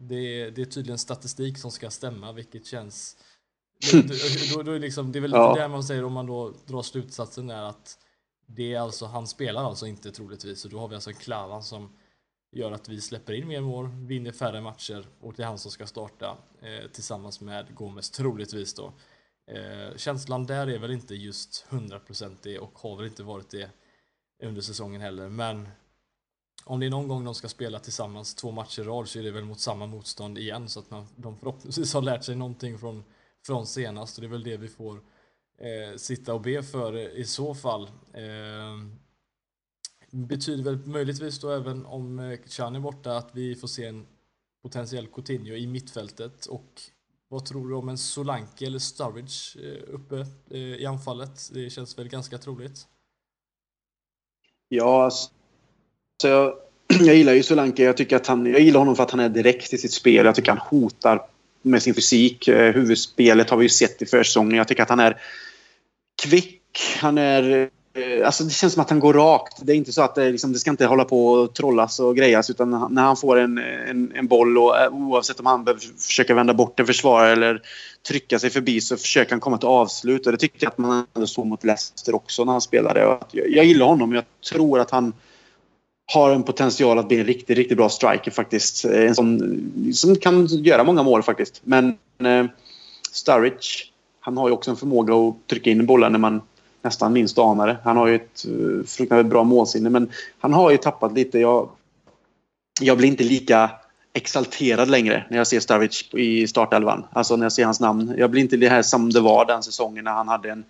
Det, 0.00 0.50
det 0.50 0.62
är 0.62 0.66
tydligen 0.66 0.98
statistik 0.98 1.58
som 1.58 1.70
ska 1.70 1.90
stämma, 1.90 2.32
vilket 2.32 2.66
känns... 2.66 3.16
Då, 3.92 4.02
då, 4.56 4.62
då 4.62 4.72
är 4.72 4.78
liksom, 4.78 5.12
det 5.12 5.18
är 5.18 5.20
väl 5.20 5.30
ja. 5.32 5.54
det 5.54 5.68
man 5.68 5.84
säger 5.84 6.04
om 6.04 6.12
man 6.12 6.26
då 6.26 6.54
drar 6.66 6.82
slutsatsen 6.82 7.50
är 7.50 7.62
att 7.62 7.98
det 8.46 8.74
är 8.74 8.80
alltså, 8.80 9.06
han 9.06 9.26
spelar 9.26 9.64
alltså 9.64 9.86
inte 9.86 10.12
troligtvis 10.12 10.64
och 10.64 10.70
då 10.70 10.78
har 10.78 10.88
vi 10.88 10.94
alltså 10.94 11.10
en 11.10 11.16
Klavan 11.16 11.62
som 11.62 11.96
gör 12.52 12.72
att 12.72 12.88
vi 12.88 13.00
släpper 13.00 13.32
in 13.32 13.48
mer 13.48 13.60
mål, 13.60 13.88
vinner 13.88 14.32
färre 14.32 14.60
matcher 14.60 15.06
och 15.20 15.34
det 15.36 15.42
är 15.42 15.46
han 15.46 15.58
som 15.58 15.70
ska 15.70 15.86
starta 15.86 16.36
eh, 16.62 16.90
tillsammans 16.90 17.40
med 17.40 17.74
Gomes 17.74 18.10
troligtvis 18.10 18.74
då. 18.74 18.92
Eh, 19.50 19.96
känslan 19.96 20.46
där 20.46 20.66
är 20.66 20.78
väl 20.78 20.90
inte 20.90 21.14
just 21.14 21.66
hundraprocentig 21.68 22.60
och 22.62 22.78
har 22.78 22.96
väl 22.96 23.06
inte 23.06 23.22
varit 23.22 23.50
det 23.50 23.70
under 24.42 24.60
säsongen 24.60 25.00
heller. 25.00 25.28
Men 25.28 25.68
om 26.64 26.80
det 26.80 26.86
är 26.86 26.90
någon 26.90 27.08
gång 27.08 27.24
de 27.24 27.34
ska 27.34 27.48
spela 27.48 27.78
tillsammans 27.78 28.34
två 28.34 28.50
matcher 28.50 28.82
i 28.82 28.84
rad 28.84 29.08
så 29.08 29.18
är 29.18 29.22
det 29.22 29.30
väl 29.30 29.44
mot 29.44 29.60
samma 29.60 29.86
motstånd 29.86 30.38
igen 30.38 30.68
så 30.68 30.80
att 30.80 30.90
man, 30.90 31.06
de 31.16 31.36
förhoppningsvis 31.38 31.94
har 31.94 32.02
lärt 32.02 32.24
sig 32.24 32.36
någonting 32.36 32.78
från, 32.78 33.04
från 33.46 33.66
senast 33.66 34.18
och 34.18 34.22
det 34.22 34.26
är 34.26 34.30
väl 34.30 34.42
det 34.42 34.56
vi 34.56 34.68
får 34.68 34.96
eh, 35.58 35.96
sitta 35.96 36.34
och 36.34 36.40
be 36.40 36.62
för 36.62 37.18
i 37.18 37.24
så 37.24 37.54
fall. 37.54 37.90
Eh, 38.12 38.76
betyder 40.10 40.64
väl 40.64 40.86
möjligtvis 40.86 41.40
då 41.40 41.50
även 41.50 41.86
om 41.86 42.18
eh, 42.18 42.38
Chan 42.46 42.76
är 42.76 42.80
borta 42.80 43.16
att 43.16 43.30
vi 43.32 43.54
får 43.54 43.68
se 43.68 43.86
en 43.86 44.06
potentiell 44.62 45.06
Coutinho 45.06 45.54
i 45.54 45.66
mittfältet 45.66 46.46
och 46.46 46.82
vad 47.28 47.44
tror 47.44 47.68
du 47.68 47.74
om 47.74 47.88
en 47.88 47.98
Solanke 47.98 48.66
eller 48.66 48.78
Sturridge 48.78 49.58
eh, 49.62 49.94
uppe 49.94 50.26
eh, 50.50 50.58
i 50.58 50.86
anfallet? 50.86 51.50
Det 51.52 51.70
känns 51.70 51.98
väl 51.98 52.08
ganska 52.08 52.38
troligt. 52.38 52.88
Ja, 54.68 55.04
alltså, 55.04 55.30
jag, 56.22 56.54
jag 57.06 57.14
gillar 57.14 57.32
ju 57.32 57.42
Solanke. 57.42 57.82
Jag, 57.82 57.96
tycker 57.96 58.16
att 58.16 58.26
han, 58.26 58.46
jag 58.46 58.60
gillar 58.60 58.78
honom 58.78 58.96
för 58.96 59.02
att 59.02 59.10
han 59.10 59.20
är 59.20 59.28
direkt 59.28 59.72
i 59.72 59.78
sitt 59.78 59.92
spel. 59.92 60.26
Jag 60.26 60.34
tycker 60.34 60.50
han 60.52 60.80
hotar 60.80 61.22
med 61.62 61.82
sin 61.82 61.94
fysik. 61.94 62.48
Eh, 62.48 62.74
huvudspelet 62.74 63.50
har 63.50 63.56
vi 63.56 63.64
ju 63.64 63.68
sett 63.68 64.02
i 64.02 64.06
försäsongen. 64.06 64.58
Jag 64.58 64.68
tycker 64.68 64.82
att 64.82 64.88
han 64.88 65.00
är 65.00 65.20
kvick. 66.22 66.62
Han 67.00 67.18
är... 67.18 67.70
Eh, 67.94 68.26
alltså 68.26 68.44
det 68.44 68.50
känns 68.50 68.72
som 68.72 68.82
att 68.82 68.90
han 68.90 69.00
går 69.00 69.14
rakt. 69.14 69.66
Det 69.66 69.72
är 69.72 69.76
inte 69.76 69.92
så 69.92 70.02
att 70.02 70.14
det, 70.14 70.30
liksom, 70.30 70.52
det 70.52 70.58
ska 70.58 70.70
inte 70.70 70.86
hålla 70.86 71.04
på 71.04 71.26
och 71.26 71.54
trollas 71.54 72.00
och 72.00 72.16
grejas. 72.16 72.50
Utan 72.50 72.88
när 72.90 73.02
han 73.02 73.16
får 73.16 73.38
en, 73.38 73.58
en, 73.58 74.12
en 74.14 74.26
boll 74.26 74.58
och 74.58 74.78
eh, 74.78 74.88
oavsett 74.92 75.40
om 75.40 75.46
han 75.46 75.64
behöver 75.64 75.82
försöka 75.98 76.34
vända 76.34 76.54
bort 76.54 76.80
en 76.80 76.86
försvarare 76.86 77.32
eller 77.32 77.62
trycka 78.08 78.38
sig 78.38 78.50
förbi 78.50 78.80
så 78.80 78.96
försöker 78.96 79.30
han 79.30 79.40
komma 79.40 79.58
till 79.58 79.68
avslut. 79.68 80.26
Och 80.26 80.32
det 80.32 80.38
tyckte 80.38 80.64
jag 80.64 80.70
att 80.70 80.78
man 80.78 81.06
hade 81.14 81.26
så 81.26 81.44
mot 81.44 81.64
Leicester 81.64 82.14
också 82.14 82.44
när 82.44 82.52
han 82.52 82.60
spelade. 82.60 83.00
Jag, 83.00 83.18
jag 83.30 83.64
gillar 83.64 83.86
honom. 83.86 84.14
Jag 84.14 84.24
tror 84.50 84.80
att 84.80 84.90
han 84.90 85.12
har 86.12 86.30
en 86.30 86.42
potential 86.42 86.98
att 86.98 87.08
bli 87.08 87.20
en 87.20 87.26
riktigt, 87.26 87.56
riktigt 87.56 87.76
bra 87.76 87.88
striker 87.88 88.30
faktiskt. 88.30 88.84
Eh, 88.84 89.06
en 89.06 89.14
sån 89.14 89.92
som 89.94 90.16
kan 90.16 90.46
göra 90.46 90.84
många 90.84 91.02
mål 91.02 91.22
faktiskt. 91.22 91.60
Men 91.64 91.88
eh, 92.18 92.44
Sturridge, 93.12 93.68
han 94.20 94.36
har 94.36 94.48
ju 94.48 94.54
också 94.54 94.70
en 94.70 94.76
förmåga 94.76 95.14
att 95.14 95.34
trycka 95.46 95.70
in 95.70 95.86
bollar 95.86 96.10
när 96.10 96.18
man 96.18 96.40
nästan 96.82 97.12
minst 97.12 97.38
anade. 97.38 97.76
Han 97.84 97.96
har 97.96 98.06
ju 98.06 98.14
ett 98.14 98.44
eh, 98.44 98.86
fruktansvärt 98.86 99.30
bra 99.30 99.44
målsinne 99.44 99.90
men 99.90 100.10
han 100.38 100.52
har 100.52 100.70
ju 100.70 100.76
tappat 100.76 101.12
lite. 101.12 101.38
Jag, 101.38 101.68
jag 102.80 102.98
blir 102.98 103.08
inte 103.08 103.24
lika 103.24 103.70
exalterad 104.12 104.90
längre 104.90 105.24
när 105.30 105.38
jag 105.38 105.46
ser 105.46 105.60
Stavic 105.60 106.08
i 106.12 106.46
startelvan. 106.46 107.04
Alltså 107.12 107.36
när 107.36 107.44
jag 107.44 107.52
ser 107.52 107.64
hans 107.64 107.80
namn. 107.80 108.14
Jag 108.18 108.30
blir 108.30 108.42
inte 108.42 108.56
det 108.56 108.68
här 108.68 108.82
som 108.82 109.12
det 109.12 109.20
var 109.20 109.44
den 109.44 109.62
säsongen 109.62 110.04
när 110.04 110.12
han 110.12 110.28
hade 110.28 110.50
en 110.50 110.64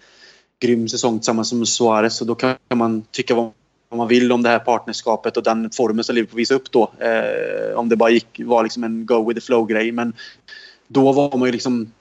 grym 0.61 0.89
säsong 0.89 1.19
tillsammans 1.19 1.53
med 1.53 1.69
Suarez. 1.69 2.21
Och 2.21 2.27
då 2.27 2.35
kan 2.35 2.57
man 2.75 3.03
tycka 3.11 3.35
vad 3.35 3.53
man 3.95 4.09
vill 4.09 4.33
om 4.33 4.43
det 4.43 4.49
här 4.49 4.59
partnerskapet 4.59 5.37
och 5.37 5.43
den 5.43 5.71
formen 5.71 6.05
som 6.05 6.15
Liverpool 6.15 6.37
visade 6.37 6.61
upp 6.61 6.71
då. 6.71 6.91
Eh, 6.99 7.79
om 7.79 7.89
det 7.89 7.97
bara 7.97 8.11
gick, 8.11 8.41
var 8.45 8.63
liksom 8.63 8.85
en 8.85 9.07
go 9.07 9.29
with 9.29 9.41
the 9.41 9.47
flow-grej. 9.47 9.93
Men 9.93 10.13
då 10.87 11.13
var 11.13 11.39
man 11.39 11.47
ju 11.49 11.53
liksom... 11.53 11.93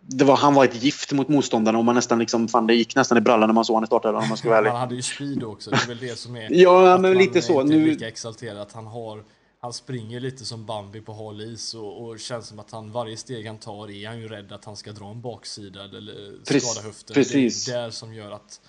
Det 0.00 0.24
var, 0.24 0.36
han 0.36 0.54
var 0.54 0.64
ett 0.64 0.82
gift 0.82 1.12
mot 1.12 1.28
motståndarna 1.28 1.78
och 1.78 1.84
man 1.84 1.94
nästan 1.94 2.18
liksom, 2.18 2.48
fan 2.48 2.66
det 2.66 2.74
gick 2.74 2.96
nästan 2.96 3.18
i 3.18 3.20
brallan 3.20 3.48
när 3.48 3.54
man 3.54 3.64
såg 3.64 3.74
honom 3.74 3.84
i 3.84 3.86
startelvan 3.86 4.22
om 4.22 4.28
man 4.28 4.38
ska 4.38 4.48
vara 4.48 4.58
ärlig. 4.58 4.70
Han 4.70 4.80
hade 4.80 4.94
ju 4.94 5.02
speed 5.02 5.44
också, 5.44 5.70
det 5.70 5.76
är 5.76 5.88
väl 5.88 5.98
det 5.98 6.18
som 6.18 6.36
är... 6.36 6.48
ja, 6.50 6.98
men 6.98 7.18
lite 7.18 7.42
så. 7.42 7.62
Nu... 7.62 7.86
lika 7.86 8.08
exalterad, 8.08 8.58
att 8.58 8.72
han 8.72 8.86
har 8.86 9.24
han 9.62 9.72
springer 9.72 10.20
lite 10.20 10.44
som 10.44 10.66
Bambi 10.66 11.00
på 11.00 11.12
hal 11.12 11.40
is 11.40 11.74
och, 11.74 12.04
och 12.04 12.20
känns 12.20 12.46
som 12.46 12.58
att 12.58 12.70
han 12.70 12.92
varje 12.92 13.16
steg 13.16 13.46
han 13.46 13.58
tar 13.58 13.90
är 13.90 14.08
han 14.08 14.18
ju 14.18 14.28
rädd 14.28 14.52
att 14.52 14.64
han 14.64 14.76
ska 14.76 14.92
dra 14.92 15.10
en 15.10 15.20
baksida 15.20 15.84
eller 15.84 16.44
skada 16.44 16.86
höften. 16.86 17.14
Precis. 17.14 17.64
Det 17.64 17.72
är 17.72 17.86
det 17.86 17.92
som 17.92 18.14
gör 18.14 18.30
att 18.30 18.60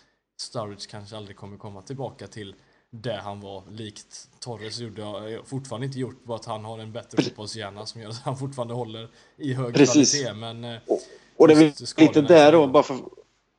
Sturridge 0.41 0.87
kanske 0.89 1.17
aldrig 1.17 1.37
kommer 1.37 1.57
komma 1.57 1.81
tillbaka 1.81 2.27
till 2.27 2.55
där 2.89 3.17
han 3.17 3.41
var 3.41 3.63
likt 3.69 4.27
Torres 4.39 4.79
gjorde. 4.79 5.01
Jag 5.01 5.47
fortfarande 5.47 5.87
inte 5.87 5.99
gjort 5.99 6.23
bara 6.23 6.35
att 6.35 6.45
han 6.45 6.65
har 6.65 6.79
en 6.79 6.91
bättre 6.91 7.23
fotbollshjärna 7.23 7.85
som 7.85 8.01
gör 8.01 8.09
att 8.09 8.21
han 8.21 8.37
fortfarande 8.37 8.73
håller 8.73 9.09
i 9.37 9.53
hög 9.53 9.73
Precis. 9.73 10.11
kvalitet. 10.11 10.33
Men, 10.39 10.63
eh, 10.63 10.81
och, 10.87 10.99
och 11.41 11.47
det 11.47 11.53
är 11.53 12.01
lite 12.01 12.21
där 12.21 12.51
då, 12.51 12.67
bara 12.67 12.83
för 12.83 12.97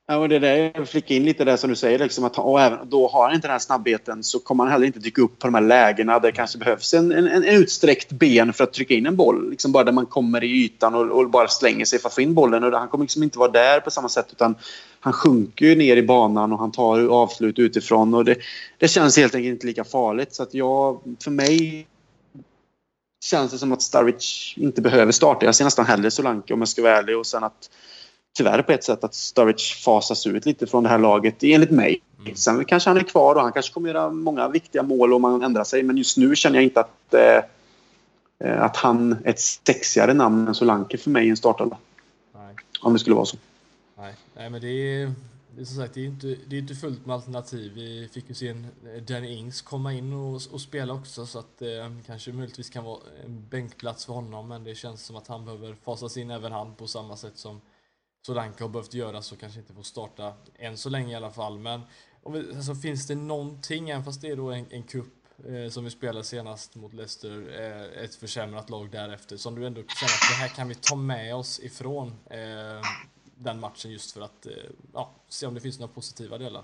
Ja, 0.07 0.17
och 0.17 0.29
det 0.29 0.39
där, 0.39 0.73
jag 0.75 0.89
flickar 0.89 1.15
in 1.15 1.25
lite 1.25 1.45
där 1.45 1.57
som 1.57 1.71
du 1.71 1.77
säger. 1.77 1.99
Liksom 1.99 2.25
att, 2.25 2.39
och 2.39 2.61
även, 2.61 2.89
då 2.89 3.09
har 3.09 3.25
han 3.25 3.35
inte 3.35 3.47
den 3.47 3.53
här 3.53 3.59
snabbheten 3.59 4.25
så 4.25 4.39
kommer 4.39 4.65
han 4.65 4.73
heller 4.73 4.87
inte 4.87 4.99
dyka 4.99 5.23
upp 5.23 5.39
på 5.39 5.47
de 5.47 5.55
här 5.55 5.61
lägena 5.63 6.19
där 6.19 6.29
det 6.29 6.37
kanske 6.37 6.59
behövs 6.59 6.95
en, 6.95 7.13
en, 7.13 7.27
en 7.27 7.45
utsträckt 7.45 8.13
ben 8.13 8.53
för 8.53 8.65
att 8.65 8.73
trycka 8.73 8.95
in 8.95 9.07
en 9.07 9.17
boll. 9.17 9.51
Liksom 9.51 9.73
bara 9.73 9.85
där 9.85 9.93
man 9.93 10.07
kommer 10.07 10.45
i 10.45 10.65
ytan 10.65 10.95
och, 10.95 11.11
och, 11.11 11.31
bara 11.31 11.49
slänger 11.49 11.85
sig 11.85 11.99
för 11.99 12.09
att 12.09 12.15
få 12.15 12.21
in 12.21 12.35
bollen. 12.35 12.65
Och 12.65 12.79
han 12.79 12.89
kommer 12.89 13.05
liksom 13.05 13.23
inte 13.23 13.39
vara 13.39 13.51
där 13.51 13.81
på 13.81 13.91
samma 13.91 14.09
sätt 14.09 14.27
utan 14.33 14.55
han 15.01 15.13
sjunker 15.13 15.67
ju 15.67 15.75
ner 15.75 15.97
i 15.97 16.03
banan 16.03 16.53
och 16.53 16.59
han 16.59 16.73
tar 16.73 17.09
avslut 17.09 17.59
utifrån. 17.59 18.15
Och 18.15 18.25
det, 18.25 18.37
det 18.79 18.89
känns 18.89 19.17
helt 19.17 19.35
enkelt 19.35 19.53
inte 19.53 19.67
lika 19.67 19.85
farligt. 19.85 20.35
Så 20.35 20.43
att 20.43 20.55
jag, 20.55 21.01
för 21.25 21.31
mig 21.31 21.87
känns 23.23 23.53
det 23.53 23.59
som 23.59 23.73
att 23.73 23.83
Sturridge 23.83 24.55
inte 24.57 24.83
behöver 24.83 25.13
starta. 25.13 25.47
Jag 25.47 25.55
ser 25.55 25.65
nästan 25.65 25.87
hellre 25.87 26.11
Solanke 26.11 26.55
om 26.55 26.61
jag 26.61 26.69
ska 26.69 26.83
vara 26.83 26.99
ärlig. 26.99 27.19
Och 27.19 27.27
sen 27.27 27.45
att 27.45 27.71
tyvärr 28.37 28.63
på 28.63 28.73
ett 28.73 28.85
sätt 28.85 29.05
att 29.05 29.15
Sturridge 29.15 29.75
fasas 29.85 30.27
ut 30.27 30.47
lite 30.47 30.67
från 30.67 30.83
det 30.83 30.89
här 30.89 30.99
laget, 30.99 31.35
enligt 31.43 31.71
mig. 31.71 32.03
Mm. 32.21 32.37
Sen 32.37 32.65
kanske 32.65 32.91
han 32.91 32.97
är 32.97 33.03
kvar 33.03 33.35
och 33.35 33.43
han 33.43 33.53
kanske 33.53 33.73
kommer 33.73 33.89
göra 33.89 34.11
många 34.11 34.49
viktiga 34.49 34.83
mål 34.83 35.13
om 35.13 35.25
han 35.25 35.43
ändrar 35.43 35.65
sig. 35.65 35.83
Men 35.83 35.97
just 35.97 36.17
nu 36.17 36.37
känner 36.37 36.57
jag 36.57 36.65
inte 36.65 36.81
att, 36.81 37.15
eh, 37.15 38.49
eh 38.49 38.63
att 38.63 38.77
han 38.77 39.13
är 39.13 39.31
ett 39.31 39.41
sexigare 39.41 40.15
namn 40.15 40.49
än 40.49 40.55
Solanke 40.55 40.99
för 40.99 41.11
mig 41.11 41.27
i 41.27 41.31
en 41.31 41.37
startelva. 41.37 41.77
Om 42.81 42.93
det 42.93 42.99
skulle 42.99 43.17
vara 43.17 43.27
så. 43.27 43.37
Nej, 43.99 44.15
Nej 44.37 44.51
men 44.51 44.61
det 44.61 44.69
är, 44.69 45.13
det 45.55 45.61
är 45.61 45.65
som 45.65 45.77
sagt, 45.77 45.95
det 45.95 46.01
är 46.01 46.07
inte, 46.07 46.37
det 46.47 46.57
är 46.57 46.61
inte 46.61 46.75
fullt 46.75 47.07
med 47.07 47.15
alternativ. 47.15 47.73
Vi 47.75 48.09
fick 48.13 48.29
ju 48.29 48.35
se 48.35 48.49
en 48.49 48.67
eh, 48.95 49.03
Danny 49.03 49.29
Ings 49.29 49.63
komma 49.63 49.93
in 49.93 50.13
och, 50.13 50.41
och 50.53 50.61
spela 50.61 50.93
också 50.95 51.27
så 51.27 51.39
att 51.39 51.59
det 51.59 51.81
eh, 51.81 51.91
kanske 52.07 52.33
möjligtvis 52.33 52.71
kan 52.71 52.85
vara 52.85 53.01
en 53.25 53.49
bänkplats 53.49 54.07
för 54.07 54.13
honom 54.13 54.49
men 54.49 54.65
det 54.65 54.75
känns 54.75 55.05
som 55.05 55.17
att 55.17 55.27
han 55.27 55.45
behöver 55.45 55.75
fasas 55.75 56.17
in 56.17 56.31
även 56.31 56.53
han 56.53 56.75
på 56.75 56.87
samma 56.87 57.17
sätt 57.17 57.39
som 57.39 57.61
Solanka 58.27 58.65
har 58.65 58.69
behövt 58.69 58.95
göra 58.95 59.23
så 59.23 59.37
kanske 59.37 59.61
inte 59.61 59.75
får 59.75 59.83
starta 59.83 60.35
än 60.55 60.77
så 60.77 60.91
länge 60.91 61.13
i 61.13 61.15
alla 61.15 61.31
fall. 61.31 61.59
Men 61.59 61.81
om 62.23 62.33
vi, 62.33 62.39
alltså, 62.57 62.75
finns 62.75 63.07
det 63.07 63.15
någonting, 63.15 63.91
även 63.91 64.05
fast 64.05 64.21
det 64.21 64.29
är 64.29 64.37
då 64.37 64.51
en, 64.51 64.67
en 64.71 64.83
kupp 64.83 65.15
eh, 65.49 65.71
som 65.71 65.85
vi 65.85 65.91
spelade 65.91 66.25
senast 66.25 66.75
mot 66.75 66.95
Leicester, 66.95 67.61
eh, 67.61 68.05
ett 68.05 68.15
försämrat 68.15 68.71
lag 68.71 68.91
därefter, 68.91 69.37
som 69.37 69.55
du 69.55 69.67
ändå 69.67 69.81
känner 69.81 70.13
att 70.13 70.31
det 70.31 70.35
här 70.35 70.49
kan 70.49 70.69
vi 70.69 70.75
ta 70.75 70.97
med 70.97 71.35
oss 71.35 71.61
ifrån 71.61 72.09
eh, 72.31 72.83
den 73.39 73.61
matchen 73.61 73.91
just 73.91 74.13
för 74.13 74.21
att 74.21 74.47
eh, 74.47 74.53
ja, 74.95 75.11
se 75.29 75.47
om 75.47 75.55
det 75.55 75.61
finns 75.61 75.79
några 75.79 75.93
positiva 75.93 76.39
delar? 76.39 76.63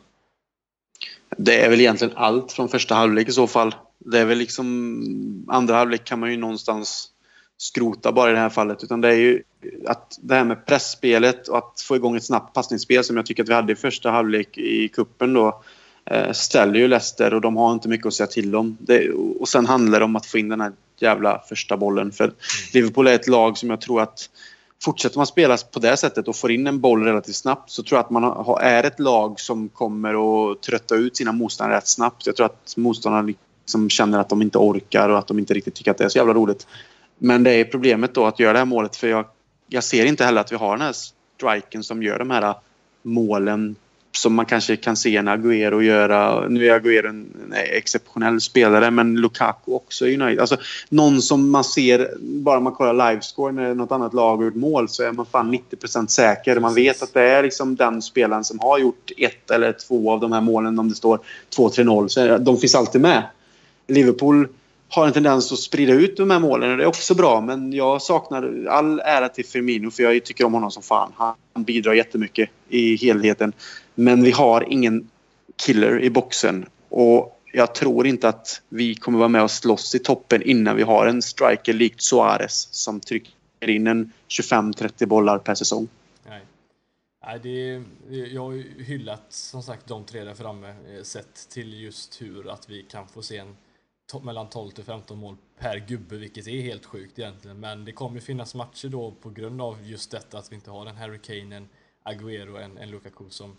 Det 1.36 1.64
är 1.64 1.70
väl 1.70 1.80
egentligen 1.80 2.16
allt 2.16 2.52
från 2.52 2.68
första 2.68 2.94
halvlek 2.94 3.28
i 3.28 3.32
så 3.32 3.46
fall. 3.46 3.74
Det 3.98 4.18
är 4.18 4.24
väl 4.24 4.38
liksom 4.38 5.44
andra 5.48 5.74
halvlek 5.74 6.04
kan 6.04 6.20
man 6.20 6.30
ju 6.30 6.36
någonstans 6.36 7.10
skrota 7.56 8.12
bara 8.12 8.30
i 8.30 8.32
det 8.32 8.38
här 8.38 8.48
fallet. 8.48 8.84
Utan 8.84 9.00
det 9.00 9.08
är 9.08 9.16
ju 9.16 9.42
att 9.86 10.18
det 10.22 10.34
här 10.34 10.44
med 10.44 10.66
pressspelet 10.66 11.48
och 11.48 11.58
att 11.58 11.80
få 11.80 11.96
igång 11.96 12.16
ett 12.16 12.24
snabbt 12.24 12.54
passningsspel 12.54 13.04
som 13.04 13.16
jag 13.16 13.26
tycker 13.26 13.42
att 13.42 13.48
vi 13.48 13.54
hade 13.54 13.72
i 13.72 13.76
första 13.76 14.10
halvlek 14.10 14.58
i 14.58 14.88
kuppen 14.88 15.32
då 15.32 15.62
eh, 16.04 16.32
ställer 16.32 16.74
ju 16.74 16.88
Leicester 16.88 17.34
och 17.34 17.40
de 17.40 17.56
har 17.56 17.72
inte 17.72 17.88
mycket 17.88 18.06
att 18.06 18.14
säga 18.14 18.26
till 18.26 18.56
om. 18.56 18.76
Det, 18.80 19.10
och 19.10 19.48
sen 19.48 19.66
handlar 19.66 19.98
det 19.98 20.04
om 20.04 20.16
att 20.16 20.26
få 20.26 20.38
in 20.38 20.48
den 20.48 20.60
här 20.60 20.72
jävla 21.00 21.42
första 21.48 21.76
bollen. 21.76 22.12
För 22.12 22.32
Liverpool 22.74 23.06
är 23.06 23.14
ett 23.14 23.28
lag 23.28 23.58
som 23.58 23.70
jag 23.70 23.80
tror 23.80 24.00
att 24.00 24.30
fortsätter 24.82 25.16
man 25.16 25.26
spela 25.26 25.56
på 25.56 25.78
det 25.78 25.96
sättet 25.96 26.28
och 26.28 26.36
får 26.36 26.50
in 26.50 26.66
en 26.66 26.80
boll 26.80 27.04
relativt 27.04 27.36
snabbt 27.36 27.70
så 27.70 27.82
tror 27.82 27.98
jag 27.98 28.04
att 28.04 28.10
man 28.10 28.22
har, 28.22 28.60
är 28.60 28.84
ett 28.84 29.00
lag 29.00 29.40
som 29.40 29.68
kommer 29.68 30.50
att 30.52 30.62
trötta 30.62 30.94
ut 30.94 31.16
sina 31.16 31.32
motståndare 31.32 31.76
rätt 31.76 31.88
snabbt. 31.88 32.26
Jag 32.26 32.36
tror 32.36 32.46
att 32.46 32.74
motståndarna 32.76 33.32
liksom 33.62 33.90
känner 33.90 34.18
att 34.18 34.28
de 34.28 34.42
inte 34.42 34.58
orkar 34.58 35.08
och 35.08 35.18
att 35.18 35.26
de 35.26 35.38
inte 35.38 35.54
riktigt 35.54 35.74
tycker 35.74 35.90
att 35.90 35.98
det 35.98 36.04
är 36.04 36.08
så 36.08 36.18
jävla 36.18 36.34
roligt. 36.34 36.66
Men 37.18 37.42
det 37.42 37.50
är 37.50 37.64
problemet 37.64 38.14
då 38.14 38.26
att 38.26 38.40
göra 38.40 38.52
det 38.52 38.58
här 38.58 38.66
målet 38.66 38.96
för 38.96 39.08
jag, 39.08 39.24
jag 39.68 39.84
ser 39.84 40.06
inte 40.06 40.24
heller 40.24 40.40
att 40.40 40.52
vi 40.52 40.56
har 40.56 40.76
den 40.76 40.86
här 40.86 40.94
striken 41.36 41.82
som 41.82 42.02
gör 42.02 42.18
de 42.18 42.30
här 42.30 42.54
målen 43.02 43.76
som 44.12 44.34
man 44.34 44.46
kanske 44.46 44.76
kan 44.76 44.96
se 44.96 45.16
en 45.16 45.28
Agüero 45.28 45.82
göra. 45.82 46.48
Nu 46.48 46.66
är 46.66 46.80
Agüero 46.80 47.09
en 47.09 47.52
exceptionell 47.52 48.40
spelare 48.40 48.90
men 48.90 49.16
Lukaku 49.16 49.72
också 49.72 50.09
är 50.09 50.18
nöjd. 50.18 50.40
Alltså, 50.40 50.56
någon 50.88 51.22
som 51.22 51.50
man 51.50 51.64
ser, 51.64 52.11
bara 52.20 52.61
man 52.61 52.72
kollar 52.72 53.11
livescore 53.11 53.52
när 53.52 53.74
något 53.74 53.92
annat 53.92 54.14
lag 54.14 54.36
har 54.36 54.44
gjort 54.44 54.54
mål 54.54 54.88
så 54.88 55.02
är 55.02 55.12
man 55.12 55.26
fan 55.26 55.50
90 55.50 56.06
säker. 56.06 56.61
Man 56.61 56.74
vet 56.74 57.02
att 57.02 57.14
det 57.14 57.22
är 57.22 57.42
liksom 57.42 57.76
den 57.76 58.02
spelaren 58.02 58.44
som 58.44 58.59
har 58.59 58.78
gjort 58.78 59.11
ett 59.16 59.50
eller 59.50 59.72
två 59.72 60.12
av 60.12 60.20
de 60.20 60.32
här 60.32 60.40
målen 60.40 60.78
om 60.78 60.88
det 60.88 60.94
står 60.94 61.20
2-3-0. 61.56 62.38
De 62.38 62.59
finns 62.59 62.74
alltid 62.74 63.00
med. 63.00 63.22
Liverpool 63.86 64.48
har 64.88 65.06
en 65.06 65.12
tendens 65.12 65.52
att 65.52 65.59
sprida 65.59 65.92
ut 65.92 66.16
de 66.16 66.30
här 66.30 66.38
målen 66.38 66.70
och 66.70 66.76
det 66.76 66.82
är 66.82 66.88
också 66.88 67.14
bra. 67.14 67.40
Men 67.40 67.72
jag 67.72 68.02
saknar 68.02 68.66
all 68.68 69.00
ära 69.00 69.28
till 69.28 69.46
Firmino 69.46 69.90
för 69.90 70.02
jag 70.02 70.24
tycker 70.24 70.44
om 70.44 70.54
honom 70.54 70.70
som 70.70 70.82
fan. 70.82 71.12
Han 71.52 71.64
bidrar 71.64 71.94
jättemycket 71.94 72.50
i 72.68 72.96
helheten. 72.96 73.52
Men 74.01 74.22
vi 74.22 74.30
har 74.30 74.72
ingen 74.72 75.11
killer 75.57 76.01
i 76.01 76.11
boxen. 76.11 76.66
Och 76.88 77.40
jag 77.53 77.74
tror 77.74 78.07
inte 78.07 78.28
att 78.28 78.62
vi 78.68 78.94
kommer 78.94 79.18
vara 79.18 79.28
med 79.28 79.42
och 79.42 79.51
slåss 79.51 79.94
i 79.94 79.99
toppen 79.99 80.42
innan 80.42 80.76
vi 80.76 80.82
har 80.82 81.07
en 81.07 81.22
striker 81.22 81.72
likt 81.72 82.03
Suarez 82.03 82.68
som 82.70 83.01
trycker 83.01 83.32
in 83.68 83.86
en 83.86 84.12
25-30 84.28 85.07
bollar 85.07 85.38
per 85.38 85.55
säsong. 85.55 85.88
Nej. 86.28 86.40
Nej, 87.24 87.40
det, 87.42 87.82
jag 88.32 88.42
har 88.42 88.53
ju 88.53 88.82
hyllat 88.82 89.24
som 89.28 89.62
sagt 89.62 89.86
de 89.86 90.05
tre 90.05 90.24
där 90.24 90.34
framme 90.34 90.68
eh, 90.68 91.03
sett 91.03 91.49
till 91.49 91.80
just 91.80 92.22
hur 92.22 92.51
att 92.51 92.70
vi 92.70 92.82
kan 92.82 93.09
få 93.09 93.22
se 93.22 93.36
en 93.38 93.57
mellan 94.22 94.49
12 94.49 94.70
till 94.70 94.84
15 94.84 95.18
mål 95.18 95.36
per 95.59 95.78
gubbe, 95.78 96.16
vilket 96.16 96.46
är 96.46 96.61
helt 96.61 96.86
sjukt 96.86 97.18
egentligen. 97.18 97.61
Men 97.61 97.84
det 97.84 97.92
kommer 97.92 98.20
finnas 98.20 98.55
matcher 98.55 98.88
då 98.88 99.14
på 99.22 99.30
grund 99.30 99.62
av 99.62 99.76
just 99.86 100.11
detta 100.11 100.38
att 100.38 100.53
vi 100.53 100.55
inte 100.55 100.70
har 100.70 100.86
en 100.86 100.96
Harry 100.96 101.18
Kane, 101.18 101.57
en 101.57 101.68
aguero, 102.03 102.57
en, 102.57 102.78
en 102.78 102.90
Lukaku 102.90 103.24
som 103.30 103.57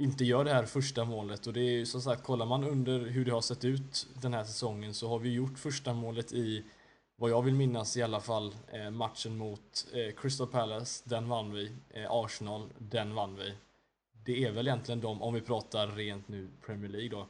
inte 0.00 0.24
gör 0.24 0.44
det 0.44 0.54
här 0.54 0.64
första 0.64 1.04
målet. 1.04 1.46
Och 1.46 1.52
det 1.52 1.60
är 1.60 1.72
ju 1.72 1.86
som 1.86 2.00
sagt, 2.00 2.22
kollar 2.22 2.46
man 2.46 2.64
under 2.64 3.00
hur 3.00 3.24
det 3.24 3.32
har 3.32 3.40
sett 3.40 3.64
ut 3.64 4.06
den 4.20 4.34
här 4.34 4.44
säsongen 4.44 4.94
så 4.94 5.08
har 5.08 5.18
vi 5.18 5.32
gjort 5.32 5.58
första 5.58 5.92
målet 5.94 6.32
i, 6.32 6.64
vad 7.16 7.30
jag 7.30 7.42
vill 7.42 7.54
minnas 7.54 7.96
i 7.96 8.02
alla 8.02 8.20
fall, 8.20 8.54
eh, 8.72 8.90
matchen 8.90 9.36
mot 9.36 9.86
eh, 9.92 10.14
Crystal 10.20 10.46
Palace, 10.46 11.02
den 11.06 11.28
vann 11.28 11.52
vi. 11.52 11.72
Eh, 11.90 12.06
Arsenal, 12.10 12.68
den 12.78 13.14
vann 13.14 13.36
vi. 13.36 13.54
Det 14.24 14.44
är 14.44 14.52
väl 14.52 14.68
egentligen 14.68 15.00
de, 15.00 15.22
om 15.22 15.34
vi 15.34 15.40
pratar 15.40 15.86
rent 15.86 16.28
nu 16.28 16.48
Premier 16.66 16.90
League 16.90 17.08
då, 17.08 17.26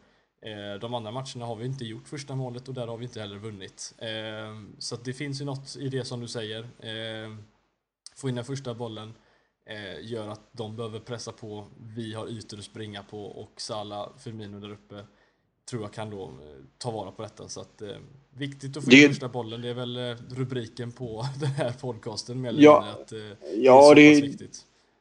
de 0.81 0.95
andra 0.95 1.11
matcherna 1.11 1.47
har 1.47 1.57
vi 1.57 1.67
inte 1.67 1.85
gjort 1.85 2.09
första 2.09 2.35
målet 2.35 2.69
och 2.69 2.75
där 2.75 2.87
har 2.87 2.97
vi 2.97 3.05
inte 3.05 3.21
heller 3.21 3.39
vunnit. 3.39 3.95
Så 4.79 4.97
så 4.97 5.03
det 5.03 5.13
finns 5.13 5.41
ju 5.41 5.45
något 5.45 5.77
i 5.77 5.89
det 5.89 6.05
som 6.05 6.21
du 6.21 6.29
säger. 6.29 6.69
Få 8.17 8.29
in 8.29 8.35
den 8.35 8.45
första 8.45 8.75
bollen 8.75 9.15
gör 10.01 10.29
att 10.29 10.49
de 10.53 10.77
behöver 10.77 10.99
pressa 10.99 11.33
på. 11.33 11.67
Vi 11.97 12.15
har 12.15 12.29
ytor 12.29 12.59
att 12.59 12.65
springa 12.65 13.03
på 13.03 13.25
och 13.25 13.61
Sala, 13.61 14.09
Firmino 14.19 14.61
där 14.61 14.71
uppe 14.73 15.05
tror 15.71 15.83
jag 15.83 15.93
kan 15.93 16.11
då 16.11 16.31
ta 16.79 16.91
vara 16.91 17.11
på 17.11 17.23
detta. 17.23 17.49
Så 17.49 17.61
att, 17.61 17.83
viktigt 18.35 18.77
att 18.77 18.85
få 18.85 18.91
det... 18.91 19.09
första 19.09 19.29
bollen, 19.29 19.63
det 19.63 19.69
är 19.69 19.75
väl 19.75 20.17
rubriken 20.31 20.93
på 20.93 21.27
den 21.41 21.51
här 21.51 21.73
podcasten. 21.81 22.41
Med 22.41 22.55
ja, 22.59 22.87
att, 23.01 23.13
ja, 23.57 23.95
det 23.95 24.03
är 24.03 24.23
det... 24.23 24.47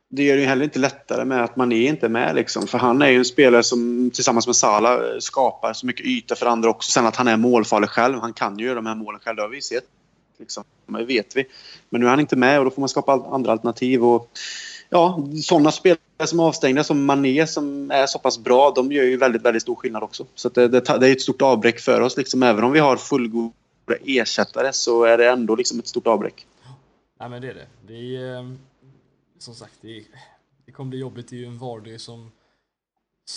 det 0.09 0.23
gör 0.23 0.35
det 0.35 0.41
ju 0.41 0.47
heller 0.47 0.63
inte 0.63 0.79
lättare 0.79 1.25
med 1.25 1.43
att 1.43 1.55
man 1.55 1.71
är 1.71 1.89
inte 1.89 2.09
med. 2.09 2.35
Liksom. 2.35 2.67
För 2.67 2.77
han 2.77 3.01
är 3.01 3.07
ju 3.07 3.17
en 3.17 3.25
spelare 3.25 3.63
som 3.63 4.11
tillsammans 4.13 4.47
med 4.47 4.55
Salah 4.55 5.19
skapar 5.19 5.73
så 5.73 5.85
mycket 5.85 6.05
yta 6.05 6.35
för 6.35 6.45
andra 6.45 6.69
också. 6.69 6.91
Sen 6.91 7.05
att 7.05 7.15
han 7.15 7.27
är 7.27 7.37
målfarlig 7.37 7.89
själv. 7.89 8.19
Han 8.19 8.33
kan 8.33 8.59
ju 8.59 8.65
göra 8.65 8.75
de 8.75 8.85
här 8.85 8.95
målen 8.95 9.19
själv, 9.19 9.35
det 9.35 9.41
har 9.41 9.49
vi 9.49 9.61
sett. 9.61 9.85
Liksom. 10.39 10.63
Det 10.85 11.05
vet 11.05 11.35
vi. 11.35 11.45
Men 11.89 12.01
nu 12.01 12.07
är 12.07 12.09
han 12.09 12.19
inte 12.19 12.35
med 12.35 12.59
och 12.59 12.65
då 12.65 12.71
får 12.71 12.81
man 12.81 12.89
skapa 12.89 13.13
andra 13.31 13.51
alternativ. 13.51 14.05
Och, 14.05 14.29
ja, 14.89 15.27
sådana 15.43 15.71
spelare 15.71 15.99
som 16.25 16.39
är 16.39 16.43
avstängda 16.43 16.83
som 16.83 17.05
Mané 17.05 17.47
som 17.47 17.91
är 17.91 18.05
så 18.05 18.19
pass 18.19 18.39
bra, 18.39 18.71
de 18.75 18.91
gör 18.91 19.03
ju 19.03 19.17
väldigt, 19.17 19.41
väldigt 19.41 19.61
stor 19.61 19.75
skillnad 19.75 20.03
också. 20.03 20.25
Så 20.35 20.49
det, 20.49 20.67
det, 20.67 20.79
det, 20.99 21.07
är 21.07 21.11
ett 21.11 21.21
stort 21.21 21.41
avbräck 21.41 21.79
för 21.79 22.01
oss. 22.01 22.17
Liksom. 22.17 22.43
Även 22.43 22.63
om 22.63 22.71
vi 22.71 22.79
har 22.79 22.97
fullgoda 22.97 23.53
ersättare 24.05 24.73
så 24.73 25.03
är 25.03 25.17
det 25.17 25.29
ändå 25.29 25.55
liksom 25.55 25.79
ett 25.79 25.87
stort 25.87 26.07
avbräck. 26.07 26.45
Ja, 27.19 27.29
men 27.29 27.41
det 27.41 27.49
är 27.49 27.53
det. 27.53 27.67
det 27.87 28.15
eh, 28.15 28.21
är, 28.21 28.57
som 29.39 29.55
sagt, 29.55 29.73
det, 29.81 30.03
det 30.65 30.71
kommer 30.71 30.89
bli 30.89 30.99
jobbigt. 30.99 31.27
Det 31.29 31.35
är 31.35 31.39
ju 31.39 31.45
en 31.45 31.57
vardag 31.57 32.01
som 32.01 32.31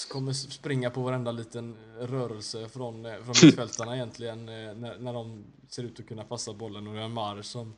kommer 0.09 0.33
springa 0.33 0.91
på 0.91 1.03
varenda 1.03 1.33
liten 1.33 1.77
rörelse 2.01 2.69
från, 2.69 3.07
eh, 3.07 3.23
från 3.23 3.35
mittfältarna 3.43 3.97
egentligen 3.97 4.49
eh, 4.49 4.75
när, 4.75 4.99
när 4.99 5.13
de 5.13 5.45
ser 5.69 5.83
ut 5.83 6.01
att 6.01 6.07
kunna 6.07 6.25
passa 6.25 6.53
bollen. 6.53 6.87
Och 6.87 6.95
det 6.95 7.01
är 7.01 7.09
Mar 7.09 7.43
som 7.43 7.75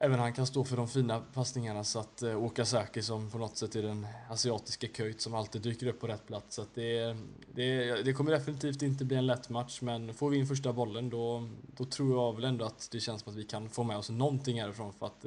även 0.00 0.18
han 0.18 0.32
kan 0.32 0.46
stå 0.46 0.64
för 0.64 0.76
de 0.76 0.88
fina 0.88 1.20
passningarna 1.20 1.84
så 1.84 1.98
att 1.98 2.22
eh, 2.22 2.44
Okazaki 2.44 3.02
som 3.02 3.30
på 3.30 3.38
något 3.38 3.56
sätt 3.56 3.76
är 3.76 3.82
den 3.82 4.06
asiatiska 4.30 4.86
köjt 4.86 5.20
som 5.20 5.34
alltid 5.34 5.62
dyker 5.62 5.86
upp 5.86 6.00
på 6.00 6.06
rätt 6.06 6.26
plats. 6.26 6.56
Så 6.56 6.62
att 6.62 6.74
det, 6.74 7.16
det, 7.54 8.02
det 8.02 8.12
kommer 8.12 8.30
definitivt 8.30 8.82
inte 8.82 9.04
bli 9.04 9.16
en 9.16 9.26
lätt 9.26 9.48
match 9.48 9.80
men 9.80 10.14
får 10.14 10.30
vi 10.30 10.36
in 10.36 10.46
första 10.46 10.72
bollen 10.72 11.10
då, 11.10 11.48
då 11.76 11.84
tror 11.84 12.16
jag 12.16 12.34
väl 12.34 12.44
ändå 12.44 12.64
att 12.64 12.88
det 12.92 13.00
känns 13.00 13.22
som 13.22 13.32
att 13.32 13.38
vi 13.38 13.44
kan 13.44 13.68
få 13.68 13.84
med 13.84 13.96
oss 13.96 14.10
någonting 14.10 14.60
härifrån 14.60 14.92
för 14.92 15.06
att 15.06 15.22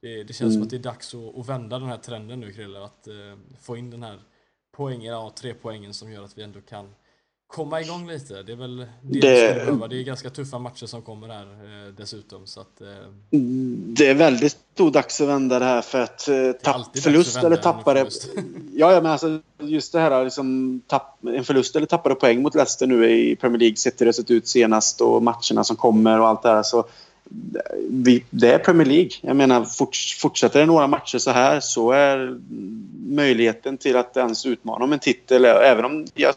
det, 0.00 0.24
det 0.24 0.32
känns 0.32 0.40
mm. 0.40 0.52
som 0.52 0.62
att 0.62 0.70
det 0.70 0.76
är 0.76 0.92
dags 0.92 1.14
att, 1.14 1.38
att, 1.38 1.48
vända 1.48 1.78
den 1.78 1.88
här 1.88 1.98
trenden 1.98 2.40
nu 2.40 2.52
Krille, 2.52 2.84
att 2.84 3.08
få 3.60 3.76
in 3.76 3.90
den 3.90 4.02
här 4.02 4.20
poängen, 4.76 5.12
ja, 5.12 5.32
tre 5.40 5.54
poängen 5.62 5.94
som 5.94 6.12
gör 6.12 6.24
att 6.24 6.38
vi 6.38 6.42
ändå 6.42 6.60
kan 6.60 6.86
komma 7.46 7.80
igång 7.80 8.08
lite. 8.08 8.42
Det 8.42 8.52
är 8.52 8.56
väl 8.56 8.76
det, 9.02 9.20
det... 9.20 9.54
behöva. 9.54 9.88
Det 9.88 9.96
är 9.96 10.02
ganska 10.02 10.30
tuffa 10.30 10.58
matcher 10.58 10.86
som 10.86 11.02
kommer 11.02 11.28
här 11.28 11.42
eh, 11.42 11.92
dessutom. 11.96 12.46
Så 12.46 12.60
att, 12.60 12.80
eh... 12.80 12.86
Det 13.96 14.06
är 14.06 14.14
väldigt 14.14 14.58
stor 14.74 14.90
dags 14.90 15.20
att 15.20 15.28
vända 15.28 15.58
det 15.58 15.64
här 15.64 15.82
för 15.82 16.00
att 16.00 16.28
eh, 16.28 16.52
tapp, 16.52 16.98
förlust 16.98 17.36
eller 17.36 17.56
tappare... 17.56 17.98
ja, 18.72 18.92
ja, 18.92 19.00
men 19.00 19.12
alltså 19.12 19.40
just 19.58 19.92
det 19.92 20.00
här 20.00 20.24
liksom, 20.24 20.80
tapp, 20.86 21.18
en 21.26 21.44
förlust 21.44 21.76
eller 21.76 21.86
tappade 21.86 22.14
poäng 22.14 22.42
mot 22.42 22.54
Leicester 22.54 22.86
nu 22.86 23.10
i 23.10 23.36
Premier 23.36 23.58
League 23.58 23.76
sett 23.76 24.00
hur 24.00 24.06
det 24.06 24.12
sett 24.12 24.30
ut 24.30 24.48
senast 24.48 25.00
och 25.00 25.22
matcherna 25.22 25.64
som 25.64 25.76
kommer 25.76 26.20
och 26.20 26.28
allt 26.28 26.42
det 26.42 26.48
här. 26.48 26.62
Så 26.62 26.84
vi, 27.88 28.24
det 28.30 28.52
är 28.52 28.58
Premier 28.58 28.86
League. 28.86 29.10
Jag 29.20 29.36
menar, 29.36 29.64
fortsätter 30.20 30.60
det 30.60 30.66
några 30.66 30.86
matcher 30.86 31.18
så 31.18 31.30
här 31.30 31.60
så 31.60 31.92
är 31.92 32.40
möjligheten 33.06 33.78
till 33.78 33.96
att 33.96 34.16
ens 34.16 34.46
utmana 34.46 34.84
om 34.84 34.92
en 34.92 34.98
titel, 34.98 35.44
även 35.44 35.84
om 35.84 36.06
jag, 36.14 36.34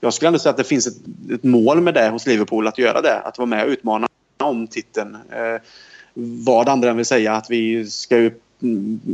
jag 0.00 0.14
skulle 0.14 0.28
ändå 0.28 0.38
säga 0.38 0.50
att 0.50 0.56
det 0.56 0.64
finns 0.64 0.86
ett, 0.86 0.96
ett, 1.32 1.42
mål 1.42 1.80
med 1.80 1.94
det 1.94 2.08
hos 2.08 2.26
Liverpool 2.26 2.66
att 2.66 2.78
göra 2.78 3.00
det. 3.00 3.20
Att 3.20 3.38
vara 3.38 3.46
med 3.46 3.64
och 3.64 3.70
utmana 3.70 4.08
om 4.38 4.66
titeln. 4.66 5.14
Eh, 5.14 5.60
vad 6.44 6.68
andra 6.68 6.90
än 6.90 6.96
vill 6.96 7.06
säga 7.06 7.32
att 7.32 7.50
vi 7.50 7.90
ska 7.90 8.30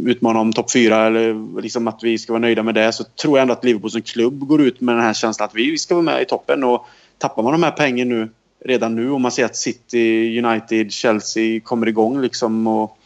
utmana 0.07 0.41
om 0.41 0.53
topp 0.53 0.73
fyra 0.73 1.07
eller 1.07 1.61
liksom 1.61 1.89
att 1.89 1.99
vi 2.03 2.19
ska 2.19 2.33
vara 2.33 2.41
nöjda 2.41 2.63
med 2.63 2.75
det 2.75 2.93
så 2.93 3.05
tror 3.05 3.39
jag 3.39 3.43
ändå 3.43 3.53
att 3.53 3.65
Liverpool 3.65 3.91
som 3.91 4.03
klubb 4.03 4.47
går 4.47 4.63
ut 4.63 4.81
med 4.81 4.95
den 4.95 5.05
här 5.05 5.15
känslan 5.15 5.49
att 5.49 5.55
vi 5.55 5.79
ska 5.79 5.95
vara 5.95 6.05
med 6.05 6.23
i 6.23 6.25
toppen 6.25 6.65
och 6.65 6.87
tappar 7.19 7.43
man 7.43 7.53
de 7.53 7.63
här 7.63 7.71
pengarna 7.71 8.15
nu 8.15 8.29
redan 8.65 8.95
nu. 8.95 9.11
Och 9.11 9.21
man 9.21 9.33
ser 9.33 9.45
att 9.45 9.57
City, 9.57 10.39
United, 10.45 10.93
Chelsea 10.93 11.61
kommer 11.61 11.89
igång. 11.89 12.21
Liksom, 12.21 12.67
och 12.67 12.99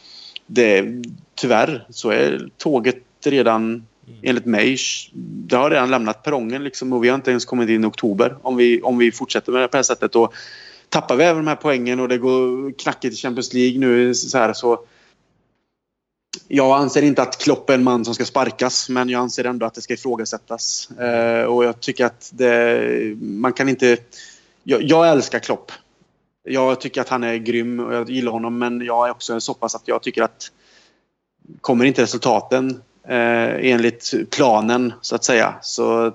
det, 0.46 0.84
tyvärr 1.34 1.86
så 1.90 2.10
är 2.10 2.50
tåget 2.56 2.96
redan, 3.24 3.64
mm. 3.64 4.18
enligt 4.22 4.44
mig, 4.44 4.76
det 5.14 5.56
har 5.56 5.70
redan 5.70 5.90
lämnat 5.90 6.22
perrongen. 6.22 6.64
Liksom, 6.64 6.92
och 6.92 7.04
vi 7.04 7.08
har 7.08 7.14
inte 7.14 7.30
ens 7.30 7.44
kommit 7.44 7.68
in 7.68 7.84
i 7.84 7.86
oktober 7.86 8.36
om 8.42 8.56
vi, 8.56 8.82
om 8.82 8.98
vi 8.98 9.12
fortsätter 9.12 9.52
med 9.52 9.62
det 9.62 9.68
på 9.68 9.72
det 9.72 9.78
här 9.78 9.82
sättet. 9.82 10.16
Och 10.16 10.34
tappar 10.88 11.16
vi 11.16 11.24
även 11.24 11.44
de 11.44 11.48
här 11.48 11.56
poängen 11.56 12.00
och 12.00 12.08
det 12.08 12.18
går 12.18 12.72
knackigt 12.78 13.14
i 13.14 13.16
Champions 13.16 13.52
League 13.52 13.78
nu 13.78 14.14
så, 14.14 14.38
här, 14.38 14.52
så 14.52 14.80
jag 16.48 16.78
anser 16.78 17.02
inte 17.02 17.22
att 17.22 17.38
Klopp 17.38 17.70
är 17.70 17.74
en 17.74 17.84
man 17.84 18.04
som 18.04 18.14
ska 18.14 18.24
sparkas, 18.24 18.88
men 18.88 19.08
jag 19.08 19.20
anser 19.20 19.44
ändå 19.44 19.66
att 19.66 19.74
det 19.74 19.80
ska 19.80 19.94
ifrågasättas. 19.94 20.90
Eh, 20.90 21.42
och 21.42 21.64
jag 21.64 21.80
tycker 21.80 22.04
att 22.04 22.30
det, 22.34 23.16
man 23.20 23.52
kan 23.52 23.68
inte 23.68 23.96
jag, 24.68 24.82
jag 24.82 25.08
älskar 25.08 25.38
Klopp. 25.38 25.72
Jag 26.42 26.80
tycker 26.80 27.00
att 27.00 27.08
han 27.08 27.24
är 27.24 27.36
grym 27.36 27.80
och 27.80 27.94
jag 27.94 28.10
gillar 28.10 28.32
honom 28.32 28.58
men 28.58 28.80
jag 28.80 29.06
är 29.06 29.10
också 29.10 29.40
så 29.40 29.54
pass 29.54 29.74
att 29.74 29.88
jag 29.88 30.02
tycker 30.02 30.22
att 30.22 30.52
kommer 31.60 31.84
inte 31.84 32.02
resultaten 32.02 32.82
eh, 33.04 33.70
enligt 33.72 34.14
planen 34.30 34.92
så 35.00 35.14
att 35.14 35.24
säga 35.24 35.54
så 35.62 36.12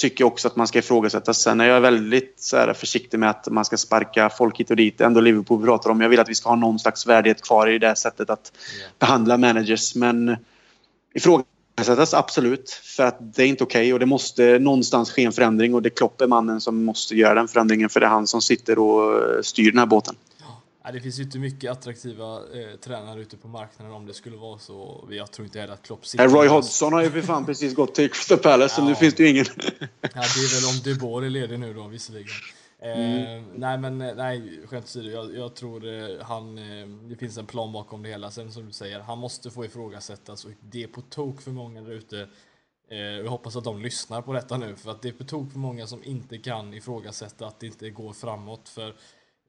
tycker 0.00 0.24
jag 0.24 0.32
också 0.32 0.48
att 0.48 0.56
man 0.56 0.68
ska 0.68 0.78
ifrågasätta. 0.78 1.34
Sen 1.34 1.60
är 1.60 1.64
jag 1.64 1.80
väldigt 1.80 2.34
så 2.36 2.56
här, 2.56 2.72
försiktig 2.72 3.18
med 3.18 3.30
att 3.30 3.48
man 3.48 3.64
ska 3.64 3.76
sparka 3.76 4.30
folk 4.30 4.60
hit 4.60 4.70
och 4.70 4.76
dit. 4.76 5.00
Ändå 5.00 5.20
Liverpool 5.20 5.64
pratar 5.64 5.90
om. 5.90 6.00
Jag 6.00 6.08
vill 6.08 6.20
att 6.20 6.28
vi 6.28 6.34
ska 6.34 6.48
ha 6.48 6.56
någon 6.56 6.78
slags 6.78 7.06
värdighet 7.06 7.42
kvar 7.42 7.66
i 7.66 7.78
det 7.78 7.96
sättet 7.96 8.30
att 8.30 8.52
yeah. 8.78 8.90
behandla 8.98 9.36
managers. 9.36 9.94
Men 9.94 10.36
ifrågasätta 11.14 11.57
ifrågasättas, 11.82 12.14
absolut. 12.14 12.70
För 12.70 13.02
att 13.02 13.34
det 13.34 13.42
är 13.42 13.46
inte 13.46 13.64
okej 13.64 13.80
okay 13.80 13.92
och 13.92 13.98
det 13.98 14.06
måste 14.06 14.58
någonstans 14.58 15.10
ske 15.10 15.24
en 15.24 15.32
förändring 15.32 15.74
och 15.74 15.82
det 15.82 15.90
Klopp 15.90 16.20
är 16.20 16.26
mannen 16.26 16.60
som 16.60 16.84
måste 16.84 17.14
göra 17.14 17.34
den 17.34 17.48
förändringen 17.48 17.88
för 17.88 18.00
det 18.00 18.06
är 18.06 18.10
han 18.10 18.26
som 18.26 18.42
sitter 18.42 18.78
och 18.78 19.44
styr 19.44 19.70
den 19.70 19.78
här 19.78 19.86
båten. 19.86 20.14
det 20.92 21.00
finns 21.00 21.18
ju 21.18 21.22
inte 21.22 21.38
mycket 21.38 21.70
attraktiva 21.70 22.34
eh, 22.34 22.78
tränare 22.84 23.20
ute 23.20 23.36
på 23.36 23.48
marknaden 23.48 23.94
om 23.94 24.06
det 24.06 24.14
skulle 24.14 24.36
vara 24.36 24.58
så. 24.58 25.08
Jag 25.10 25.30
tror 25.32 25.46
inte 25.46 25.60
heller 25.60 25.72
att 25.72 25.82
Klopp 25.82 26.06
sitter... 26.06 26.28
Roy 26.28 26.48
Hodgson 26.48 26.92
har 26.92 27.02
ju 27.02 27.10
för 27.10 27.22
fan 27.22 27.46
precis 27.46 27.74
gått 27.74 27.94
till 27.94 28.10
Crystal 28.10 28.38
Palace, 28.38 28.74
ja. 28.74 28.76
så 28.76 28.88
nu 28.88 28.94
finns 28.94 29.14
det 29.14 29.22
ju 29.22 29.28
ingen... 29.28 29.46
ja, 30.00 30.08
det 30.10 30.18
är 30.18 30.60
väl 30.60 30.76
om 30.76 30.80
De 30.84 30.94
Boer 30.94 31.26
är 31.26 31.30
ledig 31.30 31.58
nu 31.58 31.74
då, 31.74 31.86
visserligen. 31.86 32.28
Mm. 32.82 33.38
Eh, 33.38 33.44
nej 33.54 33.78
men 33.78 34.00
eh, 34.00 34.14
nej, 34.14 34.66
skämt 34.66 34.84
åsido, 34.84 35.10
jag, 35.10 35.34
jag 35.34 35.54
tror 35.54 35.86
eh, 35.86 36.20
han, 36.22 36.58
eh, 36.58 36.88
det 36.88 37.16
finns 37.16 37.38
en 37.38 37.46
plan 37.46 37.72
bakom 37.72 38.02
det 38.02 38.08
hela. 38.08 38.30
Sen 38.30 38.52
som 38.52 38.66
du 38.66 38.72
säger, 38.72 39.00
han 39.00 39.18
måste 39.18 39.50
få 39.50 39.64
ifrågasättas 39.64 40.44
och 40.44 40.50
det 40.60 40.82
är 40.82 40.86
på 40.86 41.00
tok 41.00 41.40
för 41.40 41.50
många 41.50 41.82
där 41.82 41.92
ute. 41.92 42.28
Eh, 42.90 42.98
jag 42.98 43.30
hoppas 43.30 43.56
att 43.56 43.64
de 43.64 43.82
lyssnar 43.82 44.22
på 44.22 44.32
detta 44.32 44.56
nu 44.56 44.76
för 44.76 44.90
att 44.90 45.02
det 45.02 45.08
är 45.08 45.12
på 45.12 45.24
tok 45.24 45.52
för 45.52 45.58
många 45.58 45.86
som 45.86 46.04
inte 46.04 46.38
kan 46.38 46.74
ifrågasätta 46.74 47.46
att 47.46 47.60
det 47.60 47.66
inte 47.66 47.90
går 47.90 48.12
framåt. 48.12 48.68
För 48.68 48.94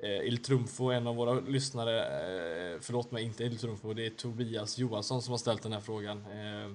eh, 0.04 0.28
Il 0.28 0.44
Trumfo, 0.44 0.92
en 0.92 1.08
av 1.08 1.16
våra 1.16 1.34
lyssnare, 1.40 2.00
eh, 2.02 2.80
förlåt 2.82 3.12
mig, 3.12 3.24
inte 3.24 3.44
Il 3.44 3.58
Trumfo, 3.58 3.94
det 3.94 4.06
är 4.06 4.10
Tobias 4.10 4.78
Johansson 4.78 5.22
som 5.22 5.32
har 5.32 5.38
ställt 5.38 5.64
den 5.64 5.74
här 5.74 5.80
frågan. 5.80 6.18
Eh, 6.18 6.70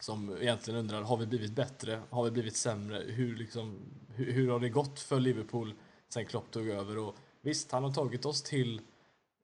som 0.00 0.36
egentligen 0.40 0.80
undrar, 0.80 1.02
har 1.02 1.16
vi 1.16 1.26
blivit 1.26 1.52
bättre? 1.52 2.00
Har 2.10 2.24
vi 2.24 2.30
blivit 2.30 2.56
sämre? 2.56 3.02
Hur, 3.06 3.36
liksom, 3.36 3.78
hur, 4.16 4.32
hur 4.32 4.48
har 4.48 4.60
det 4.60 4.68
gått 4.68 5.00
för 5.00 5.20
Liverpool 5.20 5.74
sen 6.08 6.26
Klopp 6.26 6.50
tog 6.50 6.68
över? 6.68 6.98
Och 6.98 7.14
visst, 7.42 7.72
han 7.72 7.84
har 7.84 7.92
tagit 7.92 8.26
oss 8.26 8.42
till, 8.42 8.80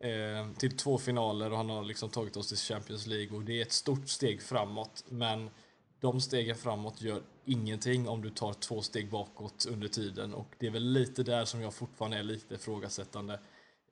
eh, 0.01 0.53
till 0.59 0.77
två 0.77 0.99
finaler 0.99 1.51
och 1.51 1.57
han 1.57 1.71
har 1.71 1.85
liksom 1.85 2.11
tagit 2.11 2.37
oss 2.37 2.49
till 2.49 2.57
Champions 2.57 3.07
League 3.07 3.37
och 3.37 3.43
det 3.43 3.59
är 3.59 3.63
ett 3.63 3.73
stort 3.73 4.09
steg 4.09 4.43
framåt. 4.43 5.05
Men 5.09 5.51
de 6.01 6.21
stegen 6.21 6.57
framåt 6.57 7.03
gör 7.03 7.23
ingenting 7.45 8.09
om 8.09 8.23
du 8.23 8.31
tar 8.31 8.53
två 8.53 8.83
steg 8.83 9.11
bakåt 9.11 9.67
under 9.71 9.89
tiden 9.89 10.35
och 10.35 10.49
det 10.59 10.67
är 10.67 10.71
väl 10.71 10.93
lite 10.93 11.23
där 11.23 11.45
som 11.45 11.61
jag 11.63 11.75
fortfarande 11.75 12.17
är 12.17 12.23
lite 12.23 12.55
ifrågasättande. 12.55 13.41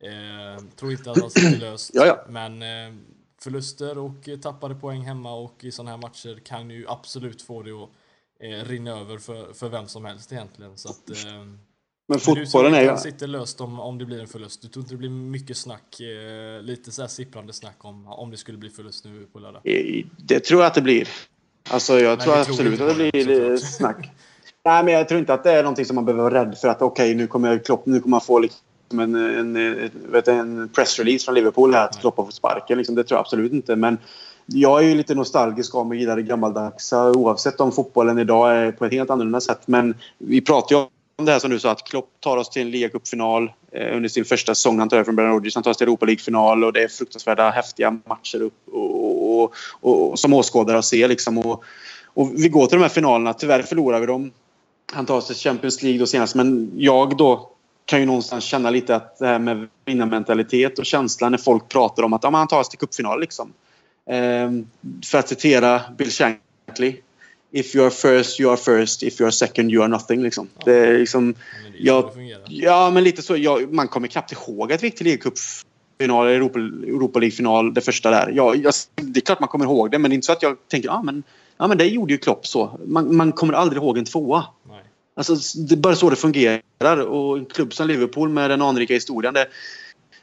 Eh, 0.01 0.65
tror 0.77 0.93
inte 0.93 1.11
att 1.11 1.21
han 1.21 1.31
sitter 1.31 1.61
löst, 1.61 1.91
ja, 1.95 2.07
ja. 2.07 2.25
men 2.29 2.63
eh, 2.63 3.01
förluster 3.43 3.99
och 3.99 4.29
tappade 4.43 4.75
poäng 4.75 5.03
hemma 5.03 5.35
och 5.35 5.65
i 5.65 5.73
sådana 5.73 5.91
här 5.91 5.99
matcher 5.99 6.41
kan 6.45 6.71
ju 6.71 6.89
absolut 6.89 7.43
få 7.43 7.63
det 7.63 7.71
att 7.71 7.91
eh, 8.41 8.69
rinna 8.69 8.91
över 8.91 9.19
för, 9.19 9.53
för 9.53 9.69
vem 9.69 9.89
som 9.89 10.05
helst 10.05 10.33
egentligen. 10.33 10.79
Så 10.79 10.89
att, 10.89 11.11
eh, 11.11 11.17
men 12.09 12.19
fotbollen 12.19 12.75
är 12.75 12.83
ju... 12.83 12.97
sitter 12.97 13.27
löst 13.27 13.61
om, 13.61 13.81
om 13.81 13.99
det 13.99 14.05
blir 14.05 14.21
en 14.21 14.29
förlust. 14.29 14.63
Du 14.63 14.69
tror 14.69 14.83
inte 14.83 14.95
det 14.95 14.99
blir 14.99 15.11
mycket 15.11 15.57
snack, 15.57 16.01
eh, 16.01 16.63
lite 16.63 16.91
så 16.91 17.03
här 17.03 17.09
sipprande 17.09 17.53
snack 17.53 17.77
om, 17.79 18.07
om 18.07 18.31
det 18.31 18.37
skulle 18.37 18.59
bli 18.59 18.71
förlust 18.71 19.05
nu 19.05 19.27
på 19.33 19.39
lördag? 19.39 19.63
Det 20.17 20.41
tror 20.41 20.61
jag 20.61 20.67
att 20.67 20.75
det 20.75 20.83
blir. 20.83 21.09
Alltså 21.71 22.01
jag 22.01 22.19
Nej, 22.19 22.25
tror 22.25 22.37
absolut 22.37 22.79
tror 22.79 22.91
att 22.91 22.99
det 22.99 23.11
blir 23.11 23.57
snack. 23.57 24.11
Nej, 24.65 24.85
men 24.85 24.95
jag 24.95 25.09
tror 25.09 25.21
inte 25.21 25.35
att 25.35 25.45
det 25.45 25.53
är 25.53 25.63
någonting 25.63 25.85
som 25.85 25.95
man 25.95 26.05
behöver 26.05 26.23
vara 26.23 26.45
rädd 26.45 26.59
för 26.59 26.69
att 26.69 26.83
okej, 26.83 27.07
okay, 27.07 27.15
nu 27.15 27.27
kommer 27.27 27.59
Klopp, 27.59 27.87
nu 27.87 28.01
kommer 28.01 28.11
man 28.11 28.21
få 28.21 28.39
liksom 28.39 28.61
en, 28.91 29.15
en, 29.15 29.57
en, 29.57 29.91
vet, 30.13 30.29
en 30.29 30.69
pressrelease 30.69 31.25
från 31.25 31.35
Liverpool 31.35 31.75
här 31.75 31.85
att 31.85 32.01
Klopp 32.01 32.17
har 32.17 32.25
fått 32.25 32.35
sparken. 32.35 32.79
Liksom, 32.79 32.95
det 32.95 33.05
tror 33.05 33.17
jag 33.17 33.21
absolut 33.21 33.53
inte. 33.53 33.77
Men 33.77 33.99
jag 34.53 34.85
är 34.85 34.89
ju 34.89 34.95
lite 34.95 35.15
nostalgisk 35.15 35.75
av 35.75 35.89
och 35.89 35.95
gillar 35.95 36.17
det 36.17 36.23
gammaldags 36.23 36.93
oavsett 36.93 37.61
om 37.61 37.73
fotbollen 37.73 38.19
idag 38.19 38.57
är 38.57 38.73
på 38.73 38.85
ett 38.85 38.93
helt 38.93 39.11
annorlunda 39.11 39.41
sätt. 39.41 39.61
Men 39.67 39.95
vi 40.19 40.41
pratar 40.41 40.77
ju 40.77 40.83
om 41.17 41.25
det 41.25 41.33
här 41.33 41.39
som 41.39 41.51
du 41.51 41.59
sa 41.59 41.71
att 41.71 41.85
Klopp 41.85 42.09
tar 42.21 42.37
oss 42.37 42.51
till 42.51 42.63
en 42.63 42.71
ligacupfinal 42.71 43.53
eh, 43.73 43.97
under 43.97 44.09
sin 44.09 44.25
första 44.25 44.55
säsong 44.55 44.81
antar 44.81 44.97
över 44.97 45.05
från 45.05 45.17
Brennan 45.17 45.33
Rodgers. 45.33 45.55
Han 45.55 45.63
tar 45.63 45.71
oss 45.71 45.77
till 45.77 45.87
Europa 45.87 46.07
League-final 46.07 46.65
och 46.65 46.73
det 46.73 46.83
är 46.83 46.89
fruktansvärda 46.89 47.51
häftiga 47.51 47.91
matcher 47.91 48.43
upp 48.43 48.69
och, 48.73 49.41
och, 49.41 49.53
och, 49.81 50.11
och 50.11 50.19
som 50.19 50.33
åskådare 50.33 50.79
att 50.79 50.85
se 50.85 51.09
liksom. 51.09 51.39
Och, 51.39 51.65
och 52.15 52.31
vi 52.35 52.49
går 52.49 52.67
till 52.67 52.79
de 52.79 52.83
här 52.83 52.89
finalerna. 52.89 53.35
Tyvärr 53.35 53.63
förlorar 53.63 54.01
vi 54.01 54.07
dem. 54.07 54.31
Han 54.93 55.07
tar 55.07 55.17
oss 55.17 55.27
till 55.27 55.37
Champions 55.37 55.83
League 55.83 55.99
då 55.99 56.07
senast 56.07 56.35
men 56.35 56.71
jag 56.77 57.17
då 57.17 57.51
kan 57.85 58.01
ju 58.01 58.07
någonstans 58.07 58.45
känna 58.45 58.71
lite 58.71 58.97
att 58.97 59.19
det 59.19 59.27
här 59.27 59.39
med 59.39 59.69
vinnarmentalitet 59.85 60.79
och 60.79 60.87
känslan 60.87 61.33
när 61.33 61.39
folk 61.39 61.69
pratar 61.69 62.03
om 62.03 62.13
att 62.13 62.25
ja, 62.25 62.31
han 62.31 62.49
tar 62.49 62.61
oss 62.61 62.69
till 62.69 62.79
cupfinal 62.79 63.21
liksom. 63.21 63.53
Um, 64.07 64.71
för 65.05 65.19
att 65.19 65.29
citera 65.29 65.81
Bill 65.99 66.11
Shankly. 66.11 66.97
If 67.53 67.75
you 67.75 67.85
are 67.85 67.91
first, 67.91 68.41
you 68.41 68.51
are 68.51 68.57
first. 68.57 69.03
If 69.03 69.21
you 69.21 69.27
are 69.27 69.33
second, 69.33 69.71
you 69.71 69.83
are 69.83 69.89
nothing. 69.89 70.23
Liksom. 70.23 70.49
Ja. 70.59 70.63
Det 70.65 70.87
är 70.87 70.99
liksom... 70.99 71.35
Ja, 71.79 72.13
ja, 72.49 72.91
men 72.91 73.05
lite 73.05 73.23
så. 73.23 73.37
Ja, 73.37 73.61
man 73.71 73.89
kommer 73.89 74.09
knappt 74.09 74.33
ihåg 74.33 74.73
att 74.73 74.83
vi 74.83 74.87
gick 74.87 74.97
till 74.97 75.07
ligacupfinal 75.07 76.27
eller 76.27 76.37
Europa, 76.37 76.59
Europa 76.59 77.19
League-final, 77.19 77.75
det 77.75 77.81
första 77.81 78.11
där. 78.11 78.33
Ja, 78.35 78.55
jag, 78.55 78.73
det 78.95 79.21
är 79.21 79.25
klart 79.25 79.41
man 79.41 79.49
kommer 79.49 79.65
ihåg 79.65 79.91
det, 79.91 79.99
men 79.99 80.11
det 80.11 80.13
är 80.13 80.17
inte 80.17 80.27
så 80.27 80.33
att 80.33 80.43
jag 80.43 80.57
tänker 80.69 80.89
ja, 80.89 81.03
men, 81.03 81.23
ja, 81.59 81.67
men 81.67 81.79
det 81.79 81.85
gjorde 81.85 82.13
ju 82.13 82.19
Klopp 82.19 82.47
så. 82.47 82.79
Man, 82.87 83.17
man 83.17 83.33
kommer 83.33 83.55
aldrig 83.55 83.83
ihåg 83.83 83.99
en 83.99 84.05
tvåa. 84.05 84.45
Nej. 84.69 84.85
Alltså, 85.15 85.35
det 85.61 85.75
är 85.75 85.77
bara 85.77 85.95
så 85.95 86.11
det 86.11 86.17
fungerar. 86.17 87.01
Och 87.01 87.39
en 87.39 87.45
klubb 87.45 87.75
som 87.75 87.89
Liverpool 87.89 88.29
med 88.29 88.51
den 88.51 88.63
anrika 88.63 88.95
historien. 88.95 89.35
Det, 89.35 89.47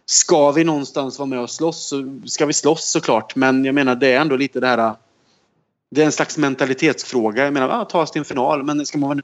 ska 0.10 0.52
vi 0.52 0.64
någonstans 0.64 1.20
vara 1.20 1.26
med 1.26 1.40
och 1.40 1.50
slåss 1.50 1.88
så 1.88 2.20
ska 2.26 2.46
vi 2.46 2.54
slåss 2.54 2.90
såklart. 2.90 3.36
Men 3.36 3.66
jag 3.66 3.76
menar 3.76 3.96
det 3.96 4.08
är 4.08 4.20
ändå 4.20 4.36
lite 4.36 4.60
det 4.60 4.68
här. 4.68 4.96
Det 5.92 6.02
är 6.02 6.06
en 6.06 6.12
slags 6.12 6.38
mentalitetsfråga. 6.38 7.44
Jag 7.44 7.54
menar, 7.54 7.70
ah, 7.70 7.86
ta 7.86 8.02
oss 8.02 8.12
till 8.12 8.20
en 8.20 8.26
final. 8.26 8.64
Men 8.64 8.86
ska 8.86 8.98
man 8.98 9.10
vara 9.10 9.22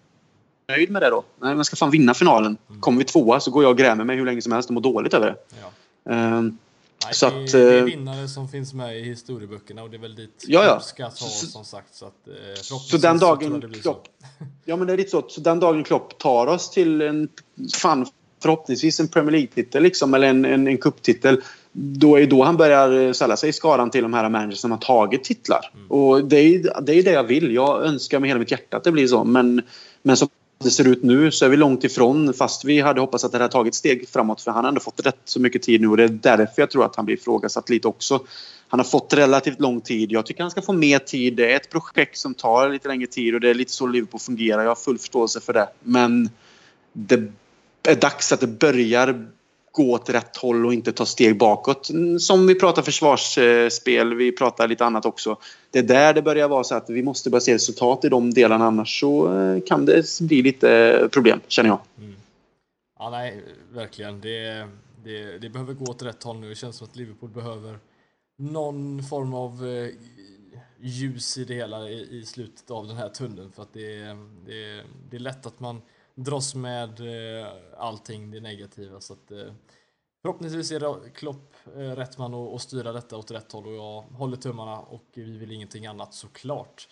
nöjd 0.67 0.91
med 0.91 1.01
det 1.01 1.09
då? 1.09 1.23
Nej, 1.39 1.55
man 1.55 1.65
ska 1.65 1.75
fan 1.75 1.91
vinna 1.91 2.13
finalen. 2.13 2.57
Mm. 2.69 2.81
Kommer 2.81 2.97
vi 2.99 3.05
tvåa 3.05 3.39
så 3.39 3.51
går 3.51 3.63
jag 3.63 3.69
och 3.69 3.77
grämer 3.77 4.03
mig 4.03 4.17
hur 4.17 4.25
länge 4.25 4.41
som 4.41 4.51
helst 4.51 4.69
och 4.69 4.73
mår 4.73 4.81
dåligt 4.81 5.13
över 5.13 5.27
det. 5.27 5.35
Ja. 5.61 6.37
Um, 6.37 6.57
Nej, 7.05 7.13
så 7.13 7.29
det, 7.29 7.43
att, 7.43 7.51
det 7.51 7.59
är 7.59 7.77
eh, 7.77 7.83
vinnare 7.83 8.27
som 8.27 8.49
finns 8.49 8.73
med 8.73 8.97
i 8.97 9.03
historieböckerna 9.03 9.83
och 9.83 9.89
det 9.89 9.97
är 9.97 10.01
väl 10.01 10.15
dit 10.15 10.43
ja, 10.47 10.63
ja. 10.63 10.79
ska 10.79 11.09
ta 11.09 11.25
som 11.25 11.65
sagt. 11.65 11.95
Så, 11.95 12.05
att, 12.05 12.27
eh, 12.27 12.61
så 12.61 12.97
den 12.97 13.17
dagen 13.17 13.61
så 13.61 13.81
Klopp, 13.81 14.07
så. 14.19 14.45
Ja 14.65 14.75
men 14.75 14.87
det 14.87 14.93
är 14.93 14.97
lite 14.97 15.09
så. 15.09 15.25
Så 15.29 15.41
den 15.41 15.59
dagen 15.59 15.83
Klopp 15.83 16.17
tar 16.17 16.47
oss 16.47 16.69
till 16.69 17.01
en 17.01 17.29
fan 17.73 18.05
förhoppningsvis 18.43 18.99
en 18.99 19.07
Premier 19.07 19.31
League-titel 19.31 19.83
liksom, 19.83 20.13
eller 20.13 20.27
en, 20.27 20.45
en, 20.45 20.67
en 20.67 20.77
cuptitel. 20.77 21.41
Då 21.71 22.19
är 22.19 22.27
då 22.27 22.43
han 22.43 22.57
börjar 22.57 23.07
eh, 23.07 23.11
ställa 23.11 23.37
sig 23.37 23.49
i 23.49 23.53
skaran 23.53 23.91
till 23.91 24.03
de 24.03 24.13
här 24.13 24.29
managers 24.29 24.57
som 24.57 24.71
har 24.71 24.77
tagit 24.77 25.23
titlar. 25.23 25.71
Mm. 25.73 25.91
Och 25.91 26.25
det 26.25 26.37
är, 26.37 26.81
det 26.81 26.93
är 26.93 27.03
det 27.03 27.11
jag 27.11 27.23
vill. 27.23 27.53
Jag 27.53 27.85
önskar 27.85 28.19
med 28.19 28.29
hela 28.29 28.39
mitt 28.39 28.51
hjärta 28.51 28.77
att 28.77 28.83
det 28.83 28.91
blir 28.91 29.07
så. 29.07 29.23
Men, 29.23 29.61
men 30.01 30.17
som 30.17 30.29
det 30.63 30.71
ser 30.71 30.87
ut 30.87 31.03
nu 31.03 31.31
så 31.31 31.45
är 31.45 31.49
vi 31.49 31.57
långt 31.57 31.83
ifrån 31.83 32.33
fast 32.33 32.65
vi 32.65 32.81
hade 32.81 33.01
hoppats 33.01 33.23
att 33.23 33.31
det 33.31 33.37
hade 33.37 33.51
tagit 33.51 33.75
steg 33.75 34.09
framåt 34.09 34.41
för 34.41 34.51
han 34.51 34.63
har 34.63 34.69
ändå 34.69 34.81
fått 34.81 35.05
rätt 35.05 35.21
så 35.25 35.39
mycket 35.39 35.61
tid 35.61 35.81
nu 35.81 35.87
och 35.87 35.97
det 35.97 36.03
är 36.03 36.07
därför 36.07 36.61
jag 36.61 36.71
tror 36.71 36.85
att 36.85 36.95
han 36.95 37.05
blir 37.05 37.15
ifrågasatt 37.15 37.69
lite 37.69 37.87
också. 37.87 38.19
Han 38.67 38.79
har 38.79 38.85
fått 38.85 39.13
relativt 39.13 39.59
lång 39.59 39.81
tid. 39.81 40.11
Jag 40.11 40.25
tycker 40.25 40.41
han 40.41 40.51
ska 40.51 40.61
få 40.61 40.73
mer 40.73 40.99
tid. 40.99 41.35
Det 41.35 41.51
är 41.51 41.55
ett 41.55 41.69
projekt 41.69 42.17
som 42.17 42.33
tar 42.33 42.69
lite 42.69 42.87
längre 42.87 43.07
tid 43.07 43.35
och 43.35 43.41
det 43.41 43.49
är 43.49 43.53
lite 43.53 43.71
så 43.71 43.87
Liverpool 43.87 44.19
fungerar. 44.19 44.61
Jag 44.61 44.69
har 44.69 44.75
full 44.75 44.97
förståelse 44.97 45.39
för 45.39 45.53
det. 45.53 45.67
Men 45.83 46.29
det 46.93 47.31
är 47.91 47.95
dags 47.95 48.31
att 48.31 48.39
det 48.39 48.47
börjar 48.47 49.27
gå 49.73 49.91
åt 49.91 50.09
rätt 50.09 50.37
håll 50.37 50.65
och 50.65 50.73
inte 50.73 50.91
ta 50.91 51.05
steg 51.05 51.37
bakåt. 51.37 51.89
Mm, 51.89 52.19
som 52.19 52.47
vi 52.47 52.55
pratar 52.55 52.81
försvarsspel, 52.81 54.15
vi 54.15 54.31
pratar 54.31 54.67
lite 54.67 54.85
annat 54.85 55.05
också. 55.05 55.37
Det 55.71 55.79
är 55.79 55.83
där 55.83 56.13
det 56.13 56.21
börjar 56.21 56.47
vara 56.47 56.63
så 56.63 56.75
att 56.75 56.89
vi 56.89 57.03
måste 57.03 57.29
börja 57.29 57.41
se 57.41 57.53
resultat 57.53 58.05
i 58.05 58.09
de 58.09 58.33
delarna 58.33 58.65
annars 58.65 58.99
så 58.99 59.39
eh, 59.39 59.63
kan 59.63 59.85
det 59.85 60.19
bli 60.21 60.41
lite 60.41 60.71
eh, 60.71 61.07
problem 61.07 61.39
känner 61.47 61.69
jag. 61.69 61.79
Mm. 61.97 62.15
Ja, 62.99 63.09
nej, 63.09 63.43
verkligen. 63.71 64.21
Det, 64.21 64.67
det, 65.03 65.37
det, 65.37 65.49
behöver 65.49 65.73
gå 65.73 65.85
åt 65.85 66.03
rätt 66.03 66.23
håll 66.23 66.39
nu. 66.39 66.49
Det 66.49 66.55
känns 66.55 66.75
som 66.75 66.87
att 66.87 66.95
Liverpool 66.95 67.29
behöver 67.29 67.79
någon 68.37 69.03
form 69.03 69.33
av 69.33 69.67
eh, 69.67 69.89
ljus 70.79 71.37
i 71.37 71.45
det 71.45 71.53
hela 71.53 71.89
i, 71.89 72.19
i 72.19 72.25
slutet 72.25 72.71
av 72.71 72.87
den 72.87 72.97
här 72.97 73.09
tunneln 73.09 73.51
för 73.51 73.61
att 73.61 73.73
det, 73.73 73.97
det, 74.45 74.83
det 75.09 75.17
är 75.17 75.19
lätt 75.19 75.45
att 75.45 75.59
man 75.59 75.81
dras 76.15 76.55
med 76.55 76.99
eh, 76.99 77.47
allting 77.77 78.31
det 78.31 78.39
negativa. 78.39 79.01
Så 79.01 79.13
att, 79.13 79.31
eh, 79.31 79.53
förhoppningsvis 80.21 80.71
är 80.71 80.79
det 80.79 81.09
Klopp 81.09 81.55
eh, 81.75 81.79
rätt 81.79 82.17
man 82.17 82.33
att 82.33 82.61
styra 82.61 82.91
detta 82.91 83.17
åt 83.17 83.31
rätt 83.31 83.51
håll 83.51 83.67
och 83.67 83.73
jag 83.73 84.01
håller 84.01 84.37
tummarna 84.37 84.79
och 84.79 85.05
vi 85.13 85.37
vill 85.37 85.51
ingenting 85.51 85.85
annat 85.85 86.13
såklart. 86.13 86.87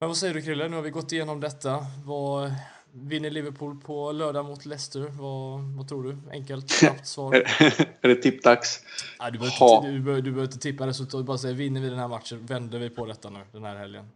Men 0.00 0.08
vad 0.08 0.16
säger 0.16 0.34
du 0.34 0.42
Krille? 0.42 0.68
Nu 0.68 0.76
har 0.76 0.82
vi 0.82 0.90
gått 0.90 1.12
igenom 1.12 1.40
detta. 1.40 1.86
Vad 2.04 2.52
vinner 2.92 3.30
Liverpool 3.30 3.80
på 3.80 4.12
lördag 4.12 4.44
mot 4.44 4.66
Leicester? 4.66 5.00
Vad, 5.00 5.60
vad 5.60 5.88
tror 5.88 6.02
du? 6.02 6.18
Enkelt, 6.32 6.70
snabbt 6.70 7.06
svar. 7.06 7.34
är 8.00 8.08
det 8.08 8.14
tippdags? 8.14 8.80
Nej, 9.20 9.32
du, 9.32 9.38
behöver 9.38 9.76
inte, 9.76 9.90
du, 9.90 10.00
behöver, 10.00 10.22
du 10.22 10.30
behöver 10.30 10.52
inte 10.52 10.58
tippa 10.58 10.86
resultatet. 10.86 11.26
Bara 11.26 11.38
säga 11.38 11.54
vinner 11.54 11.80
vi 11.80 11.88
den 11.90 11.98
här 11.98 12.08
matchen 12.08 12.46
vänder 12.46 12.78
vi 12.78 12.90
på 12.90 13.06
detta 13.06 13.30
nu 13.30 13.40
den 13.52 13.64
här 13.64 13.76
helgen. 13.76 14.10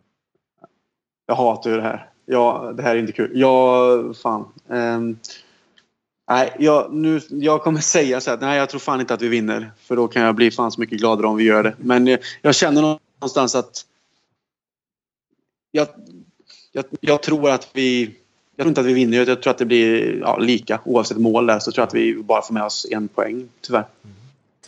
Jag 1.26 1.34
hatar 1.34 1.70
ju 1.70 1.76
det 1.76 1.82
här. 1.82 2.12
Ja, 2.30 2.72
det 2.76 2.82
här 2.82 2.96
är 2.96 2.98
inte 2.98 3.12
kul. 3.12 3.30
Ja, 3.34 4.14
fan. 4.22 4.44
Um, 4.68 5.18
nej, 6.30 6.56
jag, 6.58 6.92
nu, 6.92 7.20
jag 7.28 7.62
kommer 7.62 7.80
säga 7.96 8.20
så 8.20 8.30
här, 8.30 8.38
nej 8.38 8.58
jag 8.58 8.68
tror 8.68 8.80
fan 8.80 9.00
inte 9.00 9.14
att 9.14 9.22
vi 9.22 9.28
vinner. 9.28 9.70
För 9.78 9.96
då 9.96 10.08
kan 10.08 10.22
jag 10.22 10.34
bli 10.34 10.50
fan 10.50 10.72
så 10.72 10.80
mycket 10.80 10.98
gladare 10.98 11.26
om 11.26 11.36
vi 11.36 11.44
gör 11.44 11.62
det. 11.62 11.74
Men 11.78 12.06
jag, 12.06 12.20
jag 12.42 12.54
känner 12.54 12.98
någonstans 13.20 13.54
att 13.54 13.84
jag, 15.70 15.88
jag, 16.72 16.84
jag, 17.00 17.22
tror 17.22 17.50
att 17.50 17.68
vi... 17.72 18.14
Jag 18.56 18.64
tror 18.64 18.68
inte 18.68 18.80
att 18.80 18.86
vi 18.86 18.92
vinner. 18.92 19.26
Jag 19.26 19.42
tror 19.42 19.50
att 19.50 19.58
det 19.58 19.66
blir 19.66 20.18
ja, 20.20 20.38
lika 20.38 20.80
oavsett 20.84 21.18
mål 21.18 21.46
där. 21.46 21.58
Så 21.58 21.72
tror 21.72 21.82
jag 21.82 21.86
att 21.86 21.94
vi 21.94 22.14
bara 22.14 22.42
får 22.42 22.54
med 22.54 22.62
oss 22.62 22.86
en 22.90 23.08
poäng, 23.08 23.48
tyvärr. 23.60 23.86
Mm. 24.04 24.16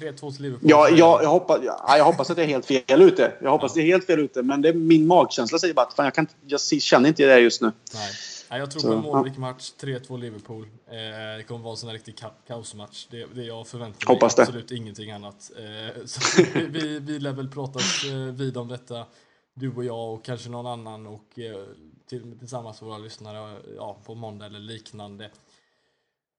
3-2 0.00 0.32
till 0.32 0.42
Liverpool. 0.42 0.70
Ja, 0.70 0.88
jag, 0.88 1.22
jag, 1.22 1.30
hoppas, 1.30 1.60
ja, 1.64 1.96
jag 1.96 2.04
hoppas 2.04 2.30
att 2.30 2.38
jag 2.38 2.44
är 2.44 2.48
helt 2.48 2.66
fel 2.66 3.02
ute. 3.02 3.32
Jag 3.42 3.50
hoppas 3.50 3.76
ja. 3.76 3.82
det 3.82 3.88
är 3.88 3.92
helt 3.92 4.06
fel 4.06 4.18
ute. 4.18 4.42
Men 4.42 4.62
det, 4.62 4.72
min 4.72 5.06
magkänsla 5.06 5.58
säger 5.58 5.74
bara 5.74 5.86
att 5.86 5.94
fan, 5.94 6.04
jag, 6.04 6.14
kan, 6.14 6.26
jag 6.46 6.60
känner 6.60 7.08
inte 7.08 7.26
det 7.26 7.40
just 7.40 7.62
nu. 7.62 7.72
Nej. 7.94 8.10
Ja, 8.52 8.58
jag 8.58 8.70
tror 8.70 8.82
på 8.82 8.92
en 8.92 9.02
målrik 9.02 9.36
match, 9.36 9.72
3-2 9.80 10.18
Liverpool. 10.18 10.62
Eh, 10.62 11.36
det 11.36 11.44
kommer 11.48 11.60
vara 11.60 11.72
en 11.72 11.76
sån 11.76 11.88
här 11.88 11.94
riktig 11.94 12.18
ka 12.18 12.30
kaosmatch. 12.46 13.06
Det, 13.10 13.26
det 13.34 13.44
jag 13.44 13.66
förväntar 13.66 14.06
mig 14.08 14.14
Hoppas 14.14 14.34
det. 14.34 14.42
absolut 14.42 14.70
ingenting 14.70 15.10
annat. 15.10 15.50
Eh, 15.56 16.02
så 16.04 16.42
vi, 16.54 16.66
vi, 16.66 16.98
vi 16.98 17.18
lär 17.18 17.32
väl 17.32 17.48
pratas 17.48 18.04
eh, 18.04 18.16
vid 18.16 18.56
om 18.56 18.68
detta, 18.68 19.06
du 19.54 19.72
och 19.74 19.84
jag 19.84 20.14
och 20.14 20.24
kanske 20.24 20.48
någon 20.48 20.66
annan 20.66 21.06
och 21.06 21.38
eh, 21.38 21.64
till, 22.08 22.38
tillsammans 22.38 22.80
med 22.80 22.88
våra 22.88 22.98
lyssnare 22.98 23.56
ja, 23.76 23.98
på 24.04 24.14
måndag 24.14 24.46
eller 24.46 24.58
liknande. 24.58 25.30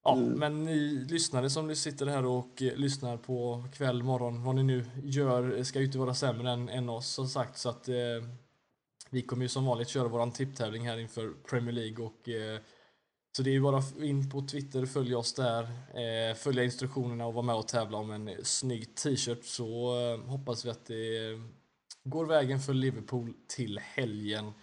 Ja, 0.04 0.16
Mm. 0.18 0.40
men 0.40 0.64
ni 0.66 1.06
lyssnare 1.10 1.50
som 1.50 1.76
sitter 1.76 2.06
här 2.06 2.26
och 2.26 2.62
eh, 2.62 2.76
lyssnar 2.76 3.18
på 3.18 3.66
kväll, 3.74 4.04
morgon, 4.04 4.44
vad 4.44 4.56
ni 4.56 4.64
nu 4.64 4.86
gör, 5.04 5.64
ska 5.64 5.80
ju 5.80 5.86
inte 5.86 5.98
vara 5.98 6.14
sämre 6.14 6.52
än, 6.52 6.70
än 6.70 6.90
oss 6.90 7.08
som 7.08 7.28
sagt. 7.28 7.58
Så 7.58 7.70
att 7.70 7.88
eh, 7.88 7.96
vi 9.10 9.22
kommer 9.22 9.44
ju 9.44 9.50
som 9.50 9.66
vanligt 9.66 9.88
köra 9.90 10.08
våran 10.08 10.32
tipptävling 10.32 10.88
här 10.88 10.98
inför 10.98 11.34
Premier 11.50 11.74
League 11.76 12.06
och 12.06 12.30
eh, 12.30 12.60
så 13.38 13.44
det 13.44 13.50
är 13.50 13.54
ju 13.54 13.62
bara 13.62 13.84
in 14.02 14.30
på 14.30 14.42
Twitter, 14.42 14.86
följa 14.86 15.18
oss 15.18 15.34
där, 15.34 15.64
eh, 15.94 16.36
följa 16.36 16.64
instruktionerna 16.64 17.26
och 17.26 17.34
vara 17.34 17.46
med 17.46 17.56
och 17.56 17.68
tävla 17.68 17.98
om 17.98 18.12
en 18.12 18.30
snygg 18.44 18.96
t-shirt 18.96 19.46
så 19.46 19.96
eh, 20.00 20.30
hoppas 20.30 20.66
vi 20.66 20.70
att 20.70 20.86
det 20.86 21.40
går 22.04 22.26
vägen 22.26 22.60
för 22.60 22.74
Liverpool 22.74 23.34
till 23.48 23.80
helgen. 23.80 24.54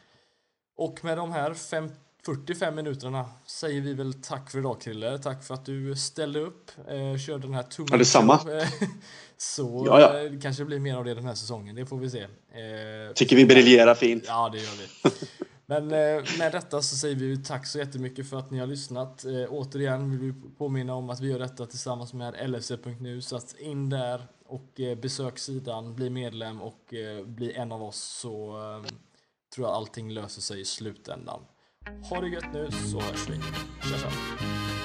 Och 0.77 1.05
med 1.05 1.19
de 1.19 1.33
här 1.33 1.55
fem, 1.55 1.91
45 2.29 2.75
minuterna 2.75 3.25
säger 3.47 3.81
vi 3.81 3.95
väl 3.95 4.15
tack 4.15 4.51
för 4.51 4.59
idag 4.59 4.81
Krille. 4.81 5.19
Tack 5.19 5.45
för 5.45 5.55
att 5.55 5.65
du 5.65 5.97
ställde 5.97 6.41
upp, 6.41 6.71
eh, 6.89 7.19
körde 7.19 7.47
den 7.47 7.55
här 7.55 7.63
tummen. 7.63 7.89
Ja, 7.91 7.97
detsamma. 7.99 8.41
Så 9.37 9.85
Ja, 9.87 10.01
ja. 10.01 10.21
eh, 10.25 10.31
det 10.31 10.41
kanske 10.41 10.65
blir 10.65 10.79
mer 10.79 10.97
av 10.97 11.05
det 11.05 11.15
den 11.15 11.25
här 11.25 11.35
säsongen, 11.35 11.77
det 11.77 11.87
får 11.87 11.99
vi 11.99 12.11
se. 12.11 12.21
Eh, 12.23 13.13
Tycker 13.15 13.37
vi 13.37 13.47
briljerar 13.47 13.95
fint. 13.95 14.25
Ja, 14.27 14.49
det 14.53 14.59
gör 14.59 14.73
vi. 14.77 15.11
Men 15.67 15.83
eh, 15.83 16.25
med 16.39 16.53
detta 16.53 16.83
så 16.83 16.97
säger 16.97 17.15
vi 17.17 17.37
tack 17.45 17.67
så 17.67 17.79
jättemycket 17.79 18.31
för 18.31 18.37
att 18.37 18.51
ni 18.51 18.59
har 18.59 18.67
lyssnat. 18.67 19.25
Eh, 19.25 19.45
återigen 19.49 20.11
vill 20.11 20.33
vi 20.33 20.51
påminna 20.59 20.95
om 20.95 21.11
att 21.11 21.21
vi 21.21 21.29
gör 21.29 21.39
detta 21.39 21.67
tillsammans 21.67 22.13
med 22.13 22.51
LFC.nu 22.51 23.23
så 23.23 23.37
att 23.37 23.55
in 23.59 23.91
där 23.91 24.27
och 24.47 24.81
eh, 24.81 24.99
besök 24.99 25.39
sidan, 25.39 25.95
bli 25.95 26.11
medlem 26.11 26.63
och 26.63 26.95
eh, 26.95 27.25
bli 27.25 27.53
en 27.53 27.73
av 27.73 27.83
oss 27.83 27.99
så 27.99 28.57
eh, 28.57 28.91
tror 29.55 29.67
jag 29.67 29.77
allting 29.77 30.11
löser 30.13 30.41
sig 30.41 30.61
i 30.61 30.65
slutändan. 30.65 31.41
Ha 32.11 32.21
det 32.21 32.29
gött 32.29 32.53
nu 32.53 32.71
så 32.71 33.01
hörs 33.01 33.29
vi. 33.29 33.37
Tja, 33.83 33.99
tja. 33.99 34.78